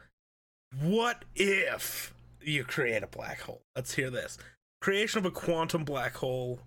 What 0.81 1.25
if 1.35 2.15
you 2.41 2.65
create 2.65 3.03
a 3.03 3.09
black 3.09 3.41
hole? 3.41 3.63
Let's 3.75 3.95
hear 3.95 4.11
this. 4.11 4.39
Creation 4.81 5.19
of 5.19 5.25
a 5.25 5.31
quantum 5.31 5.85
black 5.85 6.17
hole 6.17 6.61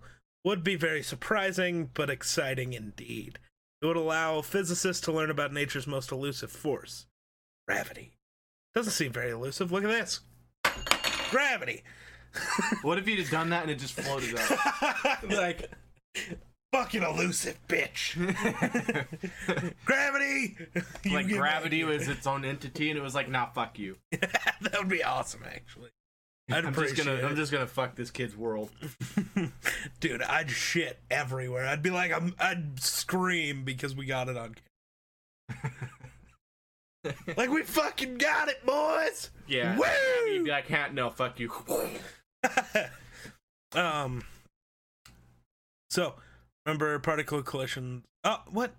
would 0.43 0.63
be 0.63 0.75
very 0.75 1.03
surprising, 1.03 1.89
but 1.93 2.09
exciting 2.09 2.73
indeed. 2.73 3.39
It 3.81 3.85
would 3.85 3.97
allow 3.97 4.41
physicists 4.41 5.01
to 5.05 5.11
learn 5.11 5.29
about 5.29 5.53
nature's 5.53 5.87
most 5.87 6.11
elusive 6.11 6.51
force 6.51 7.05
gravity. 7.67 8.11
Doesn't 8.73 8.93
seem 8.93 9.11
very 9.11 9.31
elusive. 9.31 9.71
Look 9.71 9.83
at 9.83 9.89
this 9.89 10.21
gravity. 11.29 11.83
What 12.81 12.97
if 12.97 13.07
you'd 13.07 13.19
have 13.19 13.29
done 13.29 13.49
that 13.49 13.63
and 13.63 13.71
it 13.71 13.79
just 13.79 13.93
floated 13.93 14.35
up? 14.35 15.23
like, 15.29 15.69
fucking 16.71 17.03
elusive 17.03 17.59
bitch. 17.67 18.15
gravity. 19.85 20.55
You 21.03 21.13
like 21.13 21.27
gravity 21.27 21.83
was 21.83 22.07
its 22.07 22.25
own 22.27 22.45
entity, 22.45 22.89
and 22.89 22.97
it 22.97 23.01
was 23.01 23.15
like, 23.15 23.29
nah, 23.29 23.47
fuck 23.47 23.77
you. 23.79 23.97
that 24.11 24.75
would 24.77 24.89
be 24.89 25.03
awesome, 25.03 25.41
actually. 25.45 25.89
I'd 26.51 26.65
I'm 26.65 26.73
just 26.73 26.95
gonna, 26.95 27.11
appreciate 27.11 27.29
I'm 27.29 27.35
just 27.35 27.51
gonna 27.51 27.67
fuck 27.67 27.95
this 27.95 28.09
kid's 28.09 28.35
world. 28.35 28.71
Dude, 29.99 30.23
I'd 30.23 30.49
shit 30.49 30.99
everywhere. 31.11 31.67
I'd 31.67 31.83
be 31.83 31.91
like, 31.91 32.11
I'm, 32.11 32.33
I'd 32.39 32.79
scream 32.81 33.63
because 33.63 33.95
we 33.95 34.05
got 34.05 34.29
it 34.29 34.37
on 34.37 34.55
camera. 35.47 37.15
like, 37.37 37.49
we 37.49 37.63
fucking 37.63 38.17
got 38.17 38.49
it, 38.49 38.65
boys! 38.65 39.29
Yeah. 39.47 39.77
Woo! 39.77 40.31
You'd 40.31 40.43
be 40.43 40.51
like, 40.51 40.69
"Ha, 40.69 40.89
no, 40.91 41.09
fuck 41.09 41.39
you. 41.39 41.51
um, 43.75 44.23
so, 45.89 46.15
remember 46.65 46.97
particle 46.99 47.41
collision. 47.41 48.03
Oh, 48.23 48.41
what? 48.49 48.73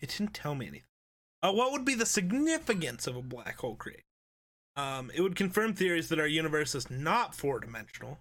It 0.00 0.10
didn't 0.10 0.34
tell 0.34 0.54
me 0.54 0.66
anything. 0.66 0.82
Uh, 1.42 1.52
what 1.52 1.72
would 1.72 1.84
be 1.84 1.94
the 1.94 2.06
significance 2.06 3.06
of 3.06 3.16
a 3.16 3.22
black 3.22 3.58
hole 3.58 3.76
creation? 3.76 4.02
Um, 4.76 5.10
it 5.14 5.22
would 5.22 5.36
confirm 5.36 5.74
theories 5.74 6.08
that 6.10 6.20
our 6.20 6.26
universe 6.26 6.74
is 6.74 6.90
not 6.90 7.34
four 7.34 7.60
dimensional, 7.60 8.18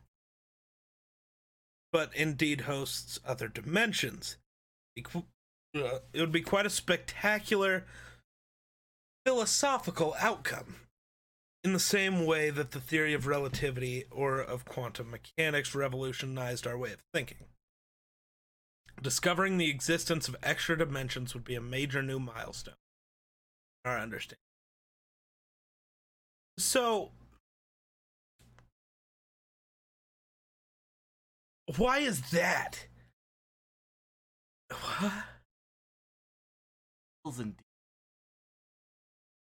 but 1.91 2.15
indeed 2.15 2.61
hosts 2.61 3.19
other 3.26 3.47
dimensions. 3.47 4.38
Uh, 4.97 5.99
it 6.13 6.21
would 6.21 6.32
be 6.32 6.41
quite 6.41 6.65
a 6.65 6.69
spectacular 6.69 7.86
philosophical 9.26 10.15
outcome. 10.19 10.76
In 11.66 11.74
the 11.74 11.80
same 11.80 12.28
way 12.28 12.51
that 12.51 12.70
the 12.72 12.80
theory 12.80 13.16
of 13.16 13.26
relativity 13.26 14.03
or 14.11 14.39
of 14.39 14.66
quantum 14.66 15.09
mechanics 15.09 15.74
revolutionized 15.74 16.68
our 16.68 16.78
way 16.78 16.93
of 16.93 16.99
thinking. 17.11 17.47
Discovering 19.01 19.57
the 19.57 19.72
existence 19.72 20.28
of 20.28 20.36
extra 20.43 20.78
dimensions 20.78 21.34
would 21.34 21.43
be 21.43 21.55
a 21.55 21.61
major 21.61 22.03
new 22.03 22.20
milestone 22.20 22.76
in 23.84 23.89
our 23.89 23.97
understanding. 23.97 24.38
So, 26.59 27.13
why 31.78 31.97
is 31.97 32.30
that? 32.30 32.86
What? 34.70 35.13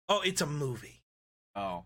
Oh, 0.08 0.22
it's 0.22 0.40
a 0.40 0.46
movie. 0.46 1.04
Oh. 1.54 1.84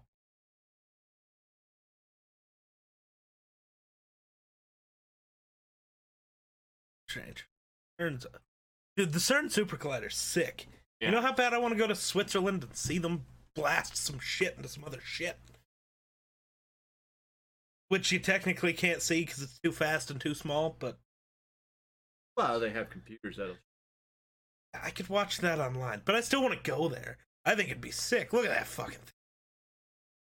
Strange. 7.15 7.47
CERN's, 8.01 8.27
dude, 8.97 9.13
the 9.13 9.21
CERN 9.21 9.49
Super 9.49 9.77
Collider's 9.77 10.17
sick. 10.17 10.67
Yeah. 11.01 11.09
You 11.09 11.15
know 11.15 11.21
how 11.21 11.33
bad 11.33 11.55
I 11.55 11.59
want 11.59 11.73
to 11.73 11.79
go 11.79 11.87
to 11.87 11.95
Switzerland 11.95 12.65
and 12.65 12.75
see 12.75 12.99
them 12.99 13.25
blast 13.55 13.97
some 13.97 14.19
shit 14.19 14.55
into 14.57 14.69
some 14.69 14.83
other 14.83 14.99
shit? 15.01 15.39
Which 17.89 18.11
you 18.11 18.19
technically 18.19 18.73
can't 18.73 19.01
see 19.01 19.21
because 19.21 19.43
it's 19.43 19.61
too 19.61 19.71
fast 19.71 20.11
and 20.11 20.21
too 20.21 20.35
small, 20.35 20.75
but 20.77 20.99
Well, 22.37 22.59
they 22.59 22.71
have 22.71 22.91
computers 22.91 23.37
that'll. 23.37 23.59
I 24.75 24.91
could 24.91 25.09
watch 25.09 25.39
that 25.39 25.61
online. 25.61 26.03
But 26.05 26.17
I 26.17 26.21
still 26.21 26.43
want 26.43 26.55
to 26.65 26.69
go 26.69 26.89
there. 26.89 27.19
I 27.45 27.55
think 27.55 27.69
it'd 27.69 27.81
be 27.81 27.93
sick. 27.93 28.33
Look 28.33 28.45
at 28.45 28.51
that 28.51 28.67
fucking 28.67 28.95
thing. 28.95 29.15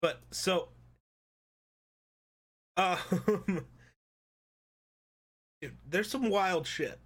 But 0.01 0.21
so, 0.31 0.69
um, 2.77 2.97
dude, 5.62 5.76
there's 5.89 6.10
some 6.10 6.30
wild 6.30 6.68
shit. 6.68 6.99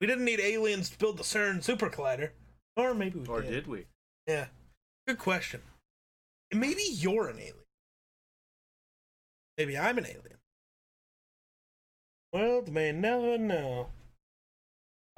We 0.00 0.06
didn't 0.06 0.24
need 0.24 0.40
aliens 0.40 0.90
to 0.90 0.98
build 0.98 1.16
the 1.16 1.22
CERN 1.22 1.62
Super 1.62 1.88
Collider, 1.88 2.30
or 2.76 2.94
maybe 2.94 3.18
we 3.20 3.26
Or 3.28 3.40
did. 3.42 3.50
did 3.50 3.66
we? 3.66 3.86
Yeah. 4.26 4.46
Good 5.06 5.18
question. 5.18 5.62
Maybe 6.52 6.82
you're 6.90 7.28
an 7.28 7.38
alien. 7.38 7.54
Maybe 9.58 9.78
I'm 9.78 9.98
an 9.98 10.06
alien. 10.06 10.38
Well, 12.32 12.62
they 12.62 12.70
may 12.72 12.92
never 12.92 13.38
know. 13.38 13.88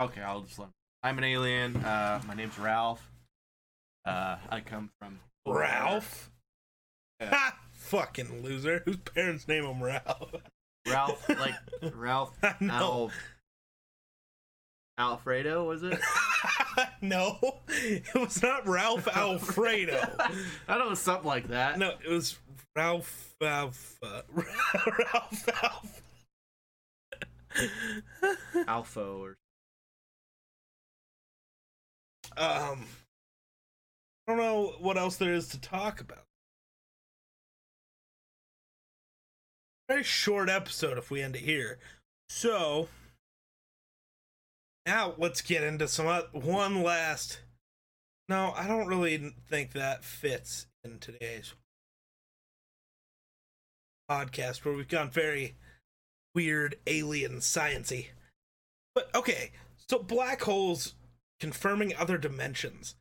Okay, 0.01 0.21
I'll 0.23 0.43
just 0.43 0.59
let. 0.59 0.69
I'm 1.03 1.19
an 1.19 1.25
alien. 1.25 1.77
Uh, 1.77 2.21
my 2.27 2.35
name's 2.35 2.59
Ralph. 2.59 3.03
Uh, 4.05 4.37
I 4.49 4.61
come 4.61 4.91
from 5.01 5.19
Ralph? 5.47 6.31
Yeah. 7.21 7.31
Ha! 7.31 7.59
Fucking 7.73 8.43
loser. 8.45 8.83
Whose 8.85 8.99
parents 8.99 9.49
name 9.49 9.65
him 9.65 9.83
Ralph? 9.83 10.33
Ralph, 10.91 11.29
like 11.29 11.55
Ralph. 11.95 12.33
Know. 12.61 12.73
Al- 12.73 13.11
Alfredo 14.99 15.65
was 15.65 15.85
it? 15.85 15.99
no, 17.01 17.39
it 17.69 18.03
was 18.15 18.43
not 18.43 18.67
Ralph 18.67 19.07
Alfredo. 19.07 20.01
I 20.69 20.77
don't 20.77 20.89
know, 20.89 20.95
something 20.95 21.27
like 21.27 21.49
that. 21.49 21.79
No, 21.79 21.93
it 22.05 22.11
was 22.11 22.37
Ralph 22.75 23.35
Alpha. 23.41 24.25
Ralph 24.35 25.49
Alpha. 25.63 26.03
Alpho 28.67 29.23
or 29.23 29.37
Um, 32.37 32.87
I 34.27 34.33
don't 34.33 34.37
know 34.39 34.75
what 34.79 34.97
else 34.97 35.17
there 35.17 35.35
is 35.35 35.49
to 35.49 35.61
talk 35.61 36.01
about. 36.01 36.28
Very 39.89 40.05
short 40.05 40.51
episode 40.51 40.99
if 40.99 41.11
we 41.11 41.23
end 41.23 41.35
it 41.35 41.43
here. 41.43 41.79
So 42.29 42.89
now 44.85 45.15
let's 45.17 45.41
get 45.41 45.63
into 45.63 45.89
some 45.89 46.07
one 46.33 46.83
last. 46.83 47.41
No, 48.29 48.53
I 48.55 48.67
don't 48.67 48.87
really 48.87 49.33
think 49.49 49.73
that 49.73 50.05
fits 50.05 50.67
in 50.85 50.99
today's 50.99 51.55
podcast 54.11 54.65
where 54.65 54.75
we've 54.75 54.89
gone 54.89 55.11
very 55.11 55.57
weird 56.35 56.77
alien 56.87 57.39
sciency. 57.39 58.09
But 58.95 59.09
okay, 59.15 59.53
so 59.89 60.01
black 60.01 60.43
holes 60.43 60.95
confirming 61.41 61.97
other 61.97 62.19
dimensions. 62.19 62.95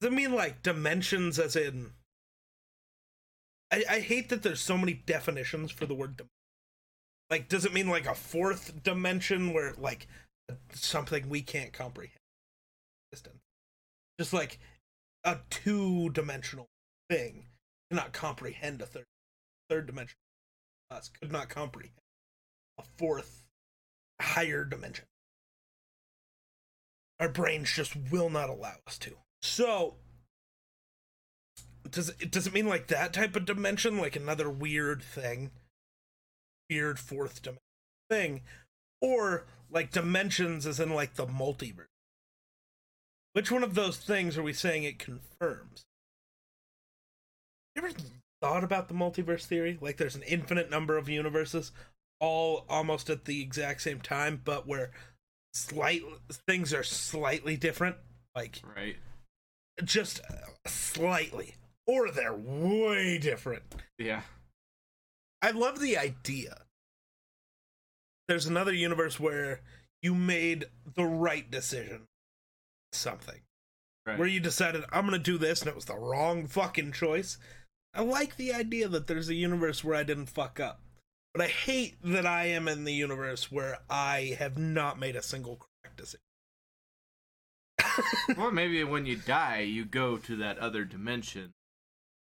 Does 0.00 0.12
it 0.12 0.14
mean 0.14 0.34
like 0.34 0.62
dimensions 0.62 1.38
as 1.38 1.56
in 1.56 1.92
I, 3.72 3.84
I 3.90 4.00
hate 4.00 4.28
that 4.28 4.42
there's 4.42 4.60
so 4.60 4.78
many 4.78 4.92
definitions 4.92 5.72
for 5.72 5.86
the 5.86 5.94
word 5.94 6.16
dim- 6.18 6.28
Like, 7.30 7.48
does 7.48 7.64
it 7.64 7.72
mean 7.72 7.88
like 7.88 8.06
a 8.06 8.14
fourth 8.14 8.82
dimension 8.82 9.52
where 9.52 9.74
like 9.78 10.06
something 10.72 11.28
we 11.28 11.42
can't 11.42 11.72
comprehend? 11.72 12.18
Just 14.18 14.32
like 14.32 14.58
a 15.24 15.38
two 15.50 16.10
dimensional 16.10 16.68
thing 17.08 17.46
cannot 17.90 18.12
comprehend 18.12 18.80
a 18.82 18.86
third 18.86 19.06
third 19.68 19.86
dimension. 19.86 20.16
Us 20.90 21.08
could 21.08 21.32
not 21.32 21.48
comprehend 21.48 21.94
a 22.78 22.82
fourth 22.96 23.44
higher 24.20 24.64
dimension. 24.64 25.06
Our 27.20 27.28
brains 27.28 27.72
just 27.72 27.96
will 28.10 28.30
not 28.30 28.50
allow 28.50 28.74
us 28.86 28.98
to. 28.98 29.16
So 29.42 29.94
does 31.88 32.10
it 32.20 32.30
does 32.30 32.46
it 32.46 32.52
mean 32.52 32.68
like 32.68 32.88
that 32.88 33.12
type 33.12 33.36
of 33.36 33.44
dimension, 33.44 33.98
like 33.98 34.16
another 34.16 34.50
weird 34.50 35.02
thing? 35.02 35.50
Weird 36.70 36.98
fourth 36.98 37.42
dimension 37.42 37.60
thing? 38.10 38.42
Or 39.00 39.44
like 39.70 39.90
dimensions 39.92 40.66
as 40.66 40.80
in 40.80 40.90
like 40.90 41.14
the 41.14 41.26
multiverse? 41.26 41.86
Which 43.32 43.50
one 43.50 43.64
of 43.64 43.74
those 43.74 43.96
things 43.96 44.38
are 44.38 44.42
we 44.42 44.52
saying 44.52 44.84
it 44.84 44.98
confirms? 44.98 45.84
You 47.74 47.82
ever 47.84 47.92
thought 48.40 48.62
about 48.62 48.88
the 48.88 48.94
multiverse 48.94 49.44
theory? 49.44 49.76
Like 49.80 49.96
there's 49.96 50.14
an 50.14 50.22
infinite 50.22 50.70
number 50.70 50.96
of 50.96 51.08
universes, 51.08 51.72
all 52.20 52.64
almost 52.68 53.10
at 53.10 53.24
the 53.24 53.42
exact 53.42 53.82
same 53.82 54.00
time, 54.00 54.40
but 54.44 54.68
where 54.68 54.92
slight 55.52 56.02
things 56.46 56.72
are 56.72 56.84
slightly 56.84 57.56
different. 57.56 57.96
Like 58.36 58.62
Right. 58.76 58.96
just 59.82 60.20
uh, 60.30 60.46
slightly. 60.66 61.56
Or 61.86 62.10
they're 62.10 62.32
way 62.32 63.18
different. 63.18 63.64
Yeah. 63.98 64.22
I 65.44 65.50
love 65.50 65.78
the 65.78 65.98
idea. 65.98 66.56
There's 68.28 68.46
another 68.46 68.72
universe 68.72 69.20
where 69.20 69.60
you 70.00 70.14
made 70.14 70.64
the 70.96 71.04
right 71.04 71.50
decision. 71.50 72.06
Something. 72.92 73.42
Right. 74.06 74.18
Where 74.18 74.26
you 74.26 74.40
decided, 74.40 74.84
I'm 74.90 75.06
going 75.06 75.22
to 75.22 75.22
do 75.22 75.36
this, 75.36 75.60
and 75.60 75.68
it 75.68 75.74
was 75.74 75.84
the 75.84 75.98
wrong 75.98 76.46
fucking 76.46 76.92
choice. 76.92 77.36
I 77.92 78.00
like 78.00 78.36
the 78.36 78.54
idea 78.54 78.88
that 78.88 79.06
there's 79.06 79.28
a 79.28 79.34
universe 79.34 79.84
where 79.84 79.96
I 79.96 80.02
didn't 80.02 80.30
fuck 80.30 80.60
up. 80.60 80.80
But 81.34 81.42
I 81.42 81.48
hate 81.48 81.96
that 82.02 82.24
I 82.24 82.46
am 82.46 82.66
in 82.66 82.84
the 82.84 82.94
universe 82.94 83.52
where 83.52 83.80
I 83.90 84.36
have 84.38 84.56
not 84.56 84.98
made 84.98 85.14
a 85.14 85.22
single 85.22 85.58
correct 85.58 85.98
decision. 85.98 86.20
well, 88.38 88.50
maybe 88.50 88.82
when 88.82 89.04
you 89.04 89.16
die, 89.16 89.60
you 89.60 89.84
go 89.84 90.16
to 90.16 90.36
that 90.36 90.56
other 90.56 90.86
dimension. 90.86 91.52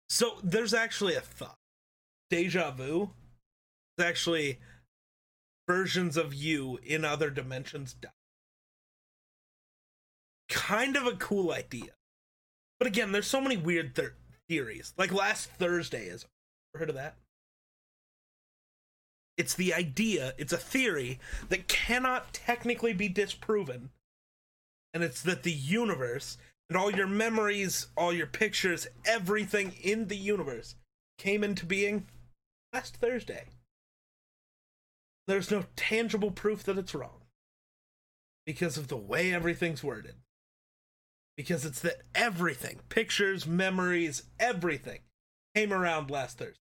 So 0.08 0.38
there's 0.44 0.76
actually 0.76 1.16
a 1.16 1.22
thought. 1.22 1.58
Deja 2.30 2.72
vu 2.72 3.12
is 3.98 4.06
actually 4.06 4.60
versions 5.68 6.18
of 6.18 6.34
you 6.34 6.80
in 6.84 7.06
other 7.06 7.30
dimensions. 7.30 7.96
Kind 10.50 10.96
of 10.96 11.06
a 11.06 11.16
cool 11.16 11.52
idea. 11.52 11.92
But 12.80 12.88
again, 12.88 13.12
there's 13.12 13.28
so 13.28 13.42
many 13.42 13.58
weird 13.58 13.96
th- 13.96 14.12
theories. 14.48 14.94
Like 14.98 15.12
last 15.12 15.50
Thursday 15.52 16.06
is 16.06 16.26
heard 16.74 16.90
of 16.90 16.96
that? 16.96 17.16
It's 19.38 19.54
the 19.54 19.74
idea, 19.74 20.34
it's 20.38 20.54
a 20.54 20.58
theory 20.58 21.20
that 21.50 21.68
cannot 21.68 22.34
technically 22.34 22.94
be 22.94 23.08
disproven. 23.08 23.90
And 24.94 25.04
it's 25.04 25.22
that 25.24 25.44
the 25.44 25.52
universe 25.52 26.38
and 26.70 26.78
all 26.78 26.92
your 26.92 27.08
memories, 27.08 27.88
all 27.96 28.12
your 28.12 28.28
pictures, 28.28 28.88
everything 29.06 29.74
in 29.82 30.08
the 30.08 30.18
universe 30.18 30.76
came 31.18 31.44
into 31.44 31.66
being 31.66 32.08
last 32.74 32.98
Thursday. 32.98 33.46
There's 35.28 35.52
no 35.52 35.66
tangible 35.76 36.32
proof 36.32 36.64
that 36.64 36.78
it's 36.78 36.96
wrong 36.96 37.22
because 38.46 38.78
of 38.78 38.88
the 38.88 38.98
way 38.98 39.34
everything's 39.34 39.84
worded. 39.84 40.16
Because 41.36 41.66
it's 41.66 41.82
that 41.82 42.02
everything, 42.16 42.80
pictures, 42.90 43.46
memories, 43.46 44.24
everything 44.40 45.02
came 45.54 45.72
around 45.72 46.10
last 46.10 46.38
Thursday. 46.38 46.60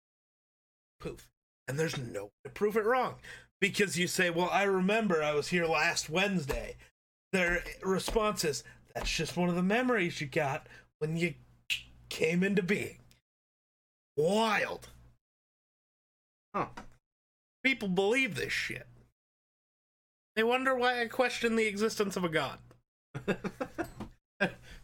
Poof. 1.00 1.28
And 1.66 1.78
there's 1.78 1.96
no 1.96 2.24
way 2.24 2.30
to 2.44 2.50
prove 2.50 2.76
it 2.76 2.84
wrong. 2.84 3.14
Because 3.60 3.98
you 3.98 4.06
say, 4.06 4.28
well, 4.30 4.50
I 4.52 4.64
remember 4.64 5.22
I 5.22 5.34
was 5.34 5.48
here 5.48 5.66
last 5.66 6.10
Wednesday. 6.10 6.76
Their 7.32 7.62
response 7.82 8.44
is, 8.44 8.64
that's 8.94 9.10
just 9.10 9.36
one 9.36 9.48
of 9.48 9.54
the 9.54 9.62
memories 9.62 10.20
you 10.20 10.26
got 10.26 10.66
when 10.98 11.16
you 11.16 11.34
came 12.08 12.42
into 12.42 12.62
being. 12.62 12.98
Wild. 14.16 14.88
Huh. 16.58 16.66
People 17.62 17.86
believe 17.88 18.34
this 18.34 18.52
shit. 18.52 18.88
They 20.34 20.42
wonder 20.42 20.74
why 20.74 21.00
I 21.00 21.06
question 21.06 21.54
the 21.54 21.66
existence 21.66 22.16
of 22.16 22.24
a 22.24 22.28
god. 22.28 22.58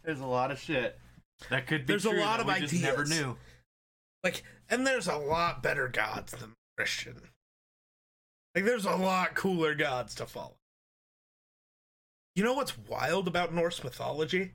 There's 0.03 0.21
a 0.21 0.25
lot 0.25 0.51
of 0.51 0.59
shit 0.59 0.97
that 1.49 1.67
could 1.67 1.85
be. 1.85 1.91
There's 1.91 2.05
a 2.05 2.11
lot 2.11 2.45
that 2.45 2.63
of 2.63 2.69
just 2.69 2.81
never 2.81 3.03
knew. 3.03 3.35
Like, 4.23 4.43
and 4.69 4.87
there's 4.87 5.07
a 5.07 5.17
lot 5.17 5.61
better 5.61 5.87
gods 5.87 6.31
than 6.31 6.53
Christian. 6.77 7.15
Like, 8.55 8.65
there's 8.65 8.85
a 8.85 8.95
lot 8.95 9.35
cooler 9.35 9.75
gods 9.75 10.15
to 10.15 10.25
follow. 10.25 10.57
You 12.35 12.43
know 12.43 12.53
what's 12.53 12.77
wild 12.77 13.27
about 13.27 13.53
Norse 13.53 13.83
mythology? 13.83 14.53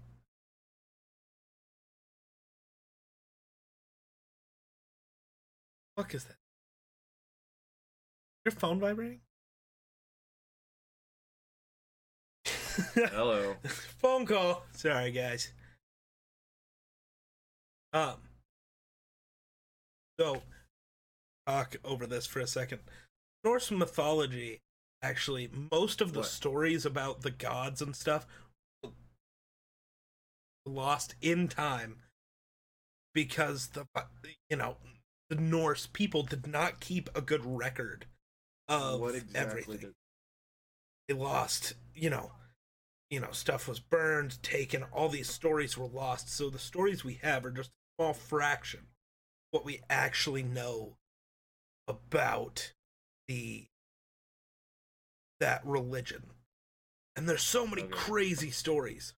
Fuck 5.96 6.14
is 6.14 6.24
that? 6.24 6.39
Your 8.44 8.52
phone 8.52 8.80
vibrating? 8.80 9.20
Hello. 12.94 13.56
Phone 14.00 14.26
call. 14.26 14.64
Sorry, 14.72 15.10
guys. 15.10 15.52
Um. 17.92 18.16
So, 20.18 20.42
talk 21.46 21.76
over 21.84 22.06
this 22.06 22.26
for 22.26 22.40
a 22.40 22.46
second. 22.46 22.80
Norse 23.44 23.70
mythology, 23.70 24.60
actually, 25.02 25.50
most 25.72 26.00
of 26.00 26.12
the 26.12 26.20
What? 26.20 26.28
stories 26.28 26.84
about 26.86 27.22
the 27.22 27.30
gods 27.30 27.80
and 27.82 27.96
stuff 27.96 28.26
lost 30.66 31.14
in 31.20 31.48
time 31.48 31.96
because 33.14 33.68
the 33.68 33.86
you 34.48 34.56
know 34.56 34.76
the 35.30 35.36
Norse 35.36 35.86
people 35.86 36.22
did 36.22 36.46
not 36.46 36.80
keep 36.80 37.08
a 37.14 37.20
good 37.20 37.44
record 37.44 38.06
of 38.70 39.00
what 39.00 39.14
exactly? 39.14 39.76
everything. 39.76 39.78
Did, 39.78 39.94
they 41.08 41.14
lost 41.14 41.74
you 41.94 42.10
know 42.10 42.32
you 43.10 43.20
know 43.20 43.32
stuff 43.32 43.68
was 43.68 43.80
burned 43.80 44.42
taken 44.42 44.84
all 44.92 45.08
these 45.08 45.30
stories 45.30 45.78
were 45.78 45.86
lost. 45.88 46.30
So 46.30 46.50
the 46.50 46.58
stories 46.58 47.04
we 47.04 47.14
have 47.22 47.44
are 47.46 47.50
just 47.50 47.70
a 47.70 48.02
small 48.02 48.14
fraction 48.14 48.80
of 48.80 48.86
what 49.52 49.64
we 49.66 49.80
actually 49.90 50.42
know 50.44 50.96
about 51.88 52.72
the 53.28 53.66
that 55.40 55.64
religion. 55.64 56.30
And 57.16 57.28
there's 57.28 57.42
so 57.42 57.66
many 57.66 57.82
Okay. 57.82 57.90
crazy 57.90 58.50
stories. 58.50 59.14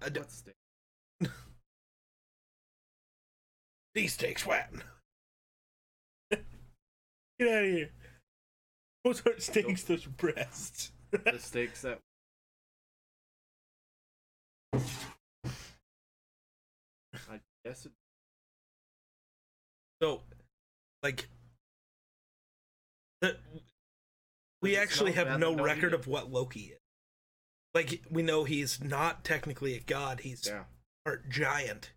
I 0.00 0.08
d- 0.08 0.20
what's 0.20 0.42
the- 0.42 0.54
these 3.94 4.12
steaks 4.14 4.46
wet 4.46 4.70
out 7.42 7.48
of 7.48 7.70
here 7.70 7.90
those 9.04 9.22
aren't 9.26 9.42
steaks 9.42 9.82
those 9.84 10.06
are 10.06 10.10
breasts 10.10 10.92
the 11.12 11.38
stakes 11.38 11.82
that 11.82 12.00
I 17.30 17.40
guess 17.64 17.86
it, 17.86 17.92
So, 20.02 20.20
like, 21.02 21.28
that 23.22 23.38
we 24.60 24.76
actually 24.76 25.12
have 25.12 25.26
no 25.26 25.32
that 25.52 25.56
don't 25.56 25.60
eat 25.60 25.62
record 25.62 25.94
of 25.94 26.06
what 26.06 26.30
Loki 26.30 26.60
is. 26.74 26.78
Like, 27.74 28.02
we 28.10 28.22
know 28.22 28.44
he's 28.44 28.82
not 28.82 29.24
technically 29.24 29.74
a 29.74 29.80
god; 29.80 30.20
he's 30.20 30.46
yeah. 30.46 30.64
or 31.06 31.22
giant, 31.28 31.92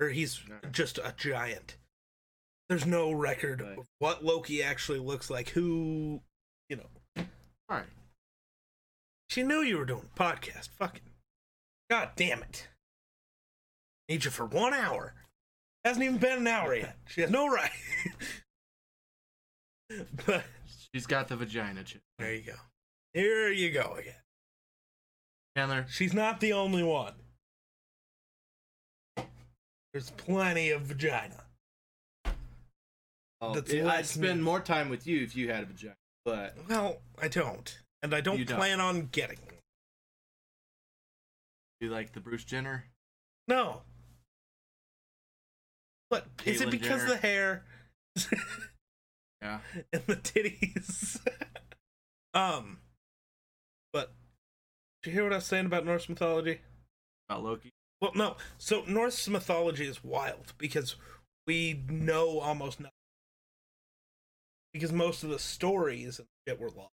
or 0.00 0.08
he's 0.08 0.40
No. 0.48 0.56
just 0.70 0.98
a 0.98 1.14
giant. 1.16 1.76
There's 2.68 2.86
no 2.86 3.12
record 3.12 3.60
Right. 3.60 3.78
of 3.78 3.86
what 3.98 4.24
Loki 4.24 4.62
actually 4.62 4.98
looks 4.98 5.30
like. 5.30 5.50
Who, 5.50 6.20
you 6.68 6.76
know, 6.76 6.86
All 7.68 7.76
right. 7.76 7.84
she 9.30 9.42
knew 9.42 9.60
you 9.60 9.78
were 9.78 9.84
doing 9.84 10.08
a 10.14 10.18
podcast. 10.18 10.68
Fucking, 10.70 11.02
god 11.90 12.10
damn 12.16 12.42
it! 12.42 12.66
Need 14.08 14.24
you 14.24 14.30
for 14.30 14.46
one 14.46 14.74
hour. 14.74 15.14
Hasn't 15.84 16.04
even 16.04 16.18
been 16.18 16.38
an 16.38 16.46
hour 16.48 16.74
yet. 16.74 16.96
She 17.06 17.20
has 17.20 17.30
no 17.30 17.46
right. 17.48 17.70
but 20.26 20.42
She's 20.92 21.06
got 21.06 21.28
the 21.28 21.36
vagina 21.36 21.84
chip. 21.84 22.00
There 22.18 22.34
you 22.34 22.42
go. 22.42 22.54
Here 23.14 23.50
you 23.52 23.70
go 23.70 23.96
again. 23.98 24.14
Chandler, 25.56 25.86
She's 25.88 26.12
not 26.14 26.40
the 26.40 26.52
only 26.52 26.82
one. 26.82 27.14
There's 29.92 30.10
plenty 30.10 30.70
of 30.70 30.82
vagina. 30.82 31.44
Oh, 33.40 33.54
That's 33.54 33.72
yeah, 33.72 33.86
I'd 33.88 34.06
spend 34.06 34.38
me. 34.38 34.44
more 34.44 34.60
time 34.60 34.88
with 34.88 35.06
you 35.06 35.22
if 35.22 35.36
you 35.36 35.50
had 35.50 35.62
a 35.64 35.66
vagina. 35.66 35.94
But 36.24 36.56
Well, 36.68 36.98
I 37.20 37.28
don't, 37.28 37.78
and 38.02 38.14
I 38.14 38.20
don't 38.20 38.38
You 38.38 38.44
don't. 38.44 38.56
plan 38.58 38.80
on 38.80 39.08
getting 39.12 39.38
one. 39.44 39.54
you 41.80 41.90
like 41.90 42.12
the 42.12 42.20
Bruce 42.20 42.44
Jenner? 42.44 42.86
No. 43.46 43.82
But 46.10 46.26
is 46.44 46.60
it 46.60 46.70
because 46.70 47.02
Jenner. 47.02 47.08
the 47.08 47.16
hair 47.16 47.64
Yeah. 49.42 49.58
and 49.92 50.02
the 50.06 50.16
titties? 50.16 51.20
um, 52.34 52.78
but 53.92 54.12
did 55.02 55.10
you 55.10 55.14
hear 55.14 55.24
what 55.24 55.32
I 55.32 55.36
was 55.36 55.44
saying 55.46 55.66
about 55.66 55.84
Norse 55.84 56.08
mythology? 56.08 56.60
About 57.28 57.44
Loki. 57.44 57.70
Well, 58.00 58.12
no. 58.14 58.36
So 58.58 58.84
Norse 58.86 59.28
mythology 59.28 59.86
is 59.86 60.02
wild 60.02 60.54
because 60.58 60.96
we 61.46 61.82
know 61.88 62.38
almost 62.38 62.80
nothing. 62.80 62.92
Because 64.76 64.92
most 64.92 65.22
of 65.24 65.30
the 65.30 65.38
stories 65.38 66.18
and 66.18 66.28
shit 66.46 66.60
were 66.60 66.68
lost 66.70 66.90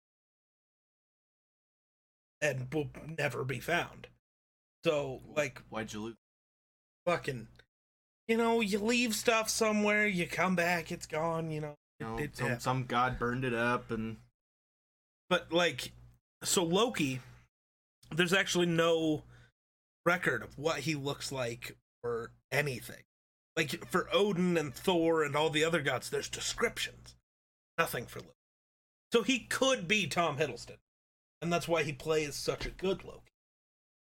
and 2.41 2.73
will 2.73 2.89
never 3.19 3.45
be 3.45 3.61
found. 3.61 4.07
So, 4.85 5.21
like, 5.35 5.61
Why'd 5.69 5.93
you 5.93 6.01
lose? 6.03 6.17
fucking, 7.07 7.49
you 8.29 8.37
know, 8.37 8.61
you 8.61 8.79
leave 8.79 9.15
stuff 9.15 9.49
somewhere, 9.51 10.07
you 10.07 10.27
come 10.27 10.57
back, 10.57 10.91
it's 10.91 11.07
gone. 11.07 11.51
You 11.51 11.61
know, 11.61 11.75
You 11.99 12.07
know, 12.07 12.19
It- 12.19 12.37
some, 12.37 12.47
happened. 12.47 12.63
some 12.63 12.85
god 12.87 13.19
burned 13.19 13.45
it 13.45 13.55
up, 13.55 13.91
and 13.91 14.19
but 15.29 15.51
like 15.53 15.93
so 16.45 16.63
loki 16.63 17.21
there's 18.13 18.33
actually 18.35 18.67
no 18.67 19.25
record 20.05 20.43
of 20.43 20.57
what 20.59 20.81
he 20.81 20.95
looks 20.95 21.33
like 21.33 21.77
or 22.05 22.31
anything 22.53 23.03
like 23.57 23.85
for 23.91 24.09
odin 24.15 24.57
and 24.57 24.73
thor 24.75 25.25
and 25.25 25.35
all 25.35 25.51
the 25.51 25.65
other 25.65 25.83
gods 25.83 26.11
there's 26.11 26.29
descriptions 26.29 27.16
nothing 27.79 28.07
for 28.07 28.21
loki 28.21 28.33
so 29.13 29.23
he 29.23 29.41
could 29.41 29.87
be 29.87 30.07
tom 30.07 30.39
hiddleston 30.39 30.79
and 31.43 31.53
that's 31.53 31.69
why 31.69 31.83
he 31.83 31.93
plays 31.93 32.35
such 32.35 32.67
a 32.67 32.71
good 32.71 33.05
loki 33.05 33.33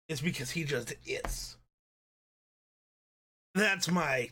is 0.09 0.21
because 0.21 0.51
he 0.51 0.63
just 0.63 0.93
is 1.05 1.57
that's 3.55 3.89
my 3.89 4.29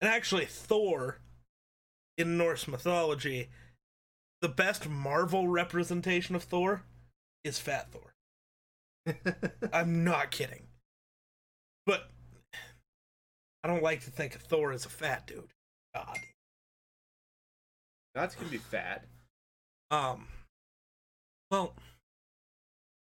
and 0.00 0.10
actually 0.10 0.46
thor 0.46 1.20
in 2.18 2.36
norse 2.36 2.66
mythology 2.66 3.48
the 4.40 4.48
best 4.48 4.88
Marvel 4.88 5.48
representation 5.48 6.34
of 6.34 6.44
Thor 6.44 6.82
is 7.44 7.58
Fat 7.58 7.88
Thor. 7.92 8.14
I'm 9.72 10.02
not 10.04 10.30
kidding. 10.30 10.68
But 11.86 12.10
I 13.62 13.68
don't 13.68 13.82
like 13.82 14.04
to 14.04 14.10
think 14.10 14.34
of 14.34 14.42
Thor 14.42 14.72
as 14.72 14.86
a 14.86 14.90
fat 14.90 15.26
dude. 15.26 15.52
God. 15.94 16.18
Gods 18.14 18.34
can 18.34 18.48
be 18.48 18.58
fat. 18.58 19.04
Um 19.90 20.28
well 21.50 21.74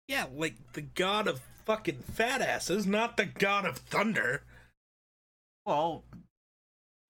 Yeah, 0.07 0.27
like 0.35 0.73
the 0.73 0.83
god 0.83 1.29
of 1.29 1.41
fucking 1.65 2.03
fat 2.15 2.41
asses, 2.41 2.87
not 2.87 3.17
the 3.17 3.27
god 3.27 3.67
of 3.67 3.79
thunder. 3.79 4.43
Well, 5.67 6.03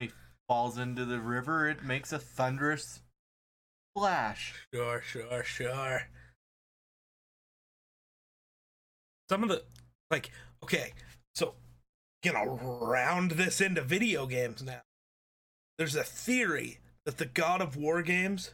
he 0.01 0.11
falls 0.49 0.79
into 0.79 1.05
the 1.05 1.21
river. 1.21 1.69
It 1.69 1.85
makes 1.85 2.13
a 2.13 2.19
thunderous 2.19 3.01
splash. 3.97 4.67
Sure, 4.75 5.01
sure, 5.01 5.45
sure. 5.45 6.09
Some 9.29 9.43
of 9.45 9.49
the 9.49 9.63
like 10.11 10.31
okay, 10.63 10.93
so 11.35 11.55
gonna 12.25 12.47
round 12.51 13.33
this 13.33 13.61
into 13.61 13.83
video 13.83 14.27
games 14.27 14.63
now. 14.63 14.81
There's 15.77 15.95
a 15.95 16.03
theory 16.03 16.79
that 17.09 17.17
the 17.17 17.25
God 17.25 17.63
of 17.63 17.75
War 17.75 18.03
games, 18.03 18.51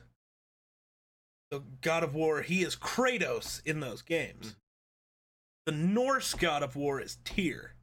the 1.51 1.61
God 1.81 2.05
of 2.05 2.15
War, 2.15 2.43
he 2.43 2.63
is 2.63 2.77
Kratos 2.77 3.61
in 3.67 3.81
those 3.81 4.01
games. 4.01 4.47
Hmm. 4.47 4.53
The 5.67 5.73
Norse 5.73 6.35
God 6.35 6.63
of 6.63 6.77
War 6.77 7.01
is 7.01 7.19
Tyr. 7.25 7.75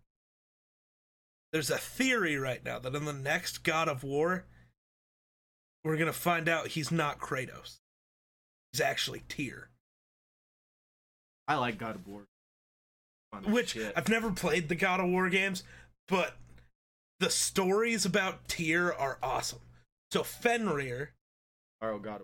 There's 1.51 1.69
a 1.69 1.77
theory 1.77 2.37
right 2.37 2.63
now 2.63 2.79
that 2.79 2.95
in 2.95 3.03
the 3.03 3.11
next 3.11 3.65
God 3.65 3.89
of 3.89 4.05
War, 4.05 4.45
we're 5.83 5.97
gonna 5.97 6.13
find 6.13 6.47
out 6.47 6.67
he's 6.67 6.89
not 6.89 7.19
Kratos. 7.19 7.79
He's 8.71 8.79
actually 8.79 9.23
Tyr. 9.27 9.67
I 11.49 11.55
like 11.55 11.79
God 11.79 11.95
of 11.95 12.07
War. 12.07 12.21
Fun 13.33 13.51
Which 13.51 13.71
shit. 13.71 13.91
I've 13.97 14.07
never 14.07 14.31
played 14.31 14.69
the 14.69 14.75
God 14.75 15.01
of 15.01 15.09
War 15.09 15.27
games, 15.27 15.65
but 16.07 16.37
the 17.19 17.29
stories 17.29 18.05
about 18.05 18.47
Tyr 18.47 18.93
are 18.93 19.17
awesome. 19.21 19.59
So 20.11 20.23
Fenrir, 20.23 21.11
Oh, 21.81 21.97
God 21.99 22.21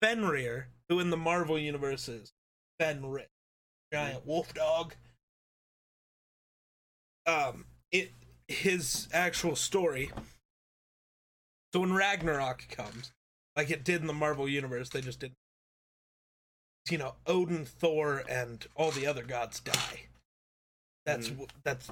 Fenrir, 0.00 0.68
who 0.88 1.00
in 1.00 1.10
the 1.10 1.16
Marvel 1.16 1.58
universe 1.58 2.08
is 2.08 2.32
Fenrir, 2.78 3.26
giant 3.92 4.26
wolf 4.26 4.52
dog. 4.54 4.94
Um, 7.26 7.66
it 7.90 8.12
his 8.48 9.08
actual 9.12 9.56
story. 9.56 10.10
So 11.72 11.80
when 11.80 11.94
Ragnarok 11.94 12.68
comes, 12.68 13.12
like 13.56 13.70
it 13.70 13.84
did 13.84 14.00
in 14.00 14.06
the 14.06 14.12
Marvel 14.12 14.48
universe, 14.48 14.88
they 14.90 15.00
just 15.00 15.20
did. 15.20 15.32
You 16.90 16.98
know, 16.98 17.14
Odin, 17.26 17.64
Thor, 17.64 18.24
and 18.28 18.66
all 18.74 18.90
the 18.90 19.06
other 19.06 19.22
gods 19.22 19.60
die. 19.60 20.06
That's 21.06 21.28
wh- 21.28 21.52
that's 21.64 21.90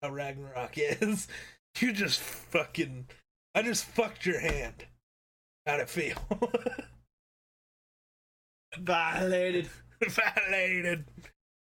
how 0.00 0.10
Ragnarok 0.10 0.74
is. 0.76 1.26
You 1.80 1.92
just 1.92 2.20
fucking, 2.20 3.06
I 3.54 3.62
just 3.62 3.84
fucked 3.84 4.26
your 4.26 4.40
hand. 4.40 4.86
How'd 5.66 5.80
it 5.80 5.90
feel? 5.90 6.16
Violated. 8.78 9.68
Violated. 10.08 11.04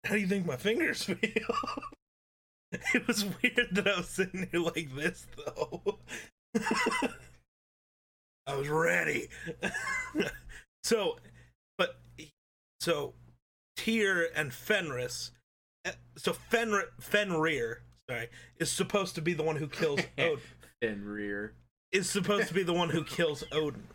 How 0.05 0.15
do 0.15 0.21
you 0.21 0.27
think 0.27 0.47
my 0.47 0.57
fingers 0.57 1.05
feel? 1.05 1.19
it 2.95 3.07
was 3.07 3.25
weird 3.25 3.69
that 3.73 3.89
I 3.89 3.97
was 3.97 4.09
sitting 4.09 4.49
here 4.51 4.61
like 4.61 4.95
this, 4.95 5.27
though. 5.37 5.99
I 8.47 8.55
was 8.55 8.69
ready. 8.69 9.29
so, 10.85 11.19
but, 11.79 12.01
so, 12.81 13.15
Tyr 13.77 14.29
and 14.35 14.53
Fenris, 14.53 15.31
eh, 15.85 15.93
so 16.17 16.33
Fenrir, 16.33 16.91
Fenrir, 17.01 17.83
sorry, 18.11 18.29
is 18.59 18.71
supposed 18.71 19.15
to 19.15 19.23
be 19.23 19.33
the 19.33 19.43
one 19.43 19.57
who 19.57 19.69
kills 19.69 20.01
Odin. 20.19 20.39
And 20.83 21.07
rear. 21.07 21.55
Is 21.93 22.09
supposed 22.09 22.49
to 22.49 22.55
be 22.55 22.63
the 22.63 22.73
one 22.73 22.91
who 22.91 23.05
kills 23.05 23.45
Odin. 23.53 23.89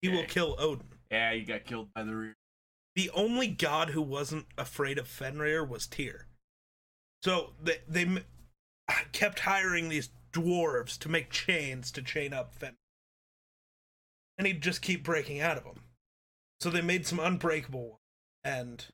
He 0.00 0.08
will 0.08 0.24
kill 0.24 0.54
Odin. 0.58 0.86
Yeah, 1.10 1.32
you 1.32 1.44
got 1.44 1.64
killed 1.64 1.88
by 1.94 2.04
the 2.04 2.14
rear. 2.14 2.36
the 2.94 3.10
only 3.10 3.48
god 3.48 3.90
who 3.90 4.02
wasn't 4.02 4.46
afraid 4.56 4.98
of 4.98 5.08
Fenrir 5.08 5.64
was 5.64 5.86
Tyr. 5.86 6.26
So 7.22 7.52
they 7.62 7.78
they 7.88 8.22
kept 9.12 9.40
hiring 9.40 9.88
these 9.88 10.10
dwarves 10.32 10.98
to 10.98 11.08
make 11.08 11.30
chains 11.30 11.90
to 11.92 12.02
chain 12.02 12.32
up 12.32 12.54
Fenrir, 12.54 12.76
and 14.38 14.46
he'd 14.46 14.62
just 14.62 14.82
keep 14.82 15.02
breaking 15.02 15.40
out 15.40 15.56
of 15.56 15.64
them. 15.64 15.80
So 16.60 16.70
they 16.70 16.82
made 16.82 17.06
some 17.06 17.18
unbreakable 17.20 17.88
ones, 17.88 18.00
and 18.44 18.84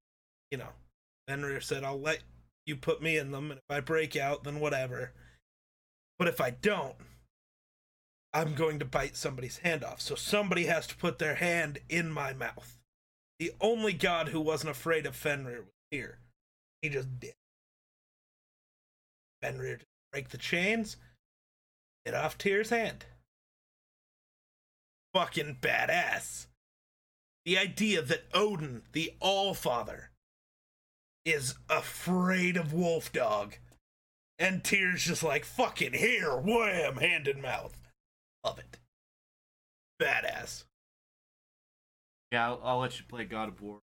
you 0.51 0.59
know, 0.59 0.71
Fenrir 1.29 1.61
said, 1.61 1.85
"I'll 1.85 2.01
let 2.01 2.23
you 2.67 2.77
put 2.77 3.03
me 3.03 3.19
in 3.19 3.31
them, 3.33 3.51
and 3.51 3.59
if 3.59 3.65
I 3.71 3.81
break 3.81 4.17
out, 4.17 4.45
then 4.45 4.61
whatever. 4.61 5.13
But 6.19 6.29
if 6.29 6.41
I 6.41 6.51
don't." 6.51 6.97
I'm 8.35 8.55
going 8.55 8.79
to 8.79 8.85
bite 8.85 9.17
somebody's 9.17 9.59
hand 9.59 9.85
off. 9.85 10.01
So 10.01 10.15
somebody 10.15 10.67
has 10.67 10.87
to 10.87 10.97
put 10.97 11.19
their 11.19 11.35
hand 11.35 11.79
in 11.89 12.11
my 12.11 12.33
mouth. 12.33 12.79
The 13.39 13.53
only 13.61 13.93
god 13.93 14.29
who 14.29 14.41
wasn't 14.41 14.71
afraid 14.71 15.05
of 15.05 15.17
Fenrir 15.17 15.63
was 15.63 15.75
here. 15.91 16.19
He 16.81 16.89
just 16.89 17.21
did. 17.21 17.35
Fenrir 19.43 19.81
break 20.13 20.29
the 20.29 20.39
chains, 20.39 20.97
get 22.05 22.15
off 22.15 22.39
Tyr's 22.39 22.71
hand. 22.71 23.07
Fucking 25.15 25.59
badass. 25.61 26.47
The 27.45 27.59
idea 27.59 28.03
that 28.03 28.29
Odin, 28.33 28.83
the 28.93 29.15
All 29.21 29.55
Father, 29.55 30.11
is 31.25 31.55
afraid 31.69 32.57
of 32.57 32.73
Wolf 32.73 33.13
Dog. 33.13 33.57
And 34.39 34.63
Tyr's 34.63 35.05
just 35.05 35.23
like, 35.23 35.45
fucking 35.45 35.95
here, 35.95 36.37
wham, 36.37 36.97
hand 36.97 37.27
in 37.27 37.41
mouth. 37.43 37.82
Love 38.45 38.59
it. 38.59 38.79
Badass. 40.01 40.65
Yeah, 42.31 42.49
I'll, 42.49 42.61
I'll 42.65 42.79
let 42.79 42.99
you 42.99 43.05
play 43.09 43.25
God 43.25 43.49
of 43.49 43.61
War. 43.61 43.81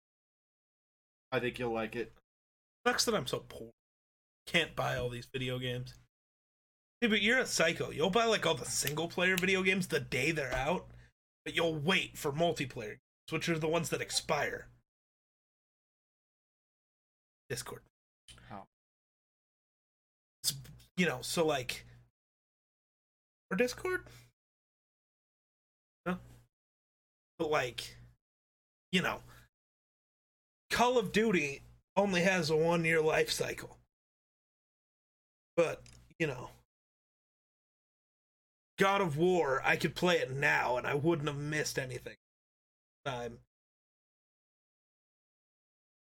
I 1.31 1.39
think 1.39 1.59
you'll 1.59 1.73
like 1.73 1.95
it. 1.95 2.13
Sucks 2.85 3.05
that 3.05 3.15
I'm 3.15 3.27
so 3.27 3.43
poor. 3.49 3.71
Can't 4.47 4.75
buy 4.75 4.95
all 4.95 5.09
these 5.09 5.27
video 5.31 5.57
games. 5.57 5.95
Hey, 7.01 7.07
but 7.07 7.21
you're 7.21 7.39
a 7.39 7.45
psycho. 7.45 7.89
You'll 7.89 8.09
buy 8.09 8.25
like 8.25 8.45
all 8.45 8.55
the 8.55 8.65
single 8.65 9.07
player 9.07 9.35
video 9.35 9.63
games 9.63 9.87
the 9.87 9.99
day 9.99 10.31
they're 10.31 10.53
out, 10.53 10.87
but 11.43 11.55
you'll 11.55 11.75
wait 11.75 12.17
for 12.17 12.31
multiplayer 12.31 12.89
games, 12.89 13.31
which 13.31 13.49
are 13.49 13.59
the 13.59 13.67
ones 13.67 13.89
that 13.89 14.01
expire. 14.01 14.67
Discord. 17.49 17.81
Oh. 18.29 18.43
How? 18.49 18.63
It's, 20.43 20.53
you 20.95 21.05
know, 21.05 21.19
so 21.21 21.45
like 21.45 21.85
or 23.51 23.57
Discord. 23.57 24.03
But 27.37 27.51
like, 27.51 27.97
you 28.91 29.01
know, 29.01 29.19
Call 30.69 30.97
of 30.97 31.11
Duty 31.11 31.61
only 31.95 32.21
has 32.21 32.49
a 32.49 32.55
one 32.55 32.85
year 32.85 33.01
life 33.01 33.31
cycle. 33.31 33.77
But, 35.55 35.81
you 36.19 36.27
know, 36.27 36.49
God 38.77 39.01
of 39.01 39.17
War, 39.17 39.61
I 39.63 39.77
could 39.77 39.95
play 39.95 40.17
it 40.17 40.31
now 40.31 40.77
and 40.77 40.85
I 40.85 40.95
wouldn't 40.95 41.27
have 41.27 41.37
missed 41.37 41.79
anything. 41.79 42.15
Time. 43.05 43.39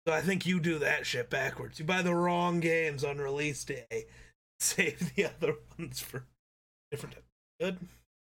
So 0.06 0.14
I 0.14 0.20
think 0.20 0.46
you 0.46 0.60
do 0.60 0.78
that 0.78 1.04
shit 1.04 1.28
backwards. 1.28 1.78
You 1.78 1.84
buy 1.84 2.02
the 2.02 2.14
wrong 2.14 2.60
games 2.60 3.02
on 3.02 3.18
release 3.18 3.64
day, 3.64 4.06
save 4.60 5.14
the 5.14 5.26
other 5.26 5.54
ones 5.78 6.00
for 6.00 6.24
different 6.90 7.16
time. 7.16 7.24
Good. 7.60 7.78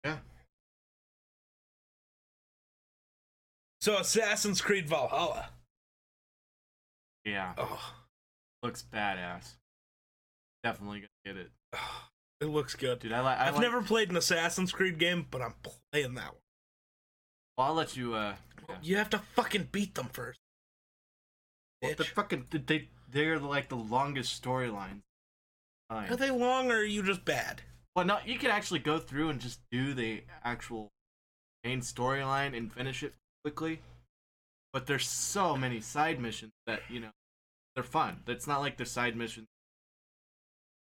Yeah. 0.05 0.17
So 3.89 3.97
Assassin's 3.97 4.61
Creed 4.61 4.87
Valhalla. 4.87 5.49
Yeah, 7.25 7.55
Oh, 7.57 7.95
looks 8.63 8.85
badass. 8.93 9.55
Definitely 10.63 10.99
gonna 10.99 11.09
get 11.25 11.37
it, 11.39 11.51
it 12.43 12.49
looks 12.51 12.75
good. 12.75 12.99
dude. 12.99 13.13
I 13.13 13.23
like. 13.23 13.39
I've 13.39 13.55
like, 13.55 13.63
never 13.63 13.81
played 13.81 14.11
an 14.11 14.19
Assassin's 14.19 14.73
Creed 14.73 14.99
game, 14.99 15.27
but 15.31 15.41
I'm 15.41 15.55
playing 15.63 16.13
that 16.17 16.35
one. 16.35 16.43
Well, 17.57 17.69
I'll 17.69 17.73
let 17.73 17.97
you. 17.97 18.13
Uh, 18.13 18.35
yeah. 18.69 18.77
You 18.83 18.97
have 18.99 19.09
to 19.09 19.23
fucking 19.35 19.71
beat 19.73 19.95
them 19.95 20.11
first. 20.13 20.39
Well, 21.81 21.95
the 21.97 22.05
fucking 22.05 22.45
they 22.67 22.91
they're 23.11 23.39
like 23.39 23.71
the 23.71 23.77
longest 23.77 24.43
storylines. 24.43 25.01
Are 25.89 26.15
they 26.15 26.31
long 26.31 26.71
or 26.71 26.81
are 26.81 26.85
you 26.85 27.03
just 27.03 27.25
bad? 27.25 27.63
Well, 27.97 28.05
no, 28.05 28.19
you 28.27 28.39
can 28.39 28.51
actually 28.51 28.81
go 28.81 28.99
through 28.99 29.31
and 29.31 29.41
just 29.41 29.61
do 29.73 29.95
the 29.95 30.25
actual 30.45 30.91
main 31.65 31.81
storyline 31.81 32.55
and 32.55 32.71
finish 32.71 33.03
it 33.03 33.15
quickly. 33.49 33.81
But 34.73 34.87
there's 34.87 35.09
so 35.09 35.57
many 35.57 35.81
side 35.81 36.21
missions 36.21 36.53
that 36.67 36.81
you 36.91 37.01
know 37.01 37.11
they're 37.75 37.83
fun. 37.85 38.19
It's 38.27 38.47
not 38.47 38.61
like 38.61 38.77
the 38.77 38.85
side 38.85 39.17
missions. 39.17 39.47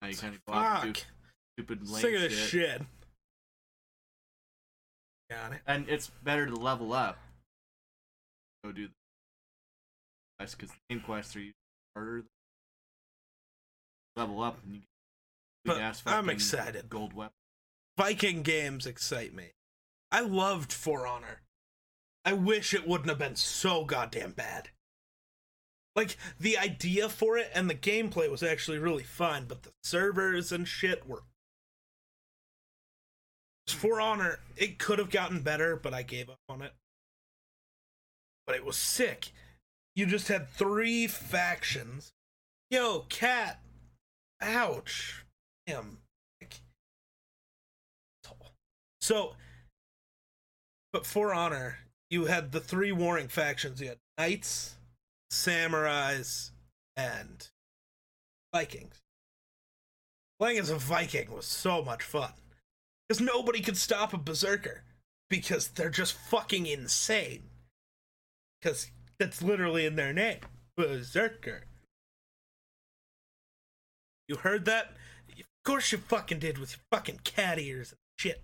Now 0.00 0.08
you 0.08 0.16
kind 0.16 0.34
of 0.34 0.44
go 0.46 0.54
out 0.54 0.84
and 0.84 0.94
do 0.94 1.00
Fuck. 1.00 1.08
stupid 1.58 1.88
lame 1.88 2.00
Sick 2.00 2.14
of 2.14 2.20
this 2.22 2.32
shit. 2.32 2.48
shit. 2.80 2.82
Got 5.30 5.52
it. 5.52 5.60
and 5.66 5.88
it's 5.88 6.10
better 6.22 6.46
to 6.46 6.54
level 6.54 6.92
up. 6.92 7.18
Go 8.62 8.72
do 8.72 8.86
the 8.86 8.92
quest 10.38 10.56
because 10.58 10.70
the 10.70 10.94
main 10.94 11.02
quests 11.02 11.36
are 11.36 11.40
usually 11.40 11.54
harder. 11.94 12.24
Level 14.16 14.42
up 14.42 14.58
and 14.64 14.74
you 14.74 14.80
get 15.66 15.78
ass 15.78 16.02
I'm 16.06 16.30
excited. 16.30 16.88
Gold 16.88 17.12
weapon. 17.12 17.32
Viking 17.98 18.42
games 18.42 18.86
excite 18.86 19.34
me. 19.34 19.50
I 20.10 20.20
loved 20.20 20.72
For 20.72 21.06
Honor. 21.06 21.40
I 22.24 22.32
wish 22.32 22.72
it 22.72 22.86
wouldn't 22.86 23.10
have 23.10 23.18
been 23.18 23.36
so 23.36 23.84
goddamn 23.84 24.32
bad. 24.32 24.70
Like 25.94 26.16
the 26.40 26.58
idea 26.58 27.08
for 27.08 27.36
it 27.38 27.50
and 27.54 27.68
the 27.68 27.74
gameplay 27.74 28.30
was 28.30 28.42
actually 28.42 28.78
really 28.78 29.04
fun, 29.04 29.44
but 29.46 29.62
the 29.62 29.72
servers 29.82 30.50
and 30.50 30.66
shit 30.66 31.06
were. 31.06 31.22
For 33.68 34.00
Honor, 34.00 34.40
it 34.56 34.78
could 34.78 34.98
have 34.98 35.10
gotten 35.10 35.40
better, 35.40 35.76
but 35.76 35.94
I 35.94 36.02
gave 36.02 36.28
up 36.28 36.40
on 36.48 36.62
it. 36.62 36.72
But 38.46 38.56
it 38.56 38.64
was 38.64 38.76
sick. 38.76 39.32
You 39.94 40.06
just 40.06 40.28
had 40.28 40.48
three 40.48 41.06
factions. 41.06 42.12
Yo, 42.70 43.06
cat. 43.08 43.60
Ouch. 44.40 45.24
Damn. 45.66 45.98
So, 49.00 49.34
but 50.94 51.04
for 51.04 51.34
honor, 51.34 51.78
you 52.10 52.26
had 52.26 52.52
the 52.52 52.60
three 52.60 52.92
warring 52.92 53.28
factions. 53.28 53.80
You 53.80 53.88
had 53.88 53.98
knights, 54.18 54.76
samurais, 55.30 56.50
and 56.96 57.48
Vikings. 58.52 59.00
Playing 60.38 60.58
as 60.58 60.70
a 60.70 60.76
Viking 60.76 61.32
was 61.32 61.46
so 61.46 61.82
much 61.82 62.02
fun 62.02 62.32
because 63.08 63.20
nobody 63.20 63.60
could 63.60 63.76
stop 63.76 64.12
a 64.12 64.18
berserker 64.18 64.82
because 65.28 65.68
they're 65.68 65.90
just 65.90 66.12
fucking 66.12 66.66
insane. 66.66 67.44
Because 68.60 68.90
that's 69.18 69.42
literally 69.42 69.86
in 69.86 69.96
their 69.96 70.12
name, 70.12 70.40
berserker. 70.76 71.64
You 74.28 74.36
heard 74.36 74.64
that? 74.64 74.92
Of 75.30 75.44
course 75.64 75.92
you 75.92 75.98
fucking 75.98 76.38
did 76.38 76.58
with 76.58 76.72
your 76.72 76.84
fucking 76.90 77.20
cat 77.24 77.58
ears 77.58 77.92
and 77.92 77.98
shit. 78.18 78.42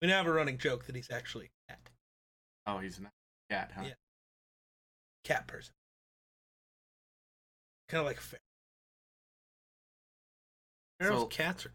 We 0.00 0.08
now 0.08 0.18
have 0.18 0.26
a 0.26 0.32
running 0.32 0.58
joke 0.58 0.86
that 0.86 0.96
he's 0.96 1.10
actually. 1.10 1.50
Oh, 2.66 2.78
he's 2.78 2.98
not 3.00 3.12
a 3.50 3.54
cat, 3.54 3.72
huh? 3.74 3.82
Yeah. 3.84 3.94
Cat 5.24 5.46
person. 5.46 5.74
Kind 7.88 8.00
of 8.00 8.06
like 8.06 8.18
a 8.18 8.20
ferret. 8.20 8.40
Ferals, 11.02 11.20
So- 11.20 11.26
cats 11.26 11.66
are 11.66 11.72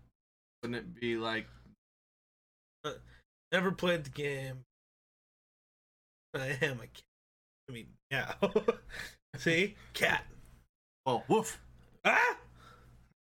Wouldn't 0.64 0.78
it 0.78 1.00
be 1.00 1.18
like 1.18 1.48
never 3.52 3.72
played 3.72 4.04
the 4.04 4.10
game. 4.10 4.66
I 6.36 6.58
am 6.62 6.80
a 6.80 6.88
cat. 6.88 7.04
I 7.68 7.72
mean, 7.72 7.88
yeah. 8.12 8.34
See? 9.38 9.76
Cat. 9.94 10.24
oh 11.06 11.24
woof? 11.28 11.60
Ah! 12.06 12.38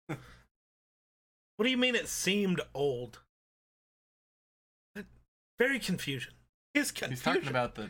what 0.07 0.17
do 1.63 1.69
you 1.69 1.77
mean 1.77 1.95
it 1.95 2.07
seemed 2.07 2.61
old? 2.73 3.19
Very 5.59 5.79
confusion. 5.79 6.33
His 6.73 6.91
confusion. 6.91 7.11
He's 7.11 7.21
talking 7.23 7.49
about 7.49 7.75
the 7.75 7.89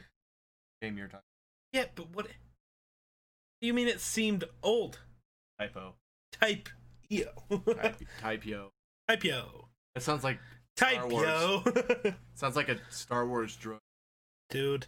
game 0.82 0.98
you're 0.98 1.08
talking. 1.08 1.24
Yeah, 1.72 1.86
but 1.96 2.14
what? 2.14 2.28
You 3.62 3.74
mean 3.74 3.88
it 3.88 4.02
seemed 4.02 4.44
old? 4.62 5.00
Typo. 5.60 5.96
Type 6.40 6.70
yo. 7.10 7.26
Type, 8.22 8.46
yo. 8.46 8.72
Type 9.08 9.24
yo. 9.24 9.70
That 9.96 10.02
sounds 10.02 10.24
like 10.24 10.40
Type 10.76 11.10
yo. 11.10 11.64
sounds 12.36 12.56
like 12.56 12.70
a 12.70 12.78
Star 12.90 13.26
Wars 13.26 13.56
droid. 13.56 13.80
Dude. 14.50 14.88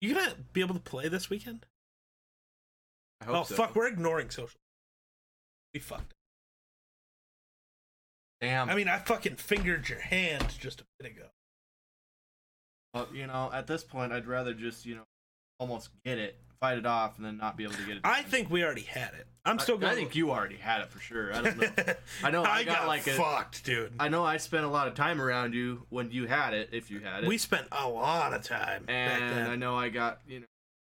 You 0.00 0.14
gonna 0.14 0.34
be 0.52 0.60
able 0.60 0.74
to 0.74 0.80
play 0.80 1.08
this 1.08 1.28
weekend? 1.28 1.66
I 3.20 3.24
hope 3.26 3.36
Oh 3.36 3.42
so. 3.44 3.54
fuck, 3.54 3.74
we're 3.74 3.88
ignoring 3.88 4.30
social. 4.30 4.60
We 5.74 5.80
fucked. 5.80 6.14
Damn. 8.40 8.70
I 8.70 8.74
mean, 8.74 8.88
I 8.88 8.98
fucking 8.98 9.36
fingered 9.36 9.88
your 9.88 10.00
hand 10.00 10.54
just 10.58 10.80
a 10.80 10.84
bit 10.98 11.12
ago. 11.12 11.26
Well, 12.94 13.08
you 13.12 13.26
know, 13.26 13.50
at 13.52 13.66
this 13.66 13.84
point, 13.84 14.12
I'd 14.12 14.26
rather 14.26 14.54
just 14.54 14.86
you 14.86 14.94
know 14.96 15.02
almost 15.58 15.90
get 16.04 16.18
it, 16.18 16.36
fight 16.60 16.78
it 16.78 16.86
off, 16.86 17.16
and 17.18 17.26
then 17.26 17.36
not 17.36 17.56
be 17.56 17.64
able 17.64 17.74
to 17.74 17.82
get 17.86 17.96
it. 17.96 18.00
I 18.04 18.22
think 18.22 18.50
we 18.50 18.64
already 18.64 18.82
had 18.82 19.12
it. 19.14 19.26
I'm 19.44 19.58
I- 19.58 19.62
still 19.62 19.78
going. 19.78 19.92
I 19.92 19.94
think 19.94 20.14
you 20.16 20.30
already 20.30 20.56
had 20.56 20.80
it 20.82 20.90
for 20.90 20.98
sure. 21.00 21.32
I 21.34 21.40
don't 21.42 21.58
know. 21.58 21.94
I 22.24 22.30
know 22.30 22.42
I 22.44 22.58
I 22.58 22.64
got, 22.64 22.86
like 22.86 23.06
a- 23.06 23.10
fucked, 23.12 23.64
dude. 23.64 23.92
I 23.98 24.08
know 24.08 24.24
I 24.24 24.36
spent 24.36 24.64
a 24.64 24.68
lot 24.68 24.88
of 24.88 24.94
time 24.94 25.20
around 25.20 25.54
you 25.54 25.86
when 25.88 26.10
you 26.10 26.26
had 26.26 26.52
it, 26.54 26.70
if 26.72 26.90
you 26.90 27.00
had 27.00 27.24
it. 27.24 27.28
we 27.28 27.38
spent 27.38 27.66
a 27.72 27.88
lot 27.88 28.34
of 28.34 28.42
time 28.42 28.84
back 28.84 29.20
and 29.20 29.36
then. 29.36 29.50
I 29.50 29.56
know 29.56 29.76
I 29.76 29.88
got 29.88 30.20
you 30.28 30.40
know 30.40 30.46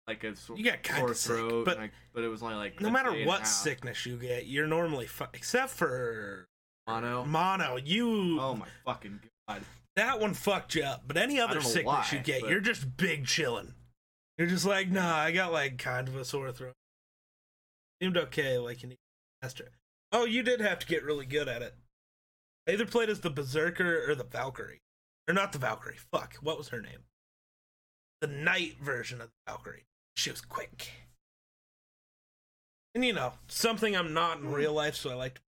like 0.08 0.24
a 0.24 0.36
sore, 0.38 0.58
You 0.58 0.64
got 0.64 0.84
kinda 0.84 1.14
sick, 1.14 1.32
throat, 1.36 1.66
but- 1.66 1.78
I- 1.78 1.92
but 2.14 2.24
it 2.24 2.30
was 2.30 2.42
only 2.42 2.56
like 2.56 2.80
no 2.80 2.90
matter 2.90 3.10
a 3.12 3.26
what 3.26 3.46
sickness 3.46 4.06
you 4.06 4.16
get, 4.18 4.48
you're 4.48 4.66
normally 4.68 5.06
fu- 5.08 5.26
except 5.34 5.72
for 5.72 6.48
mono. 6.88 7.26
mono. 7.26 7.76
You 7.76 8.40
Oh 8.40 8.56
my 8.56 8.68
fucking 8.86 9.20
god! 9.50 9.64
That 9.98 10.20
one 10.20 10.34
fucked 10.34 10.76
you 10.76 10.84
up. 10.84 11.04
But 11.08 11.18
any 11.18 11.40
other 11.40 11.60
sickness 11.60 12.14
you 12.14 12.20
get, 12.20 12.42
but- 12.42 12.50
you're 12.50 12.62
just 12.62 12.96
big 12.98 13.26
chilling. 13.26 13.74
You're 14.38 14.48
just 14.48 14.66
like, 14.66 14.90
nah, 14.90 15.16
I 15.16 15.32
got 15.32 15.52
like 15.52 15.78
kind 15.78 16.08
of 16.08 16.16
a 16.16 16.24
sore 16.24 16.52
throat. 16.52 16.76
Seemed 18.02 18.18
okay, 18.18 18.60
like 18.60 18.84
you 18.84 18.90
need 18.90 19.00
master. 19.42 19.72
Oh, 20.12 20.26
you 20.26 20.44
did 20.44 20.62
have 20.62 20.80
to 20.80 20.88
get 20.88 21.04
really 21.04 21.26
good 21.26 21.48
at 21.48 21.64
it. 21.64 21.74
I 22.68 22.74
either 22.74 22.86
played 22.86 23.10
as 23.10 23.22
the 23.22 23.32
Berserker 23.32 24.10
or 24.10 24.14
the 24.14 24.24
Valkyrie. 24.24 24.82
Or 25.28 25.34
not 25.34 25.52
the 25.52 25.58
Valkyrie. 25.58 25.98
Fuck, 26.12 26.36
what 26.36 26.58
was 26.58 26.70
her 26.70 26.82
name? 26.82 27.06
The 28.22 28.28
knight 28.28 28.78
version 28.80 29.20
of 29.20 29.28
the 29.30 29.52
Valkyrie. 29.52 29.86
She 30.16 30.30
was 30.30 30.42
quick. 30.42 30.92
And 32.94 33.04
you 33.04 33.14
know, 33.14 33.34
something 33.48 33.96
I'm 33.96 34.14
not 34.14 34.40
in 34.40 34.52
real 34.52 34.74
life, 34.74 34.96
so 34.96 35.10
I 35.10 35.16
like 35.16 35.36
to 35.36 35.42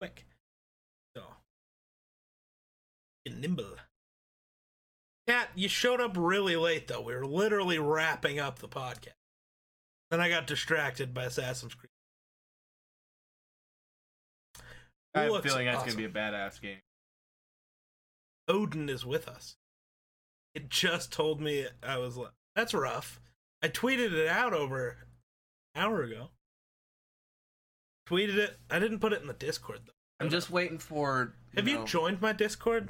quick. 0.00 0.26
Nimble. 3.32 3.76
Cat, 5.26 5.50
you 5.54 5.68
showed 5.68 6.00
up 6.00 6.16
really 6.16 6.56
late 6.56 6.88
though. 6.88 7.00
We 7.00 7.14
were 7.14 7.26
literally 7.26 7.78
wrapping 7.78 8.38
up 8.38 8.58
the 8.58 8.68
podcast. 8.68 9.14
Then 10.10 10.20
I 10.20 10.28
got 10.28 10.46
distracted 10.46 11.14
by 11.14 11.24
Assassin's 11.24 11.74
Creed. 11.74 11.90
I 15.14 15.22
have 15.22 15.34
a 15.34 15.42
feeling 15.42 15.66
that's 15.66 15.78
awesome. 15.78 15.90
gonna 15.90 16.08
be 16.08 16.18
a 16.18 16.22
badass 16.22 16.60
game. 16.60 16.80
Odin 18.48 18.88
is 18.88 19.06
with 19.06 19.28
us. 19.28 19.56
It 20.54 20.68
just 20.68 21.12
told 21.12 21.40
me 21.40 21.66
I 21.82 21.98
was 21.98 22.16
like, 22.16 22.32
that's 22.54 22.74
rough. 22.74 23.20
I 23.62 23.68
tweeted 23.68 24.12
it 24.12 24.28
out 24.28 24.52
over 24.52 24.88
an 25.74 25.82
hour 25.82 26.02
ago. 26.02 26.30
Tweeted 28.06 28.36
it. 28.36 28.58
I 28.70 28.78
didn't 28.78 28.98
put 28.98 29.12
it 29.12 29.22
in 29.22 29.28
the 29.28 29.32
Discord 29.32 29.80
though. 29.86 29.92
I'm 30.24 30.30
just 30.30 30.50
waiting 30.50 30.78
for. 30.78 31.34
You 31.52 31.56
Have 31.56 31.66
know, 31.66 31.80
you 31.80 31.86
joined 31.86 32.20
my 32.22 32.32
Discord? 32.32 32.88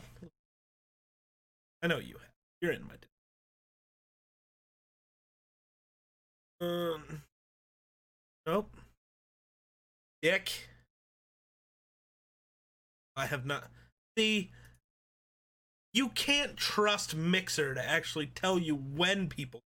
I 1.82 1.88
know 1.88 1.98
you 1.98 2.14
have. 2.14 2.30
You're 2.60 2.72
in 2.72 2.82
my 2.82 2.94
Discord. 6.60 6.94
Um. 7.00 7.22
Nope. 8.46 8.76
Dick. 10.22 10.68
I 13.16 13.26
have 13.26 13.44
not. 13.44 13.70
See, 14.16 14.50
you 15.92 16.08
can't 16.08 16.56
trust 16.56 17.14
Mixer 17.14 17.74
to 17.74 17.84
actually 17.84 18.26
tell 18.26 18.58
you 18.58 18.74
when 18.76 19.28
people. 19.28 19.60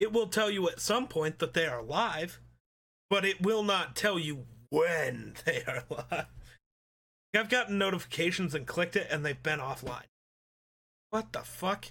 It 0.00 0.12
will 0.12 0.26
tell 0.28 0.50
you 0.50 0.68
at 0.68 0.80
some 0.80 1.06
point 1.06 1.38
that 1.38 1.54
they 1.54 1.66
are 1.66 1.82
live, 1.82 2.40
but 3.10 3.24
it 3.24 3.42
will 3.42 3.62
not 3.62 3.94
tell 3.94 4.18
you 4.18 4.46
when 4.70 5.34
they 5.44 5.62
are 5.66 5.84
live. 5.90 6.26
I've 7.34 7.48
gotten 7.48 7.78
notifications 7.78 8.54
and 8.54 8.66
clicked 8.66 8.96
it, 8.96 9.08
and 9.10 9.24
they've 9.24 9.42
been 9.42 9.58
offline. 9.58 10.04
What 11.10 11.32
the 11.32 11.40
fuck? 11.40 11.86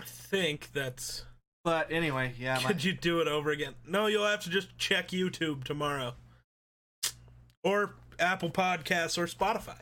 I 0.00 0.04
think 0.04 0.72
that's. 0.72 1.24
But 1.64 1.90
anyway, 1.90 2.34
yeah. 2.38 2.60
My, 2.62 2.68
Could 2.68 2.84
you 2.84 2.92
do 2.92 3.20
it 3.20 3.28
over 3.28 3.50
again? 3.50 3.74
No, 3.86 4.06
you'll 4.06 4.26
have 4.26 4.42
to 4.44 4.50
just 4.50 4.76
check 4.78 5.08
YouTube 5.08 5.64
tomorrow. 5.64 6.14
Or 7.64 7.94
Apple 8.18 8.50
Podcasts 8.50 9.18
or 9.18 9.26
Spotify. 9.26 9.80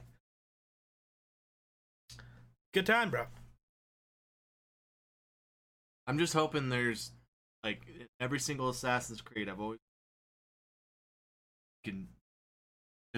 Good 2.72 2.86
time, 2.86 3.10
bro. 3.10 3.26
I'm 6.06 6.18
just 6.18 6.32
hoping 6.32 6.68
there's 6.68 7.10
like 7.64 7.80
every 8.20 8.38
single 8.38 8.68
Assassin's 8.68 9.20
Creed. 9.20 9.48
I've 9.48 9.60
always 9.60 9.78
can 11.84 12.08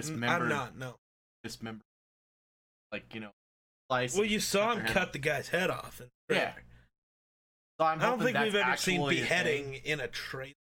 dismember, 0.01 0.43
I'm 0.43 0.49
not, 0.49 0.77
no. 0.77 0.95
dismember, 1.43 1.83
like 2.91 3.13
you 3.13 3.19
know, 3.21 3.31
slice. 3.89 4.15
Well, 4.15 4.25
you 4.25 4.39
saw 4.39 4.73
him 4.73 4.85
cut 4.85 5.13
the 5.13 5.19
guy's 5.19 5.49
head 5.49 5.69
off. 5.69 6.01
Yeah. 6.29 6.53
So 7.79 7.85
I 7.85 7.95
don't 7.95 8.21
think 8.21 8.37
we've 8.37 8.55
ever 8.55 8.77
seen 8.77 9.07
beheading 9.07 9.79
in 9.85 9.99
a 9.99 10.07
trailer. 10.07 10.53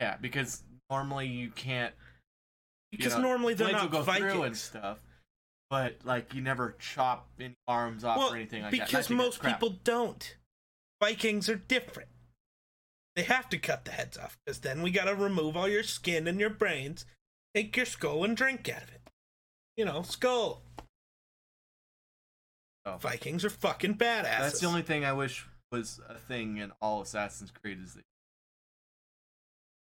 Yeah, 0.00 0.16
because 0.20 0.62
normally 0.90 1.26
you 1.26 1.50
can't. 1.50 1.94
you 2.90 2.98
Because 2.98 3.14
know, 3.14 3.22
normally 3.22 3.54
they're 3.54 3.72
not 3.72 3.90
will 3.90 4.02
go 4.04 4.12
through 4.12 4.42
and 4.42 4.56
stuff. 4.56 4.98
But 5.68 5.96
like 6.04 6.32
you 6.34 6.42
never 6.42 6.76
chop 6.78 7.28
any 7.40 7.54
arms 7.66 8.04
off 8.04 8.18
Well, 8.18 8.32
or 8.32 8.36
anything 8.36 8.62
like 8.62 8.70
that. 8.72 8.86
Because 8.86 9.10
most 9.10 9.42
people 9.42 9.76
don't. 9.84 10.36
Vikings 11.02 11.48
are 11.48 11.56
different. 11.56 12.08
They 13.16 13.22
have 13.22 13.48
to 13.48 13.58
cut 13.58 13.84
the 13.84 13.90
heads 13.90 14.16
off 14.16 14.36
because 14.44 14.60
then 14.60 14.82
we 14.82 14.90
gotta 14.90 15.14
remove 15.14 15.56
all 15.56 15.68
your 15.68 15.82
skin 15.82 16.28
and 16.28 16.38
your 16.38 16.50
brains, 16.50 17.04
take 17.56 17.76
your 17.76 17.86
skull 17.86 18.24
and 18.24 18.36
drink 18.36 18.68
out 18.68 18.82
of 18.82 18.88
it. 18.90 19.00
You 19.76 19.86
know, 19.86 20.02
skull. 20.02 20.62
Oh. 22.84 22.98
Vikings 22.98 23.44
are 23.44 23.50
fucking 23.50 23.94
badass. 23.94 24.22
That's 24.22 24.60
the 24.60 24.66
only 24.66 24.82
thing 24.82 25.04
I 25.04 25.12
wish 25.12 25.46
was 25.72 26.00
a 26.08 26.14
thing 26.14 26.58
in 26.58 26.72
all 26.80 27.00
Assassin's 27.00 27.50
Creed 27.50 27.78
is 27.82 27.94
that 27.94 28.04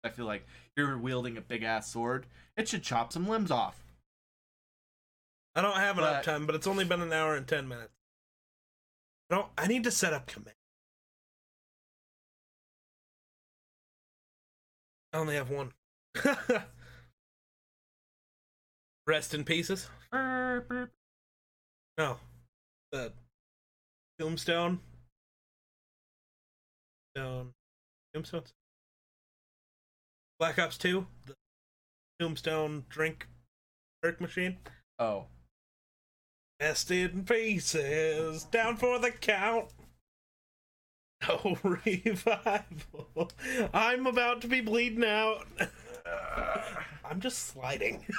I 0.04 0.08
feel 0.10 0.26
like 0.26 0.46
you're 0.76 0.98
wielding 0.98 1.36
a 1.36 1.40
big 1.40 1.62
ass 1.62 1.90
sword. 1.90 2.26
It 2.56 2.68
should 2.68 2.82
chop 2.82 3.12
some 3.12 3.28
limbs 3.28 3.50
off. 3.50 3.84
I 5.54 5.62
don't 5.62 5.76
have 5.76 5.98
enough 5.98 6.24
uptime, 6.24 6.46
but 6.46 6.54
it's 6.54 6.66
only 6.66 6.84
been 6.84 7.02
an 7.02 7.12
hour 7.12 7.34
and 7.34 7.46
ten 7.46 7.68
minutes. 7.68 7.94
I 9.30 9.36
don't. 9.36 9.48
I 9.56 9.66
need 9.66 9.84
to 9.84 9.90
set 9.90 10.12
up 10.12 10.26
command. 10.26 10.56
I 15.12 15.18
only 15.18 15.34
have 15.34 15.50
one. 15.50 15.72
Rest 19.06 19.34
in 19.34 19.44
pieces. 19.44 19.88
No. 20.12 20.60
The 22.92 23.12
tombstone. 24.18 24.80
Stone. 27.16 27.52
Tombstones. 28.14 28.52
Black 30.38 30.58
Ops 30.58 30.78
2. 30.78 31.06
The 31.26 31.34
tombstone 32.18 32.84
drink 32.88 33.28
perk 34.02 34.20
machine. 34.20 34.58
Oh. 34.98 35.26
Rest 36.60 36.90
in 36.90 37.24
pieces. 37.24 38.44
Down 38.44 38.76
for 38.76 38.98
the 38.98 39.10
count. 39.10 39.72
No 41.28 41.58
revival. 41.62 43.30
I'm 43.74 44.06
about 44.06 44.40
to 44.42 44.48
be 44.48 44.60
bleeding 44.60 45.04
out. 45.04 45.46
I'm 47.10 47.20
just 47.20 47.48
sliding. 47.48 48.06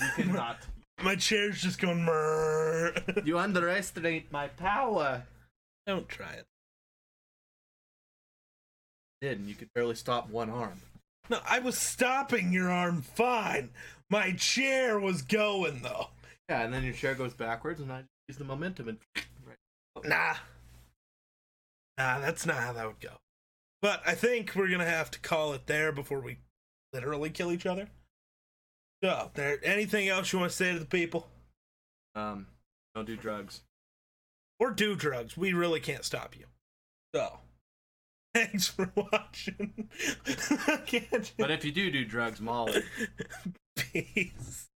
You 0.00 0.24
cannot. 0.24 0.58
My 1.02 1.14
chair's 1.14 1.62
just 1.62 1.80
going 1.80 2.04
murr. 2.04 2.94
you 3.24 3.38
underestimate 3.38 4.32
my 4.32 4.48
power. 4.48 5.22
Don't 5.86 6.08
try 6.08 6.32
it. 6.32 6.46
Did 9.20 9.38
and 9.38 9.48
you 9.48 9.54
could 9.54 9.72
barely 9.72 9.94
stop 9.94 10.28
one 10.30 10.50
arm. 10.50 10.80
No, 11.30 11.38
I 11.48 11.60
was 11.60 11.78
stopping 11.78 12.52
your 12.52 12.70
arm 12.70 13.02
fine. 13.02 13.70
My 14.10 14.32
chair 14.32 14.98
was 14.98 15.22
going 15.22 15.82
though. 15.82 16.08
Yeah, 16.48 16.62
and 16.62 16.74
then 16.74 16.84
your 16.84 16.92
chair 16.92 17.14
goes 17.14 17.32
backwards, 17.32 17.80
and 17.80 17.90
I 17.92 18.02
use 18.28 18.36
the 18.36 18.44
momentum 18.44 18.88
and 18.88 18.98
right. 19.46 20.04
Nah. 20.04 20.34
Nah, 21.96 22.18
that's 22.18 22.44
not 22.44 22.56
how 22.56 22.72
that 22.72 22.86
would 22.86 23.00
go. 23.00 23.16
But 23.80 24.02
I 24.04 24.14
think 24.14 24.54
we're 24.54 24.70
gonna 24.70 24.84
have 24.84 25.10
to 25.12 25.20
call 25.20 25.52
it 25.52 25.66
there 25.66 25.92
before 25.92 26.20
we 26.20 26.38
literally 26.94 27.28
kill 27.28 27.52
each 27.52 27.66
other. 27.66 27.88
So, 29.02 29.30
there 29.34 29.58
anything 29.62 30.08
else 30.08 30.32
you 30.32 30.38
want 30.38 30.50
to 30.50 30.56
say 30.56 30.72
to 30.72 30.78
the 30.78 30.86
people? 30.86 31.28
Um, 32.14 32.46
don't 32.94 33.06
do 33.06 33.16
drugs. 33.16 33.62
Or 34.60 34.70
do 34.70 34.94
drugs. 34.94 35.36
We 35.36 35.52
really 35.52 35.80
can't 35.80 36.04
stop 36.04 36.36
you. 36.38 36.46
So 37.14 37.38
thanks 38.34 38.68
for 38.68 38.90
watching. 38.94 39.88
But 41.38 41.50
if 41.50 41.64
you 41.64 41.72
do 41.72 41.90
do 41.90 42.04
drugs, 42.04 42.40
Molly. 42.40 42.82
Peace. 43.76 44.68